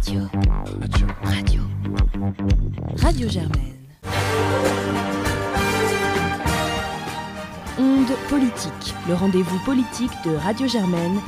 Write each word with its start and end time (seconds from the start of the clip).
Radio. 0.00 0.20
Radio. 0.78 1.06
Radio. 1.24 1.62
Radio 2.98 3.28
Germaine. 3.28 3.74
Onde 7.78 8.16
politique, 8.28 8.94
le 9.08 9.14
rendez-vous 9.14 9.58
politique 9.64 10.12
de 10.24 10.36
Radio 10.36 10.68
Germaine. 10.68 11.20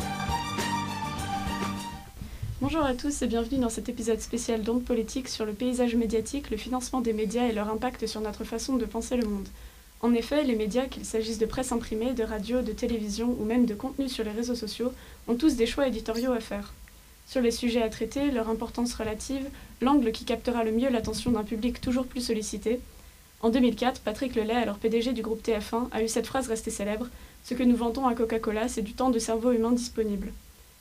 Bonjour 2.61 2.85
à 2.85 2.95
tous 2.95 3.23
et 3.23 3.27
bienvenue 3.27 3.59
dans 3.59 3.69
cet 3.69 3.89
épisode 3.89 4.21
spécial 4.21 4.63
d'Onde 4.63 4.85
politique 4.85 5.29
sur 5.29 5.45
le 5.45 5.53
paysage 5.53 5.97
médiatique, 5.97 6.51
le 6.51 6.57
financement 6.57 7.01
des 7.01 7.13
médias 7.13 7.47
et 7.47 7.53
leur 7.53 7.69
impact 7.71 8.07
sur 8.07 8.21
notre 8.21 8.45
façon 8.45 8.77
de 8.77 8.85
penser 8.85 9.17
le 9.17 9.27
monde. 9.27 9.49
En 10.01 10.15
effet, 10.15 10.45
les 10.45 10.55
médias, 10.55 10.87
qu'il 10.87 11.05
s'agisse 11.05 11.39
de 11.39 11.47
presse 11.47 11.73
imprimée, 11.73 12.13
de 12.13 12.23
radio, 12.23 12.63
de 12.63 12.73
télévision 12.73 13.35
ou 13.41 13.45
même 13.45 13.67
de 13.67 13.75
contenu 13.75 14.09
sur 14.09 14.23
les 14.23 14.31
réseaux 14.31 14.55
sociaux, 14.55 14.93
ont 15.27 15.35
tous 15.35 15.57
des 15.57 15.67
choix 15.67 15.89
éditoriaux 15.89 16.33
à 16.33 16.41
faire. 16.41 16.73
Sur 17.31 17.43
les 17.43 17.53
sujets 17.53 17.81
à 17.81 17.89
traiter, 17.89 18.33
leur 18.33 18.51
importance 18.51 18.93
relative, 18.95 19.49
l'angle 19.81 20.11
qui 20.11 20.25
captera 20.25 20.65
le 20.65 20.73
mieux 20.73 20.91
l'attention 20.91 21.31
d'un 21.31 21.45
public 21.45 21.81
toujours 21.81 22.05
plus 22.05 22.23
sollicité. 22.23 22.81
En 23.41 23.51
2004, 23.51 24.01
Patrick 24.01 24.35
Lelay, 24.35 24.57
alors 24.57 24.79
PDG 24.79 25.13
du 25.13 25.23
groupe 25.23 25.47
TF1, 25.47 25.91
a 25.93 26.03
eu 26.03 26.09
cette 26.09 26.27
phrase 26.27 26.49
restée 26.49 26.73
célèbre 26.73 27.07
Ce 27.45 27.55
que 27.55 27.63
nous 27.63 27.77
vantons 27.77 28.09
à 28.09 28.17
Coca-Cola, 28.17 28.67
c'est 28.67 28.83
du 28.83 28.95
temps 28.95 29.11
de 29.11 29.21
cerveau 29.21 29.53
humain 29.53 29.71
disponible. 29.71 30.33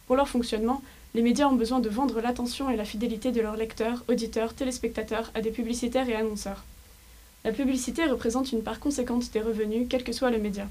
Pour 0.07 0.15
leur 0.15 0.27
fonctionnement, 0.27 0.81
les 1.13 1.21
médias 1.21 1.45
ont 1.45 1.55
besoin 1.55 1.81
de 1.81 1.89
vendre 1.89 2.19
l'attention 2.19 2.71
et 2.71 2.75
la 2.75 2.83
fidélité 2.83 3.31
de 3.31 3.41
leurs 3.41 3.55
lecteurs, 3.55 4.03
auditeurs, 4.07 4.55
téléspectateurs 4.55 5.29
à 5.35 5.41
des 5.41 5.51
publicitaires 5.51 6.09
et 6.09 6.15
annonceurs. 6.15 6.63
La 7.45 7.51
publicité 7.51 8.05
représente 8.05 8.51
une 8.53 8.63
part 8.63 8.79
conséquente 8.79 9.31
des 9.33 9.41
revenus, 9.41 9.85
quel 9.87 10.03
que 10.03 10.13
soit 10.13 10.31
le 10.31 10.39
média. 10.39 10.67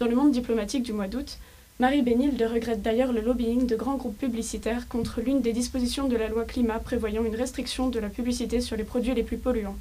Dans 0.00 0.06
le 0.06 0.16
monde 0.16 0.32
diplomatique 0.32 0.82
du 0.82 0.92
mois 0.92 1.06
d'août, 1.06 1.38
Marie 1.80 2.02
Bénilde 2.02 2.42
regrette 2.42 2.82
d'ailleurs 2.82 3.12
le 3.12 3.22
lobbying 3.22 3.66
de 3.66 3.76
grands 3.76 3.96
groupes 3.96 4.18
publicitaires 4.18 4.86
contre 4.88 5.20
l'une 5.20 5.40
des 5.40 5.52
dispositions 5.52 6.06
de 6.06 6.16
la 6.16 6.28
loi 6.28 6.44
climat 6.44 6.78
prévoyant 6.78 7.24
une 7.24 7.34
restriction 7.34 7.88
de 7.88 7.98
la 7.98 8.08
publicité 8.08 8.60
sur 8.60 8.76
les 8.76 8.84
produits 8.84 9.14
les 9.14 9.22
plus 9.22 9.38
polluants. 9.38 9.76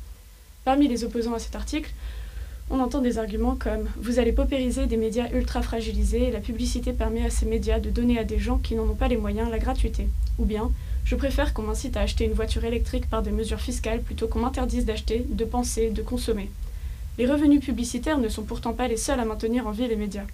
Parmi 0.64 0.88
les 0.88 1.04
opposants 1.04 1.34
à 1.34 1.40
cet 1.40 1.56
article, 1.56 1.92
on 2.72 2.80
entend 2.80 3.02
des 3.02 3.18
arguments 3.18 3.58
comme 3.58 3.90
Vous 3.98 4.20
allez 4.20 4.32
paupériser 4.32 4.88
des 4.88 4.96
médias 4.96 5.30
ultra 5.34 5.62
fragilisés 5.62 6.30
et 6.30 6.32
la 6.32 6.40
publicité 6.40 6.94
permet 6.94 7.26
à 7.26 7.30
ces 7.30 7.46
médias 7.46 7.80
de 7.80 7.90
donner 7.90 8.18
à 8.18 8.24
des 8.24 8.40
gens 8.40 8.58
qui 8.58 8.74
n'en 8.74 8.84
ont 8.84 8.96
pas 8.96 9.10
les 9.10 9.18
moyens 9.18 9.52
la 9.52 9.60
gratuité. 9.60 10.08
Ou 10.40 10.46
bien 10.46 10.72
je 11.04 11.16
préfère 11.16 11.54
qu'on 11.54 11.64
m'incite 11.64 11.98
à 11.98 12.02
acheter 12.02 12.24
une 12.24 12.34
voiture 12.34 12.64
électrique 12.64 13.10
par 13.10 13.22
des 13.22 13.32
mesures 13.32 13.60
fiscales 13.60 14.02
plutôt 14.02 14.28
qu'on 14.28 14.40
m'interdise 14.40 14.86
d'acheter, 14.86 15.26
de 15.28 15.46
penser, 15.46 15.90
de 15.90 16.02
consommer. 16.02 16.50
Les 17.18 17.28
revenus 17.28 17.60
publicitaires 17.60 18.18
ne 18.18 18.30
sont 18.30 18.44
pourtant 18.44 18.74
pas 18.74 18.88
les 18.88 18.98
seuls 18.98 19.20
à 19.20 19.26
maintenir 19.26 19.68
en 19.68 19.72
vie 19.72 19.88
les 19.88 19.98
médias. 19.98 20.26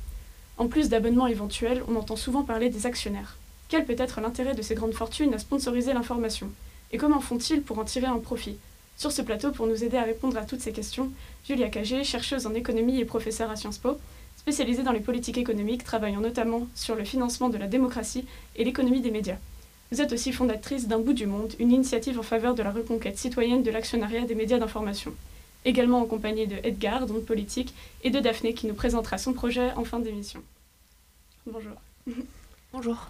En 0.58 0.67
plus 0.67 0.89
d'abonnements 0.89 1.27
éventuels, 1.27 1.83
on 1.88 1.95
entend 1.95 2.16
souvent 2.16 2.41
parler 2.41 2.69
des 2.69 2.88
actionnaires. 2.88 3.38
Quel 3.69 3.86
peut 3.86 3.95
être 3.97 4.22
l'intérêt 4.22 4.55
de 4.55 4.61
ces 4.63 4.73
grandes 4.73 4.94
fortunes 4.94 5.33
à 5.36 5.39
sponsoriser 5.39 5.94
l'information? 5.94 6.50
Et 6.91 6.97
comment 6.97 7.19
font-ils 7.19 7.61
pour 7.61 7.77
en 7.77 7.83
tirer 7.83 8.08
un 8.08 8.17
profit? 8.17 8.58
Sur 8.97 9.11
ce 9.11 9.22
plateau, 9.22 9.52
pour 9.52 9.67
nous 9.67 9.83
aider 9.83 9.97
à 9.97 10.03
répondre 10.03 10.35
à 10.38 10.45
toutes 10.45 10.61
ces 10.61 10.72
questions, 10.72 11.11
Julia 11.45 11.69
Cagé, 11.69 12.03
chercheuse 12.03 12.47
en 12.47 12.55
économie 12.55 13.00
et 13.00 13.05
professeure 13.05 13.52
à 13.52 13.55
Sciences 13.55 13.78
Po, 13.78 14.00
spécialisée 14.38 14.81
dans 14.81 14.94
les 14.94 15.00
politiques 15.00 15.38
économiques, 15.38 15.83
travaillant 15.83 16.22
notamment 16.22 16.67
sur 16.73 16.95
le 16.95 17.03
financement 17.03 17.50
de 17.50 17.58
la 17.58 17.67
démocratie 17.67 18.25
et 18.55 18.63
l'économie 18.63 19.02
des 19.02 19.11
médias. 19.11 19.38
Vous 19.91 20.02
êtes 20.02 20.11
aussi 20.11 20.33
fondatrice 20.33 20.88
d'Un 20.88 21.00
bout 21.00 21.13
du 21.13 21.28
monde, 21.28 21.53
une 21.59 21.72
initiative 21.72 22.17
en 22.17 22.23
faveur 22.23 22.55
de 22.55 22.63
la 22.63 22.72
reconquête 22.72 23.19
citoyenne 23.19 23.61
de 23.61 23.69
l'actionnariat 23.69 24.22
des 24.22 24.35
médias 24.35 24.58
d'information. 24.58 25.13
Également 25.68 26.02
en 26.02 26.06
compagnie 26.06 26.48
de 26.48 26.56
Edgar, 26.64 27.06
donc 27.08 27.26
politique, 27.26 27.73
et 28.02 28.10
de 28.10 28.22
Daphné 28.22 28.54
qui 28.54 28.68
nous 28.68 28.73
présentera 28.73 29.18
son 29.18 29.34
projet 29.34 29.74
en 29.74 29.84
fin 29.84 30.00
d'émission. 30.00 30.40
Bonjour. 31.46 31.74
Bonjour. 32.72 33.08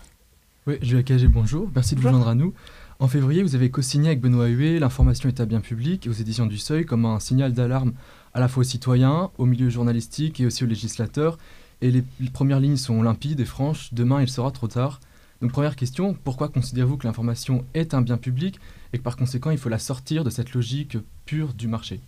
Oui, 0.66 0.78
Julia 0.82 1.04
Cagé, 1.04 1.28
bonjour. 1.28 1.70
Merci 1.76 1.94
de 1.96 2.02
vous 2.02 2.10
joindre 2.10 2.28
à 2.28 2.34
nous. 2.34 2.56
En 3.00 3.08
février, 3.08 3.44
vous 3.44 3.54
avez 3.54 3.70
co-signé 3.70 4.08
avec 4.10 4.22
Benoît 4.22 4.48
Huet 4.48 4.80
L'information 4.80 5.30
est 5.30 5.40
un 5.40 5.46
bien 5.46 5.62
public 5.62 6.08
aux 6.10 6.14
éditions 6.14 6.48
du 6.48 6.58
Seuil 6.58 6.84
comme 6.84 7.06
un 7.06 7.20
signal 7.20 7.54
d'alarme 7.54 7.94
à 8.34 8.40
la 8.40 8.48
fois 8.48 8.62
aux 8.62 8.64
citoyens, 8.64 9.30
au 9.38 9.46
milieu 9.46 9.70
journalistique 9.70 10.40
et 10.40 10.48
aussi 10.48 10.64
aux 10.64 10.68
législateurs. 10.68 11.38
Et 11.82 11.92
les 11.92 12.04
premières 12.34 12.60
lignes 12.60 12.76
sont 12.76 13.04
limpides 13.04 13.40
et 13.40 13.46
franches. 13.46 13.94
Demain, 13.94 14.22
il 14.22 14.30
sera 14.30 14.50
trop 14.50 14.68
tard. 14.68 15.00
Donc 15.42 15.52
première 15.52 15.76
question, 15.76 16.16
pourquoi 16.24 16.50
considérez-vous 16.50 16.98
que 16.98 17.06
l'information 17.06 17.64
est 17.76 17.94
un 17.94 18.02
bien 18.02 18.18
public 18.18 18.60
et 18.94 18.98
que 18.98 19.04
par 19.04 19.16
conséquent 19.16 19.52
il 19.52 19.60
faut 19.60 19.70
la 19.70 19.78
sortir 19.78 20.24
de 20.24 20.32
cette 20.32 20.54
logique 20.54 20.98
pure 21.28 21.50
du 21.54 21.68
marché 21.68 22.00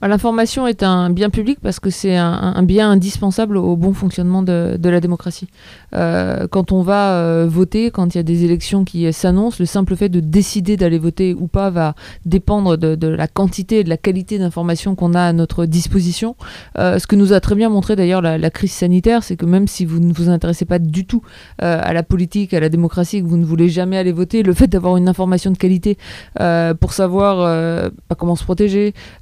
bah, 0.00 0.08
L'information 0.08 0.66
est 0.66 0.82
un 0.82 1.10
bien 1.10 1.28
public 1.30 1.58
parce 1.60 1.80
que 1.80 1.90
c'est 1.90 2.16
un, 2.16 2.62
bien 2.62 2.90
indispensable 2.90 3.56
au 3.56 3.76
bon 3.76 3.92
fonctionnement 3.92 4.42
de, 4.42 4.78
la 4.82 5.00
démocratie. 5.00 5.48
Euh, 5.94 6.46
quand 6.48 6.72
on 6.72 6.82
va 6.82 7.16
euh, 7.16 7.46
voter, 7.48 7.90
quand 7.90 8.14
il 8.14 8.18
y 8.18 8.20
a 8.20 8.22
des 8.22 8.44
élections 8.44 8.84
qui 8.84 9.12
s'annoncent, 9.12 9.56
le 9.58 9.66
simple 9.66 9.96
fait 9.96 10.08
de 10.08 10.20
décider 10.20 10.76
d'aller 10.76 10.98
voter 10.98 11.34
ou 11.34 11.48
pas 11.48 11.70
va 11.70 11.94
dépendre 12.24 12.78
de, 12.78 13.08
la 13.08 13.26
quantité 13.26 13.80
et 13.80 13.84
de 13.84 13.88
la 13.88 13.96
qualité 13.96 14.38
d'information 14.38 14.94
qu'on 14.94 15.12
a 15.14 15.22
à 15.22 15.32
notre 15.32 15.66
disposition. 15.66 16.36
Euh, 16.78 16.98
ce 16.98 17.06
que 17.06 17.16
nous 17.16 17.32
a 17.32 17.40
très 17.40 17.56
bien 17.56 17.68
montré 17.68 17.96
d'ailleurs 17.96 18.22
la, 18.22 18.38
la, 18.38 18.50
crise 18.50 18.72
sanitaire, 18.72 19.24
c'est 19.24 19.36
que 19.36 19.46
même 19.46 19.66
si 19.66 19.84
vous 19.84 19.98
ne 19.98 20.12
vous 20.12 20.28
intéressez 20.28 20.64
pas 20.64 20.78
du 20.78 21.04
tout 21.04 21.22
à 21.58 21.92
la 21.92 22.02
politique, 22.02 22.54
à 22.54 22.60
la 22.60 22.68
démocratie, 22.68 23.20
que 23.22 23.26
vous 23.26 23.36
ne 23.36 23.44
voulez 23.44 23.68
jamais 23.68 23.98
aller 23.98 24.12
voter, 24.12 24.44
le 24.44 24.54
fait 24.54 24.68
d'avoir 24.68 24.96
une 24.96 25.08
information 25.08 25.50
de 25.50 25.56
qualité 25.56 25.98
pour 26.80 26.92
savoir 26.92 27.38
bah, 28.08 28.16
comment 28.16 28.36
se 28.36 28.44
protéger, 28.44 28.67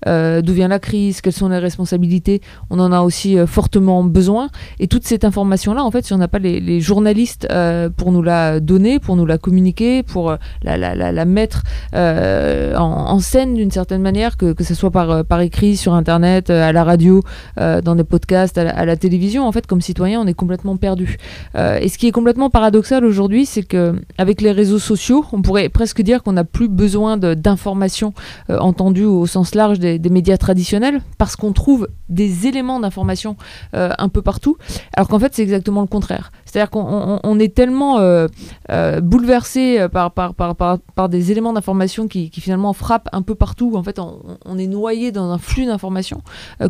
euh, 0.06 0.42
d'où 0.42 0.52
vient 0.52 0.68
la 0.68 0.78
crise, 0.78 1.20
quelles 1.20 1.32
sont 1.32 1.48
les 1.48 1.58
responsabilités. 1.58 2.40
On 2.70 2.78
en 2.78 2.92
a 2.92 3.00
aussi 3.00 3.38
euh, 3.38 3.46
fortement 3.46 4.04
besoin. 4.04 4.48
Et 4.78 4.86
toute 4.86 5.04
cette 5.04 5.24
information-là, 5.24 5.84
en 5.84 5.90
fait, 5.90 6.04
si 6.04 6.12
on 6.12 6.18
n'a 6.18 6.28
pas 6.28 6.38
les, 6.38 6.80
journalistes 6.80 7.46
euh, 7.50 7.88
pour 7.88 8.12
nous 8.12 8.22
la 8.22 8.60
donner, 8.60 8.98
pour 8.98 9.16
nous 9.16 9.26
la 9.26 9.38
communiquer, 9.38 10.02
pour 10.02 10.36
la, 10.62 11.24
mettre 11.24 11.62
en, 11.94 13.18
scène 13.20 13.54
d'une 13.54 13.70
certaine 13.70 14.02
manière, 14.02 14.36
que, 14.36 14.52
que 14.52 14.64
ce 14.64 14.74
soit 14.74 14.90
par, 14.90 15.24
par 15.24 15.40
écrit, 15.40 15.76
sur 15.76 15.94
Internet, 15.94 16.50
à 16.50 16.72
la 16.72 16.84
radio, 16.84 17.22
dans 17.56 17.94
des 17.94 18.04
podcasts, 18.04 18.58
à 18.58 18.84
la, 18.84 18.96
télévision, 18.96 19.46
en 19.46 19.52
fait, 19.52 19.66
comme 19.66 19.80
citoyen, 19.80 20.20
on 20.20 20.26
est 20.26 20.34
complètement 20.34 20.76
perdu. 20.76 21.16
et 21.56 21.88
ce 21.88 21.98
qui 21.98 22.06
est 22.06 22.12
complètement 22.12 22.50
paradoxal 22.50 23.04
aujourd'hui, 23.04 23.46
c'est 23.46 23.62
que 23.62 23.94
avec 24.18 24.40
les 24.40 24.52
réseaux 24.52 24.78
sociaux, 24.78 25.24
on 25.32 25.42
pourrait 25.42 25.68
presque 25.68 26.02
dire 26.02 26.22
qu'on 26.22 26.32
n'a 26.32 26.44
plus 26.44 26.68
besoin 26.68 27.16
d'informations 27.16 28.12
entendues 28.48 29.04
au 29.04 29.26
sens 29.26 29.35
large 29.54 29.78
des, 29.78 29.98
médias 30.10 30.36
traditionnels 30.36 31.00
parce 31.18 31.36
qu'on 31.36 31.52
trouve 31.52 31.88
des 32.08 32.46
éléments 32.46 32.80
d'information 32.80 33.36
euh, 33.74 33.90
un 33.98 34.08
peu 34.08 34.22
partout, 34.22 34.56
alors 34.94 35.08
qu'en 35.08 35.18
fait 35.18 35.34
c'est 35.34 35.42
exactement 35.42 35.80
le 35.80 35.86
contraire. 35.86 36.30
C'est-à-dire 36.44 36.70
qu'on 36.70 37.38
est 37.38 37.54
tellement 37.54 37.98
euh, 37.98 38.28
euh, 38.70 39.00
bouleversé 39.00 39.86
par, 39.92 40.12
par, 40.12 40.34
par, 40.34 40.54
par, 40.54 41.08
des 41.08 41.32
éléments 41.32 41.52
d'information 41.52 42.08
qui, 42.08 42.30
finalement 42.32 42.72
frappent 42.72 43.08
un 43.12 43.22
peu 43.22 43.34
partout. 43.34 43.72
En 43.76 43.82
fait, 43.82 43.98
on, 43.98 44.58
est 44.58 44.66
noyé 44.66 45.12
dans 45.12 45.30
un 45.30 45.38
flux 45.38 45.66
d'informations 45.66 46.22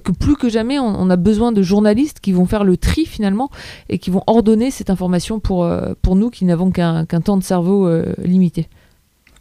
que 0.03 0.13
plus 0.13 0.37
que 0.37 0.49
jamais 0.49 0.79
on, 0.79 1.11
a 1.11 1.17
besoin 1.17 1.53
de 1.53 1.63
journalistes 1.63 2.21
qui 2.21 2.33
vont 2.33 2.47
faire 2.47 2.65
le 2.65 2.77
tri 2.77 3.05
finalement 3.07 3.51
et 3.89 3.99
qui 3.99 4.11
vont 4.11 4.23
ordonner 4.27 4.71
cette 4.71 4.91
information 4.91 5.39
pour, 5.41 5.69
pour 6.03 6.17
nous 6.17 6.31
qui 6.31 6.45
n'avons 6.45 6.71
qu'un 6.71 7.05
temps 7.05 7.37
de 7.37 7.43
cerveau 7.43 7.89
limité. 8.19 8.69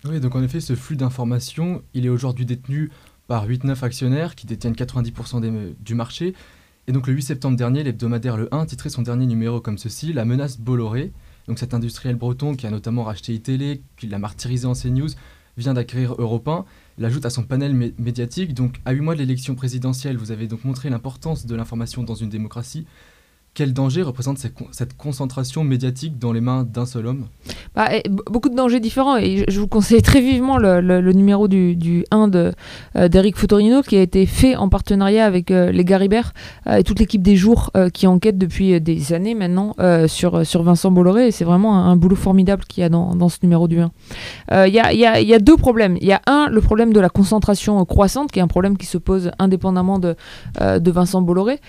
Oui, 0.07 0.19
donc 0.19 0.35
en 0.35 0.43
effet, 0.43 0.59
ce 0.59 0.75
flux 0.75 0.95
d'informations, 0.95 1.81
il 1.93 2.05
est 2.05 2.09
aujourd'hui 2.09 2.45
détenu 2.45 2.91
par 3.27 3.47
8-9 3.47 3.83
actionnaires 3.83 4.35
qui 4.35 4.45
détiennent 4.45 4.73
90% 4.73 5.75
du 5.79 5.95
marché. 5.95 6.33
Et 6.87 6.91
donc 6.91 7.07
le 7.07 7.13
8 7.13 7.23
septembre 7.23 7.57
dernier, 7.57 7.83
l'hebdomadaire 7.83 8.37
Le 8.37 8.53
1 8.53 8.65
titrait 8.67 8.89
son 8.89 9.01
dernier 9.01 9.25
numéro 9.25 9.59
comme 9.59 9.77
ceci, 9.77 10.13
La 10.13 10.25
menace 10.25 10.59
Bolloré. 10.59 11.11
Donc 11.47 11.59
cet 11.59 11.73
industriel 11.73 12.15
breton 12.15 12.55
qui 12.55 12.67
a 12.67 12.71
notamment 12.71 13.03
racheté 13.03 13.33
iTélé, 13.33 13.81
qui 13.97 14.07
l'a 14.07 14.19
martyrisé 14.19 14.67
en 14.67 14.73
CNews, 14.73 15.09
vient 15.57 15.73
d'acquérir 15.73 16.15
Europe 16.17 16.47
1, 16.47 16.65
l'ajoute 16.97 17.25
à 17.25 17.29
son 17.29 17.43
panel 17.43 17.93
médiatique. 17.97 18.53
Donc 18.53 18.81
à 18.85 18.91
8 18.91 19.01
mois 19.01 19.13
de 19.15 19.19
l'élection 19.19 19.55
présidentielle, 19.55 20.17
vous 20.17 20.31
avez 20.31 20.47
donc 20.47 20.63
montré 20.63 20.89
l'importance 20.89 21.45
de 21.45 21.55
l'information 21.55 22.03
dans 22.03 22.15
une 22.15 22.29
démocratie. 22.29 22.85
Quel 23.55 23.71
danger 23.71 24.01
représente 24.01 24.38
cette 24.38 24.97
concentration 24.97 25.63
médiatique 25.63 26.19
dans 26.19 26.33
les 26.33 26.41
mains 26.41 26.66
d'un 26.66 26.85
seul 26.85 27.07
homme? 27.07 27.27
Bah, 27.73 27.88
Beaucoup 28.09 28.49
de 28.49 28.55
dangers 28.55 28.81
différents. 28.81 29.16
Et 29.16 29.45
je 29.47 29.61
vous 29.61 29.67
conseille 29.69 30.01
très 30.01 30.19
vivement 30.19 30.57
le, 30.57 31.13
numéro 31.13 31.47
du, 31.47 31.78
du 31.78 32.03
1 32.11 32.31
euh, 32.35 33.07
d'Eric 33.07 33.37
Fotorino 33.37 33.81
qui 33.81 33.96
a 33.96 34.02
été 34.02 34.25
fait 34.25 34.57
en 34.57 34.67
partenariat 34.67 35.25
avec 35.25 35.52
euh, 35.52 35.72
les 35.72 35.85
Garibert 35.85 36.34
euh, 36.67 36.79
et 36.79 36.84
toute 36.84 36.99
l'équipe 36.99 37.22
des 37.22 37.37
jours 37.37 37.72
qui 37.93 38.07
enquête 38.07 38.37
depuis 38.37 38.81
des 38.81 39.13
années 39.13 39.35
maintenant 39.35 39.73
sur, 40.07 40.46
sur 40.46 40.63
Vincent 40.63 40.91
Bolloré. 40.91 41.31
C'est 41.31 41.46
vraiment 41.46 41.85
un, 41.85 41.96
boulot 41.96 42.17
formidable 42.17 42.66
qu'il 42.66 42.81
y 42.81 42.84
a 42.84 42.90
dans, 42.90 43.16
dans, 43.16 43.29
ce 43.29 43.37
numéro 43.41 43.69
du 43.69 43.79
1. 43.79 43.91
Il 44.67 44.73
y 44.73 44.79
a, 44.79 44.91
y, 44.91 44.97
y, 44.97 45.34
a, 45.34 45.40
deux 45.40 45.55
problèmes. 45.55 45.97
Il 46.02 46.07
y 46.07 46.11
a 46.11 46.22
un, 46.28 46.49
le 46.49 46.59
problème 46.59 46.91
de 46.91 46.99
la 46.99 47.07
concentration 47.09 47.84
croissante, 47.85 48.34
qui 48.34 48.40
est 48.40 48.41
un 48.41 48.47
problème 48.47 48.78
qui 48.78 48.85
se 48.85 48.97
pose 48.97 49.31
indépendamment 49.40 49.99
de, 49.99 50.17
de 50.59 50.91
Vincent 50.91 51.22
Bolloré. 51.22 51.61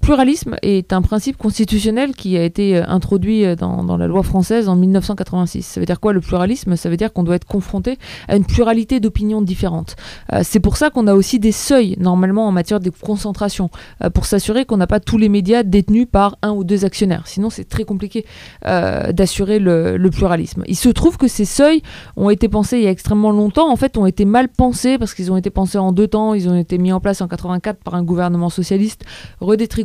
Pluralisme 0.00 0.56
est 0.62 0.92
un 0.92 1.02
principe 1.02 1.36
constitutionnel 1.36 2.14
qui 2.14 2.36
a 2.36 2.42
été 2.42 2.76
euh, 2.76 2.84
introduit 2.86 3.44
euh, 3.44 3.54
dans, 3.54 3.96
la 3.96 4.06
loi 4.06 4.22
française 4.22 4.68
en 4.68 4.76
1986. 4.76 5.62
Ça 5.62 5.80
veut 5.80 5.86
dire 5.86 6.00
quoi 6.00 6.12
le 6.12 6.20
pluralisme? 6.20 6.76
Ça 6.76 6.88
veut 6.88 6.96
dire 6.96 7.12
qu'on 7.12 7.22
doit 7.22 7.36
être 7.36 7.46
confronté 7.46 7.98
à 8.26 8.36
une 8.36 8.44
pluralité 8.44 8.98
d'opinions 8.98 9.42
différentes. 9.42 9.96
Euh, 10.32 10.40
c'est 10.42 10.60
pour 10.60 10.76
ça 10.76 10.90
qu'on 10.90 11.06
a 11.06 11.14
aussi 11.14 11.38
des 11.38 11.52
seuils 11.52 11.96
normalement 11.98 12.48
en 12.48 12.52
matière 12.52 12.80
de 12.80 12.90
concentration 12.90 13.70
pour 14.14 14.26
s'assurer 14.26 14.64
qu'on 14.64 14.78
n'a 14.78 14.86
pas 14.86 15.00
tous 15.00 15.18
les 15.18 15.28
médias 15.28 15.62
détenus 15.62 16.06
par 16.10 16.36
un 16.42 16.50
ou 16.50 16.64
deux 16.64 16.84
actionnaires. 16.84 17.26
Sinon 17.26 17.50
c'est 17.50 17.68
très 17.68 17.84
compliqué 17.84 18.24
d'assurer 18.64 19.58
le, 19.58 20.10
pluralisme. 20.10 20.64
Il 20.66 20.76
se 20.76 20.88
trouve 20.88 21.16
que 21.16 21.28
ces 21.28 21.44
seuils 21.44 21.82
ont 22.16 22.30
été 22.30 22.48
pensés 22.48 22.78
il 22.78 22.82
y 22.82 22.86
a 22.86 22.90
extrêmement 22.90 23.30
longtemps. 23.30 23.70
En 23.70 23.76
fait, 23.76 23.96
ont 23.96 24.06
été 24.06 24.24
mal 24.24 24.48
pensés 24.48 24.98
parce 24.98 25.14
qu'ils 25.14 25.30
ont 25.30 25.36
été 25.36 25.50
pensés 25.50 25.78
en 25.78 25.92
deux 25.92 26.08
temps. 26.08 26.34
Ils 26.34 26.48
ont 26.48 26.56
été 26.56 26.78
mis 26.78 26.92
en 26.92 27.00
place 27.00 27.20
en 27.20 27.28
84 27.28 27.82
par 27.84 27.94
un 27.94 28.02
gouvernement 28.02 28.50
socialiste, 28.50 29.04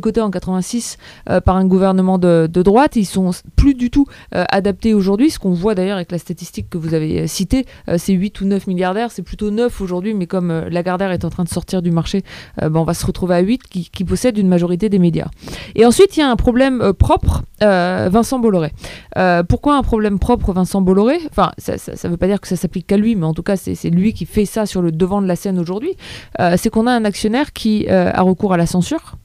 redétricotés 0.06 0.20
en 0.20 0.30
86 0.30 0.98
euh, 1.28 1.40
par 1.40 1.56
un 1.56 1.66
gouvernement 1.66 2.18
de, 2.18 2.48
de, 2.50 2.62
droite. 2.62 2.96
Ils 2.96 3.04
sont 3.04 3.30
plus 3.56 3.74
du 3.74 3.90
tout 3.90 4.06
euh, 4.34 4.44
adaptés 4.50 4.94
aujourd'hui. 4.94 5.30
Ce 5.30 5.38
qu'on 5.38 5.52
voit 5.52 5.74
d'ailleurs 5.74 5.96
avec 5.96 6.12
la 6.12 6.18
statistique 6.18 6.68
que 6.70 6.78
vous 6.78 6.94
avez 6.94 7.22
euh, 7.22 7.26
citée, 7.26 7.66
c'est 7.96 8.12
8 8.12 8.40
ou 8.40 8.46
9 8.46 8.66
milliardaires. 8.66 9.10
C'est 9.10 9.22
plutôt 9.22 9.50
9 9.50 9.80
aujourd'hui, 9.80 10.14
mais 10.14 10.26
comme 10.26 10.66
Lagardère 10.70 11.10
est 11.10 11.24
en 11.24 11.30
train 11.30 11.44
de 11.44 11.48
sortir 11.48 11.82
du 11.82 11.90
marché, 11.90 12.22
ben, 12.60 12.74
on 12.74 12.84
va 12.84 12.94
se 12.94 13.04
retrouver 13.04 13.34
à 13.34 13.40
8 13.40 13.62
qui, 13.64 13.90
qui 13.90 14.04
possèdent 14.04 14.38
une 14.38 14.48
majorité 14.48 14.88
des 14.88 14.98
médias. 14.98 15.28
Et 15.74 15.84
ensuite, 15.84 16.16
il 16.16 16.20
y 16.20 16.22
a 16.22 16.30
un 16.30 16.36
problème 16.36 16.92
propre, 16.92 17.42
Vincent 17.60 18.38
Bolloré. 18.38 18.72
pourquoi 19.48 19.76
un 19.76 19.82
problème 19.82 20.18
propre, 20.18 20.52
Vincent 20.52 20.80
Bolloré? 20.80 21.18
Enfin, 21.30 21.50
ça 21.58 21.74
ne 21.74 22.08
veut 22.08 22.16
pas 22.16 22.26
dire 22.26 22.40
que 22.40 22.48
ça 22.48 22.56
s'applique 22.56 22.86
qu'à 22.86 22.96
lui, 22.96 23.16
mais 23.16 23.26
en 23.26 23.34
tout 23.34 23.42
cas, 23.42 23.56
c'est 23.56 23.90
lui 23.90 24.12
qui 24.12 24.26
fait 24.26 24.46
ça 24.46 24.66
sur 24.66 24.82
le 24.82 24.92
devant 24.92 25.22
de 25.22 25.26
la 25.26 25.36
scène 25.36 25.58
aujourd'hui. 25.58 25.96
c'est 26.56 26.70
qu'on 26.70 26.86
a 26.86 26.92
un 26.92 27.04
actionnaire 27.04 27.52
qui 27.52 27.88
a 27.88 28.22
recours 28.22 28.52
à 28.52 28.56
la 28.56 28.66
censure 28.66 29.16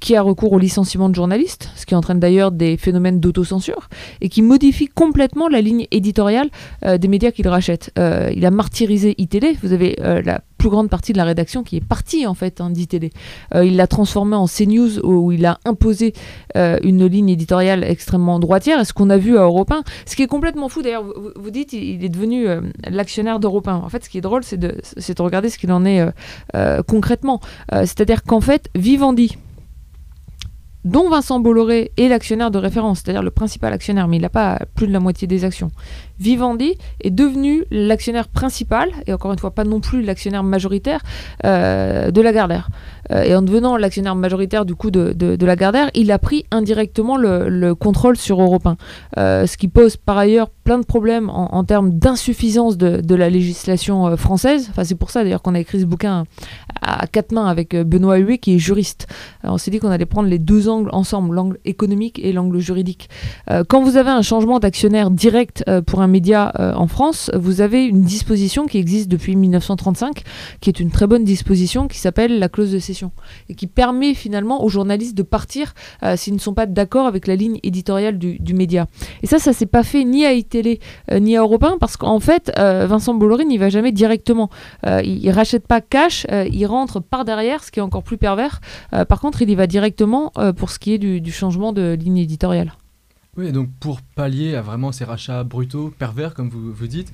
qui 0.00 0.14
a 0.14 0.22
recours 0.22 0.52
au 0.52 0.58
licenciement 0.58 1.08
de 1.08 1.14
journalistes, 1.14 1.70
ce 1.76 1.86
qui 1.86 1.94
entraîne 1.94 2.20
d'ailleurs 2.20 2.52
des 2.52 2.76
phénomènes 2.76 3.20
d'autocensure, 3.20 3.88
et 4.20 4.28
qui 4.28 4.42
modifie 4.42 4.88
complètement 4.88 5.48
la 5.48 5.60
ligne 5.60 5.86
éditoriale 5.90 6.48
euh, 6.84 6.98
des 6.98 7.08
médias 7.08 7.30
qu'il 7.30 7.48
rachète. 7.48 7.92
Euh, 7.98 8.30
il 8.34 8.44
a 8.44 8.50
martyrisé 8.50 9.14
iTélé, 9.18 9.56
vous 9.62 9.72
avez 9.72 9.96
euh, 10.00 10.22
la 10.22 10.42
plus 10.58 10.68
grande 10.68 10.88
partie 10.88 11.12
de 11.12 11.18
la 11.18 11.24
rédaction 11.24 11.62
qui 11.62 11.76
est 11.76 11.84
partie 11.84 12.26
en 12.26 12.32
fait 12.32 12.62
hein, 12.62 12.72
il 13.62 13.76
l'a 13.76 13.86
transformé 13.86 14.36
en 14.36 14.46
CNews 14.46 15.04
où 15.04 15.30
il 15.30 15.44
a 15.44 15.58
imposé 15.66 16.14
une 16.54 17.06
ligne 17.06 17.28
éditoriale 17.28 17.84
extrêmement 17.84 18.38
droitière, 18.38 18.80
et 18.80 18.84
ce 18.86 18.94
qu'on 18.94 19.10
a 19.10 19.18
vu 19.18 19.36
à 19.36 19.42
Europe 19.42 19.70
1, 19.70 19.82
ce 20.06 20.16
qui 20.16 20.22
est 20.22 20.26
complètement 20.26 20.68
fou 20.68 20.82
d'ailleurs, 20.82 21.04
vous, 21.04 21.30
vous, 21.36 21.50
dites 21.50 21.74
il 21.74 22.02
est 22.04 22.08
devenu 22.08 22.46
l'actionnaire 22.88 23.38
d'Europe 23.38 23.68
1. 23.68 23.74
En 23.74 23.88
fait, 23.90 24.04
ce 24.04 24.08
qui 24.08 24.18
est 24.18 24.22
drôle, 24.22 24.44
c'est 24.44 24.56
de, 24.56 24.68
de, 24.68 25.22
regarder 25.22 25.50
ce 25.50 25.58
qu'il 25.58 25.70
en 25.72 25.84
est 25.84 26.04
concrètement. 26.86 27.40
C'est-à-dire 27.70 28.22
qu'en 28.22 28.40
fait, 28.40 28.68
Vivendi, 28.74 29.36
dont 30.86 31.10
Vincent 31.10 31.40
Bolloré 31.40 31.90
est 31.96 32.08
l'actionnaire 32.08 32.52
de 32.52 32.58
référence, 32.58 33.00
c'est-à-dire 33.00 33.22
le 33.22 33.32
principal 33.32 33.72
actionnaire, 33.72 34.06
mais 34.06 34.16
il 34.16 34.22
n'a 34.22 34.28
pas 34.28 34.60
plus 34.76 34.86
de 34.86 34.92
la 34.92 35.00
moitié 35.00 35.26
des 35.26 35.44
actions. 35.44 35.72
Vivendi 36.18 36.74
est 37.02 37.10
devenu 37.10 37.64
l'actionnaire 37.70 38.28
principal, 38.28 38.88
et 39.06 39.12
encore 39.12 39.32
une 39.32 39.38
fois 39.38 39.50
pas 39.50 39.64
non 39.64 39.80
plus 39.80 40.00
l'actionnaire 40.02 40.44
majoritaire, 40.44 41.00
euh, 41.44 42.10
de 42.10 42.20
Lagardère. 42.20 42.68
Euh, 43.10 43.22
et 43.22 43.34
en 43.34 43.42
devenant 43.42 43.76
l'actionnaire 43.76 44.14
majoritaire 44.14 44.64
du 44.64 44.74
coup 44.74 44.90
de, 44.90 45.44
Lagardère, 45.44 45.90
il 45.94 46.10
a 46.12 46.18
pris 46.18 46.44
indirectement 46.50 47.16
le, 47.16 47.48
le 47.48 47.74
contrôle 47.74 48.16
sur 48.16 48.40
Europe 48.40 48.66
1. 48.66 48.76
Euh, 49.18 49.46
ce 49.46 49.56
qui 49.56 49.68
pose 49.68 49.96
par 49.96 50.16
ailleurs 50.16 50.50
plein 50.50 50.78
de 50.78 50.84
problèmes 50.84 51.30
en, 51.30 51.62
termes 51.64 51.90
d'insuffisance 51.90 52.76
de, 52.76 53.14
la 53.14 53.30
législation 53.30 54.16
française. 54.16 54.68
Enfin, 54.70 54.84
c'est 54.84 54.94
pour 54.94 55.10
ça 55.10 55.22
d'ailleurs 55.22 55.42
qu'on 55.42 55.54
a 55.54 55.60
écrit 55.60 55.80
ce 55.80 55.86
bouquin 55.86 56.24
à, 56.82 57.06
quatre 57.06 57.32
mains 57.32 57.46
avec 57.46 57.76
Benoît 57.76 58.16
Huet 58.16 58.38
qui 58.38 58.56
est 58.56 58.58
juriste. 58.58 59.06
On 59.44 59.58
s'est 59.58 59.70
dit 59.70 59.78
qu'on 59.78 59.90
allait 59.90 60.06
prendre 60.06 60.28
les 60.28 60.40
deux 60.40 60.68
ensemble, 60.92 61.34
l'angle 61.34 61.58
économique 61.64 62.20
et 62.22 62.32
l'angle 62.32 62.58
juridique. 62.58 63.08
Euh, 63.50 63.64
quand 63.66 63.82
vous 63.82 63.96
avez 63.96 64.10
un 64.10 64.22
changement 64.22 64.58
d'actionnaire 64.58 65.10
direct 65.10 65.64
pour 65.86 66.00
un 66.00 66.06
média 66.06 66.52
en 66.76 66.86
France, 66.86 67.30
vous 67.34 67.60
avez 67.60 67.84
une 67.84 68.02
disposition 68.02 68.66
qui 68.66 68.78
existe 68.78 69.08
depuis 69.08 69.36
1935, 69.36 70.22
qui 70.60 70.70
est 70.70 70.80
une 70.80 70.90
très 70.90 71.06
bonne 71.06 71.24
disposition, 71.24 71.88
qui 71.88 71.98
s'appelle 71.98 72.38
la 72.38 72.48
clause 72.48 72.72
de 72.72 72.78
cession 72.78 73.12
et 73.48 73.54
qui 73.54 73.66
permet 73.66 74.14
finalement 74.14 74.64
aux 74.64 74.68
journalistes 74.68 75.16
de 75.16 75.22
partir 75.22 75.74
euh, 76.02 76.16
s'ils 76.16 76.34
ne 76.34 76.38
sont 76.38 76.54
pas 76.54 76.66
d'accord 76.66 77.06
avec 77.06 77.26
la 77.26 77.36
ligne 77.36 77.58
éditoriale 77.62 78.18
du, 78.18 78.54
média. 78.54 78.86
Et 79.22 79.26
ça, 79.26 79.38
ça 79.38 79.52
s'est 79.52 79.66
pas 79.66 79.82
fait 79.82 80.04
ni 80.04 80.24
à 80.24 80.32
iTélé 80.32 80.80
euh, 81.10 81.18
ni 81.18 81.36
à 81.36 81.40
Europe 81.40 81.64
1 81.64 81.78
parce 81.78 81.96
qu'en 81.96 82.20
fait, 82.20 82.50
euh, 82.58 82.86
Vincent 82.86 83.14
Bolloré 83.14 83.44
n'y 83.44 83.58
va 83.58 83.68
jamais 83.68 83.92
directement. 83.92 84.50
il, 84.84 85.24
il 85.24 85.30
rachète 85.30 85.66
pas 85.66 85.80
cash, 85.80 86.26
il 86.50 86.66
rentre 86.66 87.00
par 87.00 87.24
derrière, 87.24 87.62
ce 87.64 87.70
qui 87.70 87.80
est 87.80 87.82
encore 87.82 88.02
plus 88.02 88.16
pervers. 88.16 88.60
par 89.08 89.20
contre, 89.20 89.42
il 89.42 89.50
y 89.50 89.54
va 89.54 89.66
directement 89.66 90.32
pour 90.56 90.65
ce 90.70 90.78
qui 90.78 90.92
est 90.92 90.98
du, 90.98 91.32
changement 91.32 91.72
de 91.72 91.96
ligne 91.98 92.18
éditoriale. 92.18 92.74
Oui, 93.36 93.52
donc 93.52 93.68
pour 93.80 94.00
pallier 94.00 94.54
à 94.54 94.62
vraiment 94.62 94.92
ces 94.92 95.04
rachats 95.04 95.44
brutaux, 95.44 95.92
pervers, 95.98 96.34
comme 96.34 96.48
vous, 96.48 96.72
vous 96.72 96.86
dites, 96.86 97.12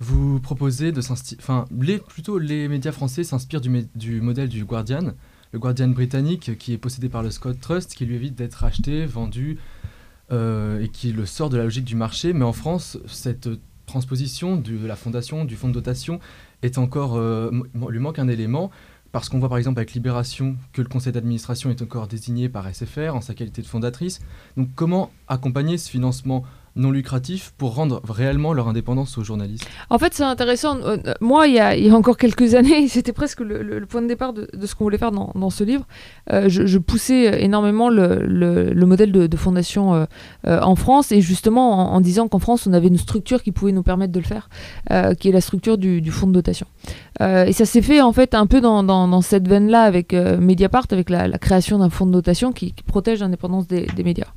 vous 0.00 0.40
proposez 0.40 0.92
de 0.92 1.00
s'inspirer. 1.00 1.40
Enfin, 1.42 1.66
les, 1.78 1.98
plutôt 1.98 2.38
les 2.38 2.68
médias 2.68 2.92
français 2.92 3.24
s'inspirent 3.24 3.60
du, 3.60 3.86
du, 3.94 4.20
modèle 4.20 4.48
du 4.48 4.64
Guardian, 4.64 5.12
le 5.52 5.58
Guardian 5.58 5.88
britannique 5.88 6.56
qui 6.58 6.72
est 6.72 6.78
possédé 6.78 7.08
par 7.08 7.22
le 7.22 7.30
Scott 7.30 7.60
Trust, 7.60 7.94
qui 7.94 8.06
lui 8.06 8.14
évite 8.14 8.34
d'être 8.34 8.64
acheté, 8.64 9.04
vendu 9.04 9.58
euh, 10.32 10.80
et 10.80 10.88
qui 10.88 11.12
le 11.12 11.26
sort 11.26 11.50
de 11.50 11.56
la 11.56 11.64
logique 11.64 11.84
du 11.84 11.96
marché. 11.96 12.32
Mais 12.32 12.44
en 12.44 12.52
France, 12.52 12.98
cette 13.06 13.48
transposition 13.86 14.56
de 14.56 14.86
la 14.86 14.96
fondation, 14.96 15.44
du 15.44 15.56
fonds 15.56 15.68
de 15.68 15.74
dotation, 15.74 16.20
est 16.62 16.78
encore 16.78 17.16
euh, 17.16 17.50
lui 17.88 17.98
manque 17.98 18.18
un 18.18 18.28
élément. 18.28 18.70
Parce 19.12 19.28
qu'on 19.28 19.40
voit 19.40 19.48
par 19.48 19.58
exemple 19.58 19.80
avec 19.80 19.92
Libération 19.92 20.56
que 20.72 20.82
le 20.82 20.88
conseil 20.88 21.12
d'administration 21.12 21.70
est 21.70 21.82
encore 21.82 22.06
désigné 22.06 22.48
par 22.48 22.72
SFR 22.72 23.14
en 23.14 23.20
sa 23.20 23.34
qualité 23.34 23.60
de 23.60 23.66
fondatrice. 23.66 24.20
Donc 24.56 24.68
comment 24.76 25.10
accompagner 25.26 25.78
ce 25.78 25.90
financement? 25.90 26.44
Non 26.76 26.90
lucratifs 26.90 27.52
pour 27.58 27.74
rendre 27.74 28.00
réellement 28.08 28.52
leur 28.52 28.68
indépendance 28.68 29.18
aux 29.18 29.24
journalistes 29.24 29.66
En 29.90 29.98
fait, 29.98 30.14
c'est 30.14 30.22
intéressant. 30.22 30.78
Euh, 30.82 30.96
moi, 31.20 31.46
il 31.46 31.54
y, 31.54 31.60
a, 31.60 31.94
encore 31.94 32.16
quelques 32.16 32.54
années, 32.54 32.88
c'était 32.88 33.12
presque 33.12 33.40
le, 33.40 33.84
point 33.86 34.02
de 34.02 34.06
départ 34.06 34.32
de, 34.32 34.48
ce 34.64 34.74
qu'on 34.74 34.84
voulait 34.84 34.98
faire 34.98 35.12
dans, 35.12 35.50
ce 35.50 35.64
livre. 35.64 35.86
Euh, 36.32 36.48
je, 36.48 36.78
poussais 36.78 37.42
énormément 37.42 37.88
le, 37.88 38.24
le 38.24 38.86
modèle 38.86 39.12
de, 39.12 39.36
fondation 39.36 39.94
euh, 39.94 40.06
en 40.44 40.76
France 40.76 41.12
et 41.12 41.20
justement 41.20 41.94
en, 41.94 42.00
disant 42.00 42.28
qu'en 42.28 42.38
France, 42.38 42.66
on 42.66 42.72
avait 42.72 42.88
une 42.88 42.98
structure 42.98 43.42
qui 43.42 43.52
pouvait 43.52 43.72
nous 43.72 43.82
permettre 43.82 44.12
de 44.12 44.20
le 44.20 44.24
faire, 44.24 44.48
qui 45.18 45.28
est 45.28 45.32
la 45.32 45.40
structure 45.40 45.78
du, 45.78 46.10
fonds 46.10 46.26
de 46.26 46.32
dotation. 46.32 46.66
Et 47.20 47.52
ça 47.52 47.64
s'est 47.64 47.82
fait 47.82 48.00
en 48.00 48.12
fait 48.12 48.34
un 48.34 48.46
peu 48.46 48.60
dans, 48.60 49.22
cette 49.22 49.48
veine-là 49.48 49.82
avec 49.82 50.12
Mediapart, 50.12 50.86
avec 50.90 51.10
la, 51.10 51.38
création 51.38 51.78
d'un 51.78 51.90
fonds 51.90 52.06
de 52.06 52.12
dotation 52.12 52.52
qui, 52.52 52.74
protège 52.86 53.20
l'indépendance 53.20 53.66
des 53.66 54.04
médias. 54.04 54.28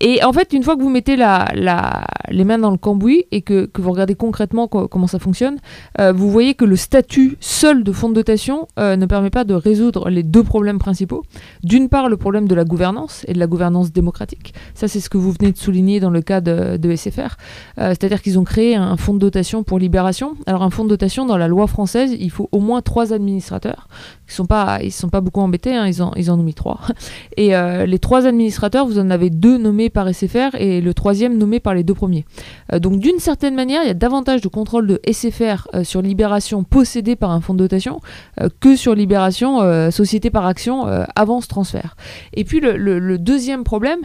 Et 0.00 0.22
en 0.22 0.32
fait, 0.32 0.52
une 0.52 0.62
fois 0.62 0.76
que 0.76 0.82
vous 0.82 0.90
mettez 0.90 1.16
les 1.16 2.44
mains 2.44 2.58
dans 2.58 2.70
le 2.70 2.76
cambouis 2.76 3.24
et 3.32 3.42
que, 3.42 3.68
vous 3.78 3.90
regardez 3.90 4.14
concrètement 4.14 4.68
co 4.68 4.86
comment 4.86 5.06
ça 5.06 5.18
fonctionne, 5.18 5.58
euh, 6.00 6.12
vous 6.12 6.30
voyez 6.30 6.54
que 6.54 6.64
le 6.64 6.76
statut 6.76 7.36
seul 7.40 7.82
de 7.82 7.92
fonds 7.92 8.08
de 8.08 8.14
dotation 8.14 8.68
euh, 8.78 8.96
ne 8.96 9.06
permet 9.06 9.30
pas 9.30 9.44
de 9.44 9.54
résoudre 9.54 10.08
les 10.08 10.22
deux 10.22 10.44
problèmes 10.44 10.78
principaux. 10.78 11.24
D'une 11.64 11.88
part, 11.88 12.08
le 12.08 12.16
problème 12.16 12.46
de 12.46 12.54
la 12.54 12.64
gouvernance 12.64 13.24
et 13.28 13.32
de 13.32 13.38
la 13.38 13.46
gouvernance 13.46 13.92
démocratique. 13.92 14.54
Ça, 14.74 14.88
c'est 14.88 15.00
ce 15.00 15.10
que 15.10 15.18
vous 15.18 15.32
venez 15.32 15.52
de 15.52 15.58
souligner 15.58 16.00
dans 16.00 16.10
le 16.10 16.22
cas 16.22 16.40
de, 16.40 16.76
de 16.76 16.94
SFR. 16.94 17.36
Euh, 17.78 17.90
C'est-à-dire 17.90 18.22
qu'ils 18.22 18.38
ont 18.38 18.44
créé 18.44 18.76
un 18.76 18.96
fonds 18.96 19.14
de 19.14 19.18
dotation 19.18 19.64
pour 19.64 19.78
Libération. 19.78 20.36
Alors, 20.46 20.62
un 20.62 20.70
fonds 20.70 20.84
de 20.84 20.90
dotation, 20.90 21.26
dans 21.26 21.38
la 21.38 21.48
loi 21.48 21.66
française, 21.66 22.14
il 22.18 22.30
faut 22.30 22.48
au 22.52 22.60
moins 22.60 22.82
trois 22.82 23.12
administrateurs. 23.12 23.88
Ils 24.28 24.32
sont 24.32 24.46
pas, 24.46 24.80
ils 24.82 24.92
sont 24.92 25.08
pas 25.08 25.20
beaucoup 25.20 25.40
embêtés, 25.40 25.74
hein, 25.74 25.86
ils, 25.86 26.02
en, 26.02 26.12
ils 26.14 26.30
en 26.30 26.38
ont 26.38 26.42
mis 26.42 26.54
trois. 26.54 26.80
Et 27.36 27.56
euh, 27.56 27.86
les 27.86 27.98
trois 27.98 28.26
administrateurs, 28.26 28.86
vous 28.86 28.98
en 28.98 29.10
avez 29.10 29.30
deux 29.30 29.56
nommés 29.56 29.88
par 29.88 30.12
SFR 30.12 30.54
et 30.58 30.80
le 30.80 30.94
troisième 30.94 31.38
nommé 31.38 31.60
par 31.60 31.74
les 31.74 31.82
deux 31.82 31.94
premiers. 31.94 32.24
Euh, 32.72 32.78
donc 32.78 33.00
d'une 33.00 33.18
certaine 33.18 33.54
manière, 33.54 33.82
il 33.84 33.88
y 33.88 33.90
a 33.90 33.94
davantage 33.94 34.40
de 34.40 34.48
contrôle 34.48 34.86
de 34.86 35.00
SFR 35.10 35.68
euh, 35.74 35.84
sur 35.84 36.02
Libération 36.02 36.62
possédée 36.62 37.16
par 37.16 37.30
un 37.30 37.40
fonds 37.40 37.54
de 37.54 37.58
dotation 37.58 38.00
que 38.60 38.76
sur 38.76 38.94
Libération 38.94 39.90
société 39.90 40.30
par 40.30 40.46
action 40.46 40.86
avant 41.14 41.40
ce 41.40 41.48
transfert. 41.48 41.96
Et 42.34 42.44
puis 42.44 42.60
le, 42.60 43.18
deuxième 43.18 43.64
problème, 43.64 44.00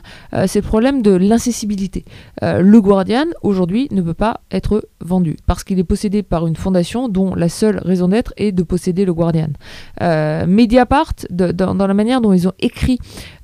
c'est 0.47 0.59
le 0.59 0.67
problème 0.67 1.01
de 1.01 1.11
l'incessibilité. 1.11 2.05
le 2.41 2.81
Guardian, 2.81 3.25
aujourd'hui, 3.41 3.87
ne 3.91 4.01
peut 4.01 4.13
pas 4.13 4.41
être 4.51 4.87
vendu 5.01 5.37
parce 5.45 5.63
qu'il 5.63 5.79
est 5.79 5.83
possédé 5.83 6.23
par 6.23 6.47
une 6.47 6.55
fondation 6.55 7.09
dont 7.09 7.35
la 7.35 7.49
seule 7.49 7.79
raison 7.79 8.07
d'être 8.07 8.33
est 8.37 8.51
de 8.51 8.63
posséder 8.63 9.05
le 9.05 9.13
Guardian. 9.13 9.49
Mediapart, 10.47 11.13
de, 11.29 11.51
dans, 11.51 11.73
la 11.75 11.93
manière 11.93 12.21
dont 12.21 12.33
ils 12.33 12.47
ont 12.47 12.53
écrit 12.59 12.99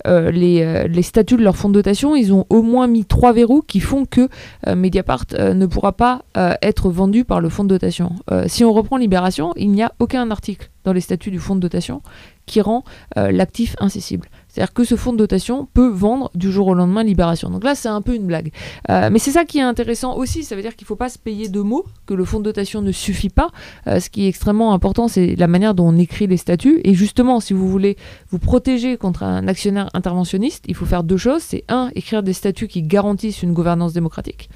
euh, 0.07 0.31
les, 0.31 0.61
euh, 0.61 0.87
les, 0.87 1.01
statuts 1.01 1.37
de 1.37 1.43
leur 1.43 1.57
fonds 1.57 1.69
de 1.69 1.73
dotation, 1.73 2.15
ils 2.15 2.33
ont 2.33 2.45
au 2.49 2.61
moins 2.61 2.87
mis 2.87 3.05
trois 3.05 3.33
verrous 3.33 3.61
qui 3.61 3.79
font 3.79 4.05
que 4.05 4.29
euh, 4.67 4.75
Mediapart 4.75 5.25
ne 5.37 5.65
pourra 5.65 5.93
pas 5.93 6.23
être 6.61 6.89
vendu 6.89 7.25
par 7.25 7.41
le 7.41 7.49
fonds 7.49 7.63
de 7.63 7.69
dotation. 7.69 8.11
si 8.47 8.63
on 8.63 8.73
reprend 8.73 8.97
Libération, 8.97 9.53
il 9.55 9.71
n'y 9.71 9.83
a 9.83 9.91
aucun 9.99 10.31
article 10.31 10.69
dans 10.83 10.93
les 10.93 11.01
statuts 11.01 11.31
du 11.31 11.39
fonds 11.39 11.55
de 11.55 11.59
dotation 11.59 12.01
qui 12.45 12.61
rend 12.61 12.83
l'actif 13.15 13.75
incessible. 13.79 14.29
C'est-à-dire 14.59 14.73
que 14.73 14.83
ce 14.83 14.97
fonds 14.97 15.13
de 15.13 15.17
dotation 15.17 15.69
peut 15.73 15.87
vendre 15.87 16.29
du 16.35 16.51
jour 16.51 16.67
au 16.67 16.73
lendemain 16.73 17.01
Libération. 17.01 17.49
Donc 17.49 17.63
là, 17.63 17.75
c'est 17.75 17.87
un 17.87 18.01
peu 18.01 18.13
une 18.13 18.25
blague. 18.25 18.51
Euh, 18.89 19.09
mais 19.09 19.17
c'est 19.17 19.31
ça 19.31 19.45
qui 19.45 19.59
est 19.59 19.61
intéressant 19.61 20.17
aussi. 20.17 20.43
Ça 20.43 20.57
veut 20.57 20.61
dire 20.61 20.75
qu'il 20.75 20.83
ne 20.83 20.87
faut 20.87 20.97
pas 20.97 21.07
se 21.07 21.17
payer 21.17 21.47
de 21.47 21.61
mots, 21.61 21.85
que 22.05 22.13
le 22.13 22.25
fonds 22.25 22.39
de 22.39 22.43
dotation 22.43 22.81
ne 22.81 22.91
suffit 22.91 23.29
pas. 23.29 23.51
Euh, 23.87 24.01
ce 24.01 24.09
qui 24.09 24.25
est 24.25 24.27
extrêmement 24.27 24.73
important, 24.73 25.07
c'est 25.07 25.37
la 25.37 25.47
manière 25.47 25.75
dont 25.75 25.87
on 25.87 25.97
écrit 25.97 26.27
les 26.27 26.35
statuts. 26.35 26.81
Et 26.83 26.93
justement, 26.93 27.39
si 27.39 27.53
vous 27.53 27.69
voulez 27.69 27.95
vous 28.31 28.39
protéger 28.39 28.97
contre 28.97 29.23
un 29.23 29.47
actionnaire 29.47 29.89
interventionniste, 29.93 30.65
il 30.67 30.75
faut 30.75 30.85
faire 30.85 31.05
deux 31.05 31.15
choses. 31.15 31.41
C'est 31.41 31.63
un, 31.69 31.89
écrire 31.95 32.21
des 32.21 32.33
statuts 32.33 32.67
qui 32.67 32.83
garantissent 32.83 33.43
une 33.43 33.53
gouvernance 33.53 33.93
démocratique. 33.93 34.49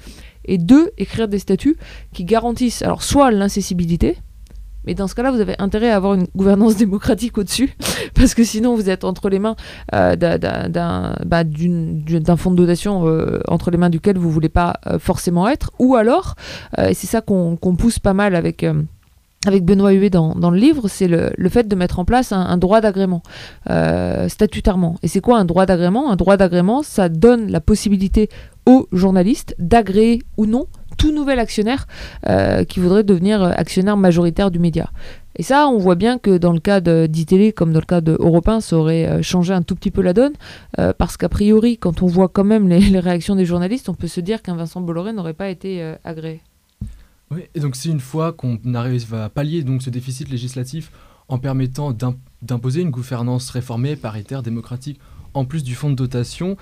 Et 0.44 0.58
deux, 0.58 0.90
écrire 0.98 1.28
des 1.28 1.38
statuts 1.38 1.78
qui 2.12 2.26
garantissent 2.26 2.82
alors 2.82 3.02
soit 3.02 3.30
l'incessibilité, 3.30 4.18
mais 4.86 4.94
dans 4.94 5.08
ce 5.08 5.14
cas-là, 5.14 5.30
vous 5.30 5.40
avez 5.40 5.54
intérêt 5.58 5.90
à 5.90 5.96
avoir 5.96 6.14
une 6.14 6.26
gouvernance 6.34 6.76
démocratique 6.84 7.38
au-dessus, 7.38 7.76
parce 8.14 8.34
que 8.34 8.44
sinon 8.44 8.74
vous 8.74 8.90
êtes 8.90 9.04
entre 9.04 9.28
les 9.28 9.38
mains 9.38 9.56
euh, 9.94 10.16
bah, 10.16 11.44
d'un 11.44 12.36
fonds 12.36 12.50
de 12.50 12.56
dotation 12.56 13.06
euh, 13.06 13.40
entre 13.48 13.70
les 13.70 13.78
mains 13.78 13.90
duquel 13.90 14.18
vous 14.18 14.28
ne 14.28 14.32
voulez 14.32 14.48
pas 14.48 14.74
euh, 14.86 14.98
forcément 14.98 15.48
être. 15.48 15.72
Ou 15.78 15.94
alors, 15.96 16.34
et 16.78 16.94
c'est 16.94 17.06
ça 17.06 17.20
qu'on 17.20 17.56
pousse 17.56 17.98
pas 17.98 18.14
mal 18.14 18.34
avec 18.34 18.66
avec 19.46 19.64
Benoît 19.64 19.92
Huet 19.92 20.08
dans, 20.08 20.32
le 20.34 20.56
livre, 20.56 20.88
c'est 20.88 21.06
le, 21.06 21.48
fait 21.50 21.68
de 21.68 21.76
mettre 21.76 21.98
en 21.98 22.06
place 22.06 22.32
un, 22.32 22.56
droit 22.56 22.80
d'agrément 22.80 23.22
statutairement. 24.28 24.96
Et 25.02 25.08
c'est 25.08 25.20
quoi 25.20 25.38
un 25.38 25.44
droit 25.44 25.66
d'agrément? 25.66 26.10
Un 26.10 26.16
droit 26.16 26.36
d'agrément, 26.36 26.82
ça 26.82 27.08
donne 27.08 27.50
la 27.50 27.60
possibilité 27.60 28.30
aux 28.66 28.88
journalistes 28.92 29.54
d'agréer 29.58 30.22
ou 30.36 30.46
non 30.46 30.66
tout 30.96 31.12
nouvel 31.12 31.38
actionnaire 31.38 31.86
euh, 32.28 32.64
qui 32.64 32.80
voudrait 32.80 33.04
devenir 33.04 33.42
euh, 33.42 33.50
actionnaire 33.56 33.96
majoritaire 33.96 34.50
du 34.50 34.58
média. 34.58 34.90
Et 35.36 35.42
ça, 35.42 35.68
on 35.68 35.78
voit 35.78 35.96
bien 35.96 36.18
que 36.18 36.38
dans 36.38 36.52
le 36.52 36.60
cas 36.60 36.80
d'ITélé, 36.80 37.52
comme 37.52 37.72
dans 37.72 37.80
le 37.80 37.86
cas 37.86 38.00
de 38.00 38.16
ça 38.60 38.76
aurait 38.76 39.06
euh, 39.06 39.22
changé 39.22 39.52
un 39.52 39.62
tout 39.62 39.74
petit 39.74 39.90
peu 39.90 40.00
la 40.00 40.12
donne, 40.12 40.32
parce 40.98 41.16
qu'a 41.16 41.28
priori, 41.28 41.78
quand 41.78 42.02
on 42.02 42.06
voit 42.06 42.28
quand 42.28 42.44
même 42.44 42.68
les, 42.68 43.00
réactions 43.00 43.34
des 43.34 43.44
journalistes, 43.44 43.88
on 43.88 43.94
peut 43.94 44.06
se 44.06 44.20
dire 44.20 44.42
qu'un 44.42 44.54
Vincent 44.54 44.80
Bolloré 44.80 45.12
n'aurait 45.12 45.34
pas 45.34 45.48
été 45.48 45.94
agréé. 46.04 46.40
Oui, 47.30 47.42
et 47.54 47.60
donc 47.60 47.74
si 47.74 47.90
une 47.90 48.00
fois 48.00 48.32
qu'on 48.32 48.58
arrive 48.74 49.14
à 49.14 49.28
pallier 49.28 49.62
donc 49.62 49.82
ce 49.82 49.90
déficit 49.90 50.28
législatif 50.28 50.92
en 51.28 51.38
permettant 51.38 51.92
d'imposer 52.42 52.82
une 52.82 52.90
gouvernance 52.90 53.50
réformée, 53.50 53.96
paritaire, 53.96 54.42
démocratique, 54.42 55.00
en 55.32 55.44
plus 55.44 55.64
du 55.64 55.74
fonds 55.74 55.90
de 55.90 55.96
dotation, 55.96 56.56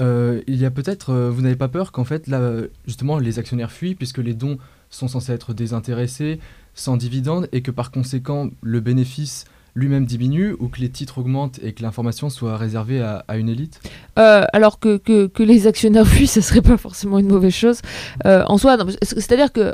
euh, 0.00 0.42
il 0.46 0.56
y 0.56 0.64
a 0.64 0.70
peut-être, 0.70 1.10
euh, 1.10 1.30
vous 1.30 1.42
n'avez 1.42 1.56
pas 1.56 1.68
peur 1.68 1.92
qu'en 1.92 2.04
fait, 2.04 2.26
là, 2.26 2.52
justement, 2.86 3.18
les 3.18 3.38
actionnaires 3.38 3.72
fuient 3.72 3.94
puisque 3.94 4.18
les 4.18 4.34
dons 4.34 4.58
sont 4.90 5.08
censés 5.08 5.32
être 5.32 5.54
désintéressés, 5.54 6.40
sans 6.74 6.96
dividendes, 6.96 7.48
et 7.52 7.62
que 7.62 7.70
par 7.70 7.90
conséquent, 7.90 8.50
le 8.62 8.80
bénéfice 8.80 9.44
lui-même 9.76 10.04
diminue 10.04 10.56
ou 10.58 10.66
que 10.66 10.80
les 10.80 10.88
titres 10.88 11.18
augmentent 11.18 11.60
et 11.62 11.72
que 11.72 11.82
l'information 11.82 12.28
soit 12.28 12.56
réservée 12.56 13.00
à, 13.00 13.36
une 13.36 13.48
élite? 13.48 13.80
Euh, 14.18 14.42
Alors 14.52 14.80
que, 14.80 15.00
les 15.38 15.66
actionnaires 15.68 16.06
fuient, 16.08 16.26
ce 16.26 16.40
serait 16.40 16.62
pas 16.62 16.76
forcément 16.76 17.18
une 17.20 17.28
mauvaise 17.28 17.54
chose. 17.54 17.80
En 18.24 18.58
soi, 18.58 18.78
c'est-à-dire 19.02 19.52
que 19.52 19.72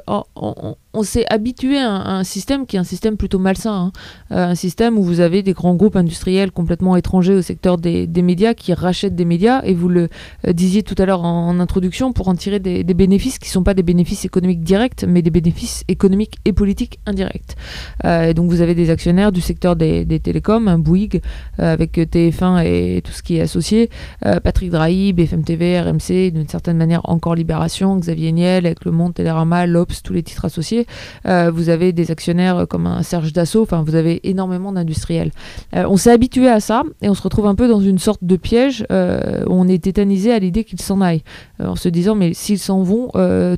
s'est 1.03 1.27
habitué 1.31 1.79
à 1.79 1.91
un, 1.91 2.25
système 2.25 2.67
qui 2.67 2.77
est 2.77 2.79
un 2.79 2.85
système 2.85 3.17
plutôt 3.17 3.39
malsain, 3.39 3.75
hein. 3.75 3.93
euh, 4.33 4.49
un 4.49 4.55
système 4.55 4.99
où 4.99 5.03
vous 5.03 5.21
avez 5.21 5.43
des 5.43 5.53
grands 5.53 5.75
groupes 5.75 5.97
industriels 5.97 6.53
complètement 6.53 6.97
étrangers 6.97 7.35
au 7.35 7.43
secteur 7.43 7.79
des, 7.79 8.07
médias 8.23 8.55
qui 8.55 8.75
rachètent 8.75 9.15
des 9.15 9.25
médias, 9.25 9.63
et 9.63 9.75
vous 9.75 9.89
le 9.89 10.09
disiez 10.49 10.83
tout 10.83 10.95
à 10.99 11.07
l'heure 11.07 11.25
en, 11.25 11.61
introduction, 11.61 12.13
pour 12.13 12.29
en 12.29 12.35
tirer 12.35 12.59
des, 12.59 12.85
bénéfices 12.85 13.39
qui 13.39 13.49
ne 13.49 13.53
sont 13.53 13.63
pas 13.63 13.75
des 13.75 13.83
bénéfices 13.83 14.25
économiques 14.25 14.63
directs, 14.63 15.05
mais 15.07 15.23
des 15.23 15.31
bénéfices 15.31 15.85
économiques 15.89 16.37
et 16.45 16.53
politiques 16.53 16.99
indirects. 17.07 17.57
et 18.05 18.35
donc 18.35 18.51
vous 18.51 18.61
avez 18.61 18.75
des 18.75 18.91
actionnaires 18.91 19.33
du 19.33 19.41
secteur 19.41 19.77
des 19.77 20.21
télécoms, 20.21 20.77
Bouygues 20.79 21.21
euh, 21.61 21.73
avec 21.73 21.97
TF1 21.97 22.65
et 22.65 23.03
tout 23.03 23.13
ce 23.13 23.23
qui 23.23 23.37
est 23.37 23.41
associé, 23.41 23.91
euh, 24.25 24.41
Patrick 24.41 24.71
Drahi, 24.71 25.13
BFM 25.13 25.45
TV, 25.45 25.81
RMC, 25.81 26.31
d'une 26.33 26.49
certaine 26.49 26.77
manière 26.77 27.01
encore 27.05 27.35
Libération, 27.35 27.97
Xavier 27.97 28.33
Niel 28.33 28.67
avec 28.67 28.85
Le 28.85 28.91
Monde, 28.91 29.15
Télérama, 29.15 29.67
l'Obs, 29.67 30.03
tous 30.03 30.13
les 30.13 30.23
titres 30.23 30.45
associés. 30.45 30.86
Euh, 31.27 31.51
vous 31.53 31.69
avez 31.69 31.93
des 31.93 32.11
actionnaires 32.11 32.67
comme 32.69 32.87
un 32.87 33.03
Serge 33.03 33.33
Dassault, 33.33 33.63
enfin 33.63 33.83
vous 33.85 33.95
avez 33.95 34.29
énormément 34.29 34.73
d'industriels. 34.73 35.31
on 35.73 35.97
s'est 35.97 36.11
habitué 36.11 36.49
à 36.49 36.61
ça 36.61 36.83
et 37.03 37.09
on 37.09 37.15
se 37.15 37.23
retrouve 37.23 37.47
un 37.47 37.55
peu 37.55 37.69
dans 37.69 37.81
une 37.81 37.99
sorte 37.99 38.23
de 38.23 38.37
piège 38.37 38.85
où 38.91 39.53
on 39.53 39.69
est 39.69 39.83
tétanisé 39.83 40.33
à 40.33 40.39
l'idée 40.39 40.65
qu'ils 40.65 40.81
s'en 40.81 41.01
aillent, 41.01 41.23
en 41.63 41.77
se 41.77 41.89
disant 41.89 42.15
mais 42.15 42.35
s'ils 42.35 42.59
s'en 42.59 42.83
vont, 42.83 43.11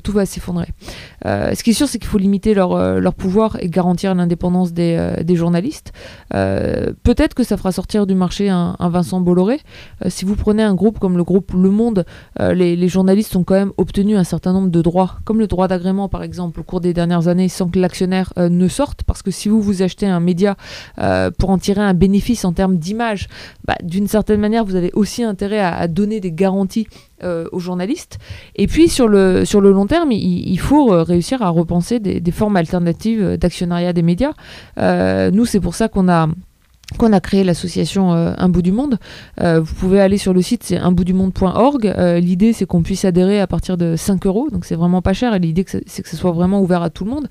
tout 0.03 0.11
va 0.11 0.25
s'effondrer. 0.25 0.67
ce 1.25 1.63
qui 1.63 1.71
est 1.71 1.73
sûr, 1.73 1.87
c'est 1.87 1.99
qu'il 1.99 2.09
faut 2.09 2.17
limiter 2.17 2.53
leur, 2.53 3.13
pouvoir 3.13 3.57
et 3.59 3.69
garantir 3.69 4.15
l'indépendance 4.15 4.73
des, 4.73 5.35
journalistes. 5.35 5.93
Euh, 6.33 6.93
peut-être 7.03 7.33
que 7.33 7.43
ça 7.43 7.57
fera 7.57 7.71
sortir 7.71 8.05
du 8.07 8.15
marché 8.15 8.49
un, 8.49 8.75
Vincent 8.79 9.21
Bolloré. 9.21 9.59
Euh, 10.05 10.09
si 10.09 10.25
vous 10.25 10.35
prenez 10.35 10.63
un 10.63 10.73
groupe 10.73 10.99
comme 10.99 11.17
le 11.17 11.23
groupe 11.23 11.51
Le 11.53 11.69
Monde, 11.69 12.05
euh, 12.39 12.53
les, 12.53 12.87
journalistes 12.87 13.35
ont 13.35 13.43
quand 13.43 13.55
même 13.55 13.71
obtenu 13.77 14.17
un 14.17 14.23
certain 14.23 14.53
nombre 14.53 14.69
de 14.69 14.81
droits, 14.81 15.17
comme 15.25 15.39
le 15.39 15.47
droit 15.47 15.67
d'agrément 15.67 16.09
par 16.09 16.23
exemple, 16.23 16.59
au 16.59 16.63
cours 16.63 16.81
des 16.81 16.93
dernières 16.93 17.18
années, 17.27 17.49
sans 17.49 17.67
que 17.67 17.79
l'actionnaire 17.79 18.33
ne 18.37 18.67
sorte. 18.67 19.03
Parce 19.03 19.21
que 19.21 19.31
si 19.31 19.49
vous 19.49 19.61
vous 19.61 19.81
achetez 19.81 20.05
un 20.05 20.19
média 20.19 20.55
pour 21.37 21.49
en 21.49 21.57
tirer 21.57 21.81
un 21.81 21.93
bénéfice 21.93 22.45
en 22.45 22.53
termes 22.53 22.77
d'image, 22.77 23.27
bah, 23.65 23.75
d'une 23.83 24.07
certaine 24.07 24.39
manière, 24.39 24.65
vous 24.65 24.75
avez 24.75 24.91
aussi 24.93 25.23
intérêt 25.23 25.59
à, 25.59 25.87
donner 25.87 26.19
des 26.19 26.31
garanties 26.31 26.87
aux 27.23 27.59
journalistes. 27.59 28.17
Et 28.55 28.67
puis 28.67 28.87
sur 28.87 29.07
le, 29.07 29.45
sur 29.45 29.61
le 29.61 29.71
long 29.71 29.87
terme, 29.87 30.11
il, 30.11 30.59
faut 30.59 30.87
réussir 31.03 31.41
à 31.41 31.49
repenser 31.49 31.99
des 31.99 32.31
formes 32.31 32.55
alternatives 32.55 33.37
d'actionnariat 33.37 33.93
des 33.93 34.03
médias. 34.03 34.33
nous, 34.77 35.45
c'est 35.45 35.59
pour 35.59 35.75
ça 35.75 35.87
qu'on 35.87 36.09
a 36.09 36.27
qu'on 36.97 37.13
a 37.13 37.19
créé 37.19 37.43
l'association 37.43 38.13
euh, 38.13 38.33
Un 38.37 38.49
bout 38.49 38.61
du 38.61 38.71
monde. 38.71 38.97
Euh, 39.41 39.59
vous 39.59 39.73
pouvez 39.75 40.01
aller 40.01 40.17
sur 40.17 40.33
le 40.33 40.41
site, 40.41 40.63
c'est 40.63 40.77
unboutdumonde.org. 40.77 41.85
Euh, 41.87 42.19
l'idée, 42.19 42.53
c'est 42.53 42.65
qu'on 42.65 42.81
puisse 42.81 43.05
adhérer 43.05 43.39
à 43.39 43.47
partir 43.47 43.77
de 43.77 43.95
5 43.95 44.25
euros, 44.25 44.49
donc 44.51 44.65
c'est 44.65 44.75
vraiment 44.75 45.01
pas 45.01 45.13
cher. 45.13 45.33
Et 45.33 45.39
l'idée, 45.39 45.65
c'est 45.67 46.01
que 46.01 46.09
ce 46.09 46.17
soit 46.17 46.31
vraiment 46.31 46.61
ouvert 46.61 46.81
à 46.81 46.89
tout 46.89 47.05
le 47.05 47.11
monde, 47.11 47.27